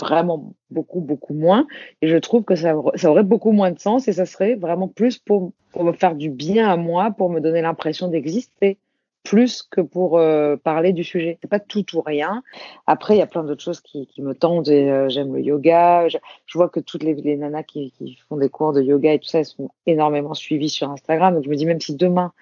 vraiment 0.00 0.54
beaucoup, 0.70 1.00
beaucoup 1.00 1.34
moins. 1.34 1.66
Et 2.02 2.08
je 2.08 2.16
trouve 2.16 2.44
que 2.44 2.54
ça, 2.54 2.74
ça 2.94 3.10
aurait 3.10 3.24
beaucoup 3.24 3.52
moins 3.52 3.70
de 3.70 3.78
sens 3.78 4.08
et 4.08 4.12
ça 4.12 4.26
serait 4.26 4.54
vraiment 4.54 4.88
plus 4.88 5.18
pour, 5.18 5.52
me 5.78 5.92
faire 5.92 6.14
du 6.14 6.30
bien 6.30 6.68
à 6.68 6.76
moi, 6.76 7.10
pour 7.10 7.30
me 7.30 7.40
donner 7.40 7.60
l'impression 7.60 8.08
d'exister 8.08 8.78
plus 9.24 9.62
que 9.62 9.80
pour 9.80 10.18
euh, 10.18 10.56
parler 10.56 10.92
du 10.92 11.02
sujet. 11.02 11.38
C'est 11.40 11.48
pas 11.48 11.58
tout 11.58 11.96
ou 11.96 12.02
rien. 12.02 12.42
Après, 12.86 13.14
il 13.16 13.18
y 13.18 13.22
a 13.22 13.26
plein 13.26 13.42
d'autres 13.42 13.62
choses 13.62 13.80
qui, 13.80 14.06
qui 14.06 14.20
me 14.20 14.34
tendent. 14.34 14.68
Euh, 14.68 15.08
J'aime 15.08 15.34
le 15.34 15.40
yoga. 15.40 16.08
Je, 16.08 16.18
je, 16.44 16.58
vois 16.58 16.68
que 16.68 16.78
toutes 16.78 17.02
les, 17.02 17.14
les 17.14 17.36
nanas 17.36 17.62
qui, 17.62 17.90
qui, 17.92 18.18
font 18.28 18.36
des 18.36 18.50
cours 18.50 18.74
de 18.74 18.82
yoga 18.82 19.14
et 19.14 19.18
tout 19.18 19.26
ça, 19.26 19.38
elles 19.38 19.46
sont 19.46 19.70
énormément 19.86 20.34
suivies 20.34 20.68
sur 20.68 20.90
Instagram. 20.90 21.34
Donc 21.34 21.44
je 21.44 21.48
me 21.48 21.56
dis 21.56 21.64
même 21.64 21.80
si 21.80 21.96
demain 21.96 22.32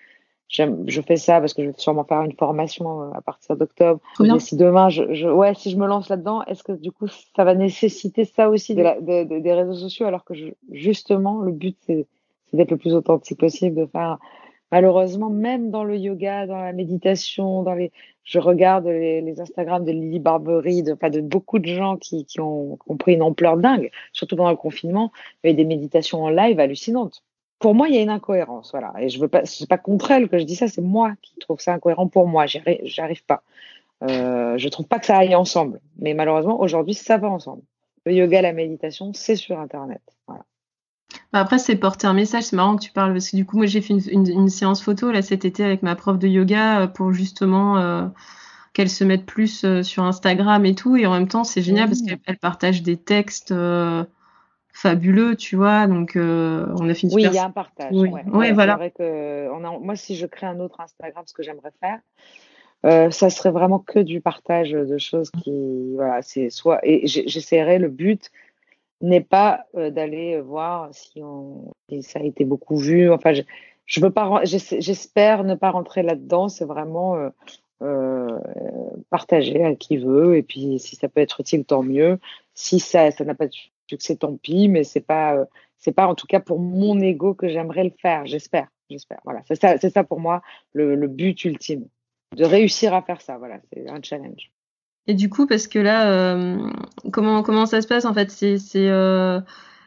je 0.49 1.01
fais 1.01 1.17
ça 1.17 1.41
parce 1.41 1.55
que 1.55 1.63
je 1.63 1.69
vais 1.69 1.75
sûrement 1.79 2.05
faire 2.05 2.23
une 2.23 2.33
formation 2.33 3.03
euh, 3.03 3.11
à 3.15 3.23
partir 3.23 3.57
d'octobre. 3.57 4.01
Si 4.39 4.57
demain, 4.57 4.91
je, 4.91 5.15
je, 5.15 5.29
ouais, 5.29 5.55
si 5.55 5.71
je 5.71 5.77
me 5.79 5.87
lance 5.87 6.09
là-dedans, 6.09 6.45
est-ce 6.45 6.63
que 6.63 6.73
du 6.73 6.93
coup, 6.93 7.07
ça 7.09 7.45
va 7.45 7.55
nécessiter 7.55 8.25
ça 8.25 8.51
aussi 8.51 8.75
de 8.75 8.83
la, 8.83 9.01
de, 9.01 9.25
de, 9.25 9.39
des 9.39 9.53
réseaux 9.55 9.75
sociaux 9.75 10.07
alors 10.07 10.25
que 10.25 10.35
je, 10.35 10.49
justement, 10.71 11.41
le 11.41 11.53
but, 11.53 11.77
c'est 11.87 12.07
d'être 12.53 12.71
le 12.71 12.77
plus 12.77 12.95
authentique 12.95 13.39
possible, 13.39 13.77
de 13.77 13.87
faire 13.87 14.19
malheureusement, 14.71 15.31
même 15.31 15.71
dans 15.71 15.85
le 15.85 15.97
yoga, 15.97 16.47
dans 16.47 16.57
la 16.57 16.73
méditation, 16.73 17.63
dans 17.63 17.75
les, 17.75 17.93
je 18.25 18.39
regarde 18.39 18.87
les, 18.87 19.21
les 19.21 19.41
Instagram 19.41 19.85
de 19.85 19.93
Lily 19.93 20.19
Barbery, 20.19 20.83
de, 20.83 20.95
enfin, 20.95 21.11
de 21.11 21.21
beaucoup 21.21 21.59
de 21.59 21.67
gens 21.67 21.97
qui, 21.97 22.25
qui, 22.25 22.41
ont, 22.41 22.77
qui 22.77 22.91
ont 22.91 22.97
pris 22.97 23.15
une 23.15 23.23
ampleur 23.23 23.59
dingue, 23.59 23.91
surtout 24.13 24.37
pendant 24.37 24.51
le 24.51 24.57
confinement. 24.57 25.13
Il 25.45 25.49
y 25.49 25.51
avait 25.51 25.57
des 25.57 25.67
méditations 25.67 26.25
en 26.25 26.31
live 26.31 26.59
hallucinantes 26.59 27.23
pour 27.63 27.75
moi, 27.75 27.89
il 27.89 27.95
y 27.95 27.99
a 27.99 28.03
une 28.03 28.11
incohérence, 28.11 28.73
voilà. 28.73 28.93
Et 28.99 29.09
je 29.09 29.19
veux 29.19 29.29
pas, 29.29 29.47
c'est 29.47 29.69
pas 29.69 29.79
contre 29.79 30.11
elle 30.11 30.29
que 30.29 30.39
je 30.39 30.45
dis 30.45 30.57
ça, 30.57 30.69
c'est 30.69 30.83
moi 30.83 31.13
qui 31.23 31.37
trouve 31.39 31.61
ça 31.61 31.73
incohérent 31.73 32.09
pour 32.09 32.27
moi. 32.27 32.45
J'y 32.47 33.01
arrive 33.01 33.25
pas. 33.25 33.43
Euh, 34.03 34.59
je 34.59 34.69
trouve 34.69 34.87
pas 34.87 34.99
que 34.99 35.07
ça 35.07 35.17
aille 35.17 35.35
ensemble. 35.35 35.81
Mais 35.99 36.13
malheureusement, 36.13 36.61
aujourd'hui, 36.61 36.93
ça 36.93 37.17
va 37.17 37.31
ensemble. 37.31 37.63
Le 38.05 38.13
yoga, 38.13 38.43
la 38.43 38.53
méditation, 38.53 39.13
c'est 39.15 39.37
sur 39.37 39.59
Internet. 39.61 40.03
Voilà. 40.27 40.45
Bah, 41.33 41.39
après, 41.39 41.59
c'est 41.59 41.77
porter 41.77 42.09
un 42.09 42.15
message. 42.15 42.43
C'est 42.45 42.57
marrant 42.57 42.77
que 42.77 42.83
tu 42.83 42.91
parles 42.91 43.13
parce 43.13 43.31
que 43.31 43.37
du 43.37 43.47
coup, 43.47 43.57
moi, 43.57 43.67
j'ai 43.67 43.81
fait 43.81 43.95
une, 43.95 44.03
une, 44.11 44.29
une, 44.29 44.49
séance 44.49 44.83
photo 44.83 45.13
là 45.13 45.23
cet 45.23 45.45
été 45.45 45.65
avec 45.65 45.83
ma 45.83 45.95
prof 45.95 46.19
de 46.19 46.27
yoga 46.27 46.81
euh, 46.81 46.87
pour 46.89 47.13
justement 47.13 47.79
euh, 47.79 48.07
qu'elle 48.73 48.91
se 48.91 49.05
mette 49.05 49.25
plus 49.25 49.65
sur 49.83 50.03
Instagram 50.03 50.67
et 50.67 50.75
tout. 50.75 50.97
Et 50.97 51.07
en 51.07 51.13
même 51.13 51.29
temps, 51.29 51.45
c'est 51.45 51.63
génial 51.63 51.87
mmh. 51.87 51.91
parce 51.91 52.03
qu'elle 52.03 52.39
partage 52.39 52.83
des 52.83 52.97
textes. 52.97 53.53
Euh, 53.53 54.05
fabuleux, 54.73 55.37
tu 55.37 55.57
vois. 55.57 55.87
Donc, 55.87 56.17
euh, 56.17 56.67
on 56.79 56.89
a 56.89 56.95
fini. 56.95 57.15
Oui, 57.15 57.25
il 57.25 57.33
y 57.33 57.39
a 57.39 57.45
un 57.45 57.51
partage. 57.51 57.93
Oui, 57.93 58.09
ouais. 58.09 58.25
ouais, 58.27 58.53
voilà. 58.53 58.77
Vrai 58.77 58.91
que 58.91 59.49
on 59.51 59.65
a, 59.65 59.79
moi, 59.79 59.97
si 59.97 60.17
je 60.17 60.27
crée 60.27 60.47
un 60.47 60.59
autre 60.61 60.81
Instagram, 60.81 61.23
ce 61.27 61.35
que 61.35 61.43
j'aimerais 61.43 61.73
faire, 61.81 62.01
euh, 62.85 63.11
ça 63.11 63.31
serait 63.31 63.51
vraiment 63.51 63.79
que 63.79 63.99
du 63.99 64.21
partage 64.21 64.73
de 64.73 64.99
choses 64.99 65.31
qui, 65.31 65.95
voilà, 65.95 66.23
c'est 66.23 66.51
soit. 66.51 66.81
Et 66.83 67.07
j'essaierai. 67.07 67.79
Le 67.79 67.89
but 67.89 68.31
n'est 69.01 69.21
pas 69.21 69.67
euh, 69.77 69.91
d'aller 69.91 70.41
voir 70.41 70.89
si 70.93 71.23
on, 71.23 71.73
et 71.89 72.03
ça 72.03 72.21
a 72.21 72.23
été 72.23 72.45
beaucoup 72.45 72.77
vu. 72.77 73.11
Enfin, 73.13 73.35
je, 73.35 73.43
je 73.87 74.01
veux 74.01 74.11
pas. 74.11 74.41
J'espère 74.45 75.45
ne 75.45 75.55
pas 75.55 75.71
rentrer 75.71 76.03
là-dedans. 76.03 76.49
C'est 76.49 76.65
vraiment. 76.65 77.31
Euh, 77.83 78.39
partager 79.11 79.65
à 79.65 79.75
qui 79.75 79.97
veut 79.97 80.37
et 80.37 80.45
puis 80.45 80.79
si 80.79 80.95
ça 80.95 81.09
peut 81.09 81.21
être 81.21 81.41
utile 81.41 81.65
tant 81.65 81.83
mieux 81.83 82.21
si 82.55 82.79
ça 82.79 83.11
ça 83.11 83.25
n'a 83.25 83.35
pas 83.35 83.49
c'est 84.01 84.17
tant 84.17 84.37
pis, 84.37 84.69
mais 84.69 84.85
c'est 84.85 85.01
pas, 85.01 85.35
euh, 85.37 85.45
c'est 85.79 85.93
pas 85.93 86.07
en 86.07 86.15
tout 86.15 86.27
cas 86.27 86.41
pour 86.41 86.59
mon 86.59 86.99
ego 87.01 87.35
que 87.35 87.49
j'aimerais 87.49 87.85
le 87.85 87.93
faire. 88.01 88.27
J'espère, 88.27 88.69
j'espère. 88.91 89.21
Voilà, 89.25 89.41
c'est 89.47 89.61
ça, 89.61 89.79
c'est 89.79 89.91
ça 89.91 90.05
pour 90.05 90.21
moi 90.21 90.43
le, 90.73 90.95
le, 90.95 91.09
but 91.09 91.45
ultime, 91.45 91.87
de 92.37 92.45
réussir 92.45 92.95
à 92.95 93.03
faire 93.03 93.21
ça. 93.21 93.39
Voilà, 93.39 93.59
c'est 93.73 93.89
un 93.89 94.01
challenge. 94.03 94.51
Et 95.07 95.15
du 95.15 95.29
coup, 95.29 95.47
parce 95.47 95.67
que 95.67 95.79
là, 95.79 96.11
euh, 96.13 96.59
comment 97.13 97.43
comment 97.43 97.67
ça 97.67 97.83
se 97.83 97.89
passe 97.89 98.05
en 98.05 98.15
fait? 98.15 98.31
C'est 98.31 98.59
c'est 98.59 98.89
euh, 98.89 99.41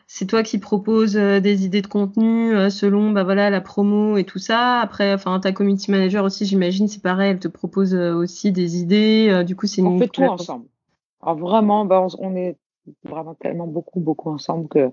c'est 0.08 0.26
toi 0.26 0.44
qui 0.44 0.60
proposes 0.60 1.16
des 1.16 1.66
idées 1.66 1.82
de 1.82 1.88
contenu 1.88 2.70
selon 2.70 3.12
bah 3.12 3.24
voilà 3.24 3.50
la 3.50 3.62
promo 3.62 4.18
et 4.18 4.26
tout 4.26 4.40
ça. 4.40 4.82
Après, 4.82 5.14
enfin 5.14 5.40
ta 5.40 5.54
community 5.54 5.90
manager 5.90 6.26
aussi, 6.26 6.46
j'imagine, 6.46 6.88
c'est 6.88 7.02
pareil, 7.02 7.32
elle 7.32 7.40
te 7.40 7.48
propose 7.48 7.96
aussi 7.96 8.52
des 8.52 8.78
idées. 8.78 9.44
du 9.46 9.56
coup, 9.56 9.68
c'est 9.68 9.82
on 9.82 9.98
fait 9.98 10.10
tout 10.10 10.24
ensemble. 10.24 10.68
Alors 11.26 11.38
vraiment, 11.38 11.86
bah, 11.86 12.02
on, 12.02 12.08
on 12.20 12.36
est 12.36 12.58
vraiment 13.04 13.36
tellement 13.36 13.68
beaucoup, 13.68 14.00
beaucoup 14.00 14.30
ensemble 14.30 14.68
que 14.68 14.92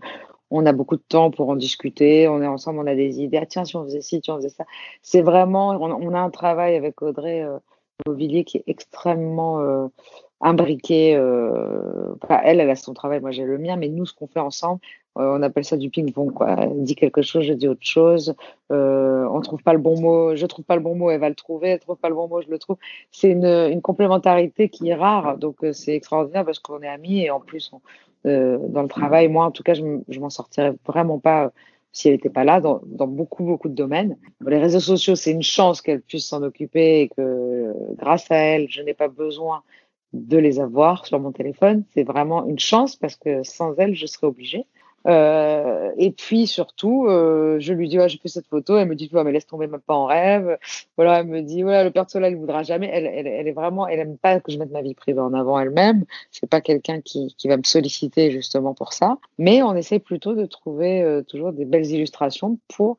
on 0.51 0.67
a 0.67 0.73
beaucoup 0.73 0.97
de 0.97 1.03
temps 1.09 1.31
pour 1.31 1.49
en 1.49 1.57
discuter. 1.57 2.29
On 2.29 2.43
est 2.43 2.47
ensemble, 2.47 2.79
on 2.81 2.87
a 2.87 2.95
des 2.95 3.21
idées. 3.23 3.39
Ah, 3.39 3.47
tiens, 3.47 3.65
si 3.65 3.75
on 3.77 3.85
faisait 3.85 4.03
ci, 4.03 4.21
si 4.23 4.31
on 4.31 4.37
faisait 4.37 4.51
ça. 4.51 4.65
C'est 5.01 5.23
vraiment, 5.23 5.71
on, 5.71 5.91
on, 5.91 6.15
a 6.15 6.21
un 6.21 6.31
travail 6.31 6.77
avec 6.77 7.01
Audrey 7.01 7.43
euh, 7.43 8.43
qui 8.45 8.59
est 8.59 8.65
extrêmement 8.67 9.61
euh, 9.61 9.89
imbriqué. 10.41 11.17
Euh, 11.17 12.15
enfin, 12.23 12.41
elle, 12.45 12.61
elle 12.61 12.71
a 12.71 12.77
son 12.77 12.93
travail, 12.93 13.21
moi 13.21 13.31
j'ai 13.31 13.45
le 13.45 13.59
mien, 13.59 13.77
mais 13.77 13.89
nous, 13.89 14.05
ce 14.05 14.15
qu'on 14.15 14.27
fait 14.27 14.41
ensemble, 14.41 14.81
on 15.15 15.43
appelle 15.43 15.65
ça 15.65 15.77
du 15.77 15.91
ping-pong. 15.91 16.33
Quoi. 16.33 16.57
Elle 16.59 16.85
dit 16.85 16.95
quelque 16.95 17.23
chose, 17.23 17.45
je 17.45 17.53
dis 17.53 17.69
autre 17.69 17.85
chose. 17.85 18.35
Euh, 18.71 19.27
on 19.31 19.41
trouve 19.41 19.63
pas 19.63 19.73
le 19.73 19.79
bon 19.79 20.01
mot, 20.01 20.37
je 20.37 20.47
trouve 20.47 20.65
pas 20.65 20.77
le 20.77 20.83
bon 20.83 20.95
mot, 20.95 21.11
elle 21.11 21.21
va 21.21 21.29
le 21.29 21.35
trouver. 21.35 21.71
Elle 21.71 21.81
trouve 21.81 21.97
pas 21.97 22.09
le 22.09 22.15
bon 22.15 22.29
mot, 22.29 22.41
je 22.41 22.49
le 22.49 22.59
trouve. 22.59 22.77
C'est 23.11 23.31
une, 23.31 23.81
complémentarité 23.83 24.69
qui 24.69 24.89
est 24.89 24.95
rare, 24.95 25.37
donc 25.39 25.65
euh, 25.65 25.73
c'est 25.73 25.95
extraordinaire 25.95 26.45
parce 26.45 26.59
qu'on 26.59 26.81
est 26.83 26.89
amis 26.89 27.21
et 27.21 27.31
en 27.31 27.41
plus 27.41 27.73
euh, 28.27 28.59
dans 28.69 28.83
le 28.83 28.89
travail, 28.89 29.29
moi 29.29 29.47
en 29.47 29.51
tout 29.51 29.63
cas, 29.63 29.75
je, 29.75 30.21
m'en 30.21 30.31
sortirais 30.31 30.75
vraiment 30.87 31.19
pas 31.19 31.47
euh, 31.47 31.49
si 31.93 32.09
elle 32.09 32.15
n'était 32.15 32.31
pas 32.31 32.45
là 32.45 32.61
dans, 32.61 32.81
dans, 32.87 33.07
beaucoup 33.07 33.45
beaucoup 33.45 33.69
de 33.69 33.75
domaines. 33.75 34.17
Les 34.47 34.59
réseaux 34.59 34.81
sociaux, 34.81 35.17
c'est 35.17 35.33
une 35.33 35.43
chance 35.43 35.83
qu'elle 35.83 36.01
puisse 36.01 36.27
s'en 36.27 36.43
occuper 36.43 37.01
et 37.01 37.09
que 37.09 37.75
grâce 37.97 38.31
à 38.31 38.37
elle, 38.37 38.71
je 38.71 38.81
n'ai 38.81 38.95
pas 38.95 39.09
besoin 39.09 39.63
de 40.13 40.39
les 40.39 40.61
avoir 40.61 41.07
sur 41.07 41.19
mon 41.19 41.33
téléphone. 41.33 41.85
C'est 41.95 42.05
vraiment 42.05 42.47
une 42.47 42.59
chance 42.59 42.97
parce 42.97 43.17
que 43.17 43.43
sans 43.43 43.75
elle, 43.77 43.95
je 43.95 44.07
serais 44.07 44.27
obligée. 44.27 44.67
Euh, 45.07 45.91
et 45.97 46.13
puis 46.13 46.47
surtout, 46.47 47.07
euh, 47.07 47.57
je 47.59 47.73
lui 47.73 47.89
dis 47.89 47.99
ouais, 47.99 48.09
j'ai 48.09 48.19
fait 48.19 48.29
cette 48.29 48.47
photo. 48.47 48.77
Elle 48.77 48.89
me 48.89 48.95
dit 48.95 49.11
ouais, 49.13 49.25
mais 49.25 49.33
laisse 49.33 49.47
tomber 49.47 49.67
même 49.67 49.81
pas 49.81 49.95
en 49.95 50.07
rêve. 50.07 50.59
Voilà, 50.97 51.21
elle 51.21 51.27
me 51.27 51.43
dit 51.43 51.65
ouais, 51.65 51.85
le 51.85 51.91
père 51.91 52.07
de 52.07 52.11
Soleil 52.11 52.33
il 52.33 52.39
voudra 52.39 52.63
jamais. 52.63 52.91
Elle, 52.93 53.07
elle, 53.07 53.27
elle, 53.27 53.49
est 53.49 53.53
vraiment, 53.53 53.87
elle 53.87 54.01
aime 54.01 54.19
pas 54.19 54.41
que 54.41 54.53
je 54.53 54.59
mette 54.59 54.71
ma 54.71 54.83
vie 54.83 54.95
privée 54.95 55.21
en 55.21 55.35
avant 55.35 55.59
elle-même. 55.59 56.05
C'est 56.31 56.49
pas 56.49 56.61
quelqu'un 56.61 57.01
qui, 57.01 57.35
qui 57.37 57.49
va 57.49 57.57
me 57.57 57.65
solliciter 57.65 58.31
justement 58.31 58.75
pour 58.75 58.93
ça. 58.93 59.19
Mais 59.39 59.63
on 59.63 59.75
essaie 59.75 59.99
plutôt 59.99 60.35
de 60.35 60.47
trouver 60.47 61.03
euh, 61.03 61.23
toujours 61.23 61.53
des 61.53 61.65
belles 61.65 61.91
illustrations 61.91 62.59
pour 62.69 62.99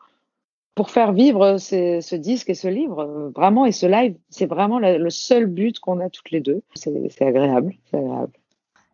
pour 0.75 0.89
faire 0.89 1.13
vivre 1.13 1.57
ce 1.59 2.15
disque 2.15 2.49
et 2.49 2.55
ce 2.55 2.67
livre, 2.67 3.31
vraiment, 3.35 3.67
et 3.67 3.71
ce 3.71 3.85
live, 3.85 4.15
c'est 4.29 4.47
vraiment 4.47 4.79
le 4.79 5.09
seul 5.11 5.45
but 5.45 5.79
qu'on 5.79 5.99
a 5.99 6.09
toutes 6.09 6.31
les 6.31 6.39
deux. 6.41 6.63
C'est 6.73 7.21
agréable, 7.21 7.75
c'est 7.91 7.97
agréable. 7.97 8.33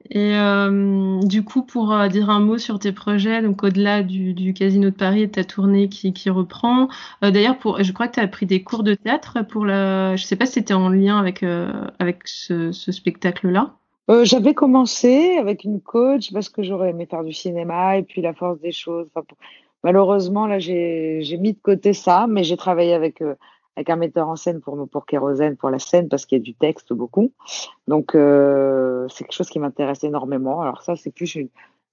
Et 0.10 0.34
euh, 0.36 1.20
du 1.24 1.44
coup, 1.44 1.62
pour 1.62 1.94
euh, 1.94 2.08
dire 2.08 2.30
un 2.30 2.40
mot 2.40 2.58
sur 2.58 2.80
tes 2.80 2.92
projets, 2.92 3.42
donc 3.42 3.64
au-delà 3.64 4.02
du, 4.02 4.54
Casino 4.54 4.90
de 4.90 4.96
Paris 4.96 5.24
et 5.24 5.28
de 5.28 5.32
ta 5.32 5.44
tournée 5.44 5.90
qui, 5.90 6.30
reprend, 6.30 6.88
euh, 7.24 7.32
d'ailleurs, 7.32 7.58
je 7.80 7.92
crois 7.92 8.08
que 8.08 8.14
tu 8.14 8.20
as 8.20 8.28
pris 8.28 8.46
des 8.46 8.64
cours 8.64 8.84
de 8.84 8.96
théâtre 8.96 9.46
pour 9.48 9.66
la. 9.66 10.16
Je 10.16 10.24
sais 10.24 10.36
pas 10.36 10.46
si 10.46 10.54
c'était 10.54 10.74
en 10.74 10.90
lien 10.90 11.20
avec, 11.20 11.44
avec 12.00 12.22
ce, 12.26 12.72
spectacle-là. 12.72 13.76
J'avais 14.24 14.56
commencé 14.56 15.38
avec 15.38 15.64
une 15.66 15.82
coach 15.82 16.34
parce 16.34 16.50
que 16.50 16.64
j'aurais 16.64 16.90
aimé 16.90 17.06
faire 17.06 17.24
du 17.24 17.34
cinéma 17.34 17.98
et 17.98 18.02
puis 18.02 18.24
la 18.24 18.34
force 18.34 18.60
des 18.60 18.72
choses. 18.72 19.08
Malheureusement, 19.84 20.48
là, 20.48 20.58
j'ai 20.58 21.38
mis 21.40 21.54
de 21.54 21.60
côté 21.62 21.94
ça, 21.94 22.26
mais 22.28 22.44
j'ai 22.44 22.58
travaillé 22.58 22.94
avec, 22.94 23.22
avec 23.80 23.90
un 23.90 23.96
metteur 23.96 24.28
en 24.28 24.36
scène 24.36 24.60
pour, 24.60 24.90
pour 24.90 25.06
Kérosène, 25.06 25.56
pour 25.56 25.70
la 25.70 25.80
scène, 25.80 26.10
parce 26.10 26.26
qu'il 26.26 26.38
y 26.38 26.42
a 26.42 26.44
du 26.44 26.54
texte 26.54 26.92
beaucoup. 26.92 27.32
Donc, 27.88 28.14
euh, 28.14 29.08
c'est 29.08 29.24
quelque 29.24 29.34
chose 29.34 29.50
qui 29.50 29.58
m'intéresse 29.58 30.04
énormément. 30.04 30.62
Alors 30.62 30.82
ça, 30.82 30.98
c'est 30.98 31.12
plus 31.12 31.36
une, 31.36 31.48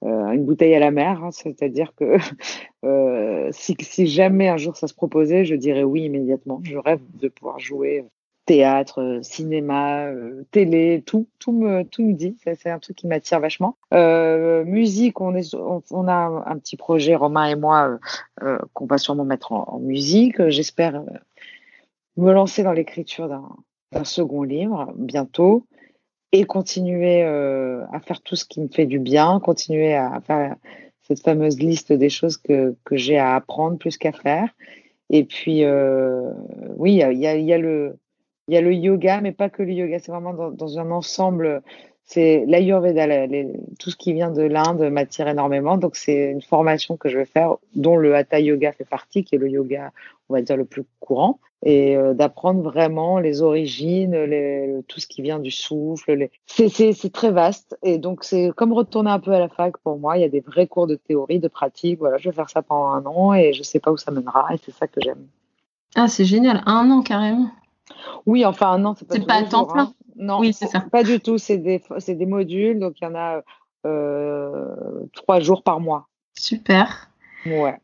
euh, 0.04 0.30
une 0.32 0.44
bouteille 0.44 0.74
à 0.74 0.80
la 0.80 0.90
mer, 0.90 1.22
hein, 1.22 1.30
c'est-à-dire 1.30 1.94
que 1.94 2.16
euh, 2.84 3.50
si, 3.52 4.06
jamais 4.08 4.48
un 4.48 4.56
jour 4.56 4.76
ça 4.76 4.88
se 4.88 4.94
proposait, 4.94 5.44
je 5.44 5.54
dirais 5.54 5.84
oui 5.84 6.02
immédiatement. 6.02 6.60
Je 6.64 6.76
rêve 6.76 7.00
de 7.20 7.28
pouvoir 7.28 7.60
jouer 7.60 8.04
théâtre, 8.46 9.20
cinéma, 9.22 10.08
télé, 10.52 11.02
tout, 11.04 11.26
tout 11.40 11.52
me, 11.52 11.82
tout 11.82 12.04
me 12.04 12.12
dit. 12.14 12.36
C'est 12.40 12.70
un 12.70 12.78
truc 12.78 12.96
qui 12.96 13.08
m'attire 13.08 13.40
vachement. 13.40 13.76
Musique, 13.92 15.20
on, 15.20 15.34
est, 15.34 15.52
on, 15.54 16.08
a 16.08 16.44
un, 16.46 16.56
petit 16.58 16.76
projet, 16.76 17.16
Romain 17.16 17.46
et 17.46 17.56
moi, 17.56 17.98
qu'on 18.72 18.86
va 18.86 18.98
sûrement 18.98 19.24
mettre 19.24 19.50
en, 19.50 19.80
musique. 19.80 20.48
J'espère 20.48 21.02
me 22.16 22.32
lancer 22.32 22.62
dans 22.62 22.72
l'écriture 22.72 23.28
d'un 23.92 24.04
second 24.04 24.42
livre 24.42 24.92
bientôt 24.96 25.66
et 26.32 26.44
continuer 26.44 27.22
euh, 27.22 27.84
à 27.92 28.00
faire 28.00 28.20
tout 28.20 28.36
ce 28.36 28.44
qui 28.44 28.60
me 28.60 28.68
fait 28.68 28.86
du 28.86 28.98
bien, 28.98 29.40
continuer 29.40 29.94
à 29.94 30.20
faire 30.20 30.56
cette 31.02 31.20
fameuse 31.20 31.58
liste 31.58 31.92
des 31.92 32.10
choses 32.10 32.36
que, 32.36 32.74
que 32.84 32.96
j'ai 32.96 33.18
à 33.18 33.36
apprendre 33.36 33.78
plus 33.78 33.96
qu'à 33.96 34.12
faire. 34.12 34.48
Et 35.08 35.24
puis, 35.24 35.64
euh, 35.64 36.32
oui, 36.76 36.94
il 36.94 36.98
y 36.98 37.02
a, 37.02 37.12
y, 37.12 37.52
a, 37.52 37.58
le, 37.58 37.96
y 38.48 38.56
a 38.56 38.60
le 38.60 38.74
yoga, 38.74 39.20
mais 39.20 39.32
pas 39.32 39.48
que 39.48 39.62
le 39.62 39.72
yoga, 39.72 39.98
c'est 40.00 40.10
vraiment 40.10 40.34
dans, 40.34 40.50
dans 40.50 40.78
un 40.78 40.90
ensemble. 40.90 41.62
C'est 42.08 42.44
l'Ayurveda, 42.46 43.06
la- 43.06 43.26
les- 43.26 43.52
tout 43.80 43.90
ce 43.90 43.96
qui 43.96 44.12
vient 44.12 44.30
de 44.30 44.42
l'Inde 44.42 44.88
m'attire 44.92 45.26
énormément. 45.26 45.76
Donc, 45.76 45.96
c'est 45.96 46.30
une 46.30 46.40
formation 46.40 46.96
que 46.96 47.08
je 47.08 47.18
vais 47.18 47.24
faire, 47.24 47.56
dont 47.74 47.96
le 47.96 48.14
Hatha 48.14 48.38
Yoga 48.38 48.70
fait 48.72 48.84
partie, 48.84 49.24
qui 49.24 49.34
est 49.34 49.38
le 49.38 49.48
yoga, 49.48 49.90
on 50.28 50.34
va 50.34 50.40
dire, 50.40 50.56
le 50.56 50.64
plus 50.64 50.84
courant. 51.00 51.40
Et 51.64 51.96
euh, 51.96 52.14
d'apprendre 52.14 52.62
vraiment 52.62 53.18
les 53.18 53.42
origines, 53.42 54.14
les, 54.14 54.76
tout 54.86 55.00
ce 55.00 55.08
qui 55.08 55.20
vient 55.20 55.40
du 55.40 55.50
souffle. 55.50 56.12
Les... 56.12 56.30
C'est, 56.46 57.12
très 57.12 57.32
vaste. 57.32 57.76
Et 57.82 57.98
donc, 57.98 58.22
c'est 58.22 58.52
comme 58.54 58.72
retourner 58.72 59.10
un 59.10 59.18
peu 59.18 59.32
à 59.32 59.40
la 59.40 59.48
fac 59.48 59.76
pour 59.78 59.98
moi. 59.98 60.16
Il 60.16 60.20
y 60.20 60.24
a 60.24 60.28
des 60.28 60.40
vrais 60.40 60.68
cours 60.68 60.86
de 60.86 60.94
théorie, 60.94 61.40
de 61.40 61.48
pratique. 61.48 61.98
Voilà, 61.98 62.18
je 62.18 62.28
vais 62.28 62.34
faire 62.36 62.50
ça 62.50 62.62
pendant 62.62 62.86
un 62.90 63.04
an 63.06 63.34
et 63.34 63.52
je 63.52 63.64
sais 63.64 63.80
pas 63.80 63.90
où 63.90 63.96
ça 63.96 64.12
mènera. 64.12 64.46
Et 64.54 64.58
c'est 64.64 64.70
ça 64.72 64.86
que 64.86 65.00
j'aime. 65.00 65.26
Ah, 65.96 66.06
c'est 66.06 66.24
génial. 66.26 66.62
Un 66.66 66.88
an 66.92 67.02
carrément. 67.02 67.50
Oui, 68.26 68.44
enfin, 68.44 68.70
un 68.70 68.84
an, 68.84 68.94
c'est 68.96 69.08
pas, 69.08 69.18
pas 69.18 69.34
à 69.40 69.42
temps 69.42 69.60
jours, 69.60 69.72
plein. 69.72 69.82
hein. 69.84 69.92
Non, 70.16 70.38
Oui, 70.40 70.52
c'est 70.52 70.66
ça. 70.66 70.80
pas 70.80 71.02
du 71.02 71.20
tout. 71.20 71.38
C'est 71.38 71.58
des, 71.58 71.82
c'est 71.98 72.14
des 72.14 72.26
modules. 72.26 72.78
Donc, 72.78 72.94
il 73.00 73.04
y 73.04 73.06
en 73.08 73.14
a 73.14 73.42
euh, 73.86 74.74
trois 75.12 75.40
jours 75.40 75.62
par 75.62 75.80
mois. 75.80 76.08
Super. 76.34 77.10
Ouais. 77.46 77.76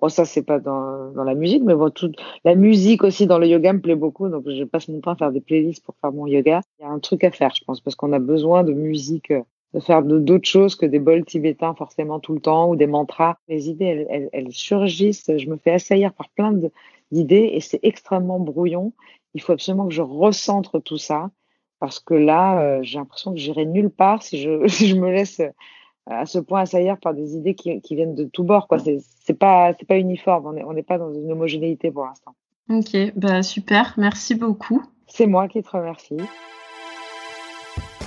Bon, 0.00 0.08
ça, 0.10 0.24
c'est 0.26 0.42
pas 0.42 0.58
dans, 0.58 1.10
dans 1.12 1.24
la 1.24 1.34
musique, 1.34 1.62
mais 1.64 1.74
bon, 1.74 1.88
tout, 1.90 2.12
la 2.44 2.54
musique 2.54 3.02
aussi 3.02 3.26
dans 3.26 3.38
le 3.38 3.46
yoga 3.46 3.72
me 3.72 3.80
plaît 3.80 3.94
beaucoup. 3.94 4.28
Donc, 4.28 4.44
je 4.48 4.64
passe 4.64 4.88
mon 4.88 5.00
temps 5.00 5.12
à 5.12 5.16
faire 5.16 5.32
des 5.32 5.40
playlists 5.40 5.84
pour 5.84 5.94
faire 6.00 6.12
mon 6.12 6.26
yoga. 6.26 6.60
Il 6.78 6.82
y 6.82 6.84
a 6.86 6.90
un 6.90 6.98
truc 6.98 7.24
à 7.24 7.30
faire, 7.30 7.52
je 7.58 7.64
pense, 7.64 7.80
parce 7.80 7.96
qu'on 7.96 8.12
a 8.12 8.18
besoin 8.18 8.62
de 8.62 8.72
musique, 8.74 9.32
de 9.72 9.80
faire 9.80 10.02
d'autres 10.02 10.48
choses 10.48 10.74
que 10.76 10.84
des 10.84 10.98
bols 10.98 11.24
tibétains 11.24 11.74
forcément 11.74 12.20
tout 12.20 12.34
le 12.34 12.40
temps 12.40 12.68
ou 12.68 12.76
des 12.76 12.86
mantras. 12.86 13.36
Les 13.48 13.70
idées, 13.70 13.86
elles, 13.86 14.06
elles, 14.10 14.28
elles 14.34 14.52
surgissent. 14.52 15.30
Je 15.34 15.48
me 15.48 15.56
fais 15.56 15.72
assaillir 15.72 16.12
par 16.12 16.28
plein 16.28 16.52
d'idées 17.10 17.50
et 17.54 17.60
c'est 17.60 17.80
extrêmement 17.82 18.38
brouillon. 18.38 18.92
Il 19.32 19.40
faut 19.40 19.52
absolument 19.52 19.86
que 19.88 19.94
je 19.94 20.02
recentre 20.02 20.78
tout 20.82 20.98
ça 20.98 21.30
parce 21.78 22.00
que 22.00 22.14
là, 22.14 22.60
euh, 22.60 22.78
j'ai 22.82 22.98
l'impression 22.98 23.32
que 23.32 23.38
j'irai 23.38 23.66
nulle 23.66 23.90
part 23.90 24.22
si 24.22 24.40
je, 24.40 24.66
si 24.68 24.88
je 24.88 24.96
me 24.96 25.10
laisse 25.10 25.40
euh, 25.40 25.50
à 26.06 26.26
ce 26.26 26.38
point 26.38 26.60
assaillir 26.60 26.98
par 26.98 27.14
des 27.14 27.36
idées 27.36 27.54
qui, 27.54 27.80
qui 27.80 27.96
viennent 27.96 28.14
de 28.14 28.24
tous 28.24 28.44
bords. 28.44 28.68
Quoi. 28.68 28.78
C'est, 28.78 28.98
c'est 29.24 29.38
pas, 29.38 29.72
c'est 29.78 29.86
pas 29.86 29.98
uniforme. 29.98 30.46
On 30.46 30.52
n'est 30.52 30.64
on 30.64 30.72
n'est 30.72 30.82
pas 30.82 30.98
dans 30.98 31.12
une 31.12 31.30
homogénéité 31.30 31.90
pour 31.90 32.04
l'instant. 32.04 32.34
Ok, 32.70 32.96
bah 33.14 33.42
super. 33.42 33.94
Merci 33.96 34.34
beaucoup. 34.34 34.82
C'est 35.06 35.26
moi 35.26 35.48
qui 35.48 35.62
te 35.62 35.70
remercie. 35.70 36.16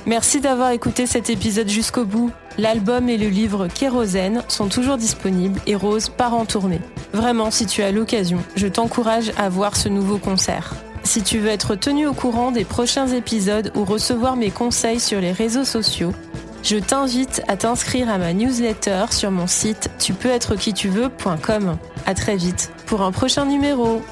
Merci 0.05 0.41
d'avoir 0.41 0.71
écouté 0.71 1.05
cet 1.05 1.29
épisode 1.29 1.69
jusqu'au 1.69 2.05
bout. 2.05 2.31
L'album 2.57 3.09
et 3.09 3.17
le 3.17 3.27
livre 3.27 3.67
Kérosène 3.67 4.43
sont 4.47 4.67
toujours 4.67 4.97
disponibles 4.97 5.59
et 5.67 5.75
Rose 5.75 6.09
part 6.09 6.33
en 6.33 6.45
tournée. 6.45 6.81
Vraiment, 7.13 7.51
si 7.51 7.65
tu 7.65 7.83
as 7.83 7.91
l'occasion, 7.91 8.39
je 8.55 8.67
t'encourage 8.67 9.31
à 9.37 9.49
voir 9.49 9.75
ce 9.75 9.87
nouveau 9.87 10.17
concert. 10.17 10.73
Si 11.09 11.23
tu 11.23 11.39
veux 11.39 11.49
être 11.49 11.73
tenu 11.73 12.05
au 12.05 12.13
courant 12.13 12.51
des 12.51 12.63
prochains 12.63 13.07
épisodes 13.07 13.71
ou 13.73 13.83
recevoir 13.83 14.35
mes 14.35 14.51
conseils 14.51 14.99
sur 14.99 15.19
les 15.19 15.31
réseaux 15.31 15.63
sociaux, 15.63 16.13
je 16.61 16.77
t'invite 16.77 17.41
à 17.47 17.57
t'inscrire 17.57 18.11
à 18.11 18.19
ma 18.19 18.31
newsletter 18.31 19.05
sur 19.09 19.31
mon 19.31 19.47
site 19.47 19.89
tu 19.97 20.13
peux 20.13 20.29
être 20.29 20.55
qui 20.55 20.71
tu 20.71 20.87
veux.com. 20.87 21.77
À 22.05 22.13
très 22.13 22.35
vite 22.35 22.71
pour 22.85 23.01
un 23.01 23.11
prochain 23.11 23.47
numéro. 23.47 24.03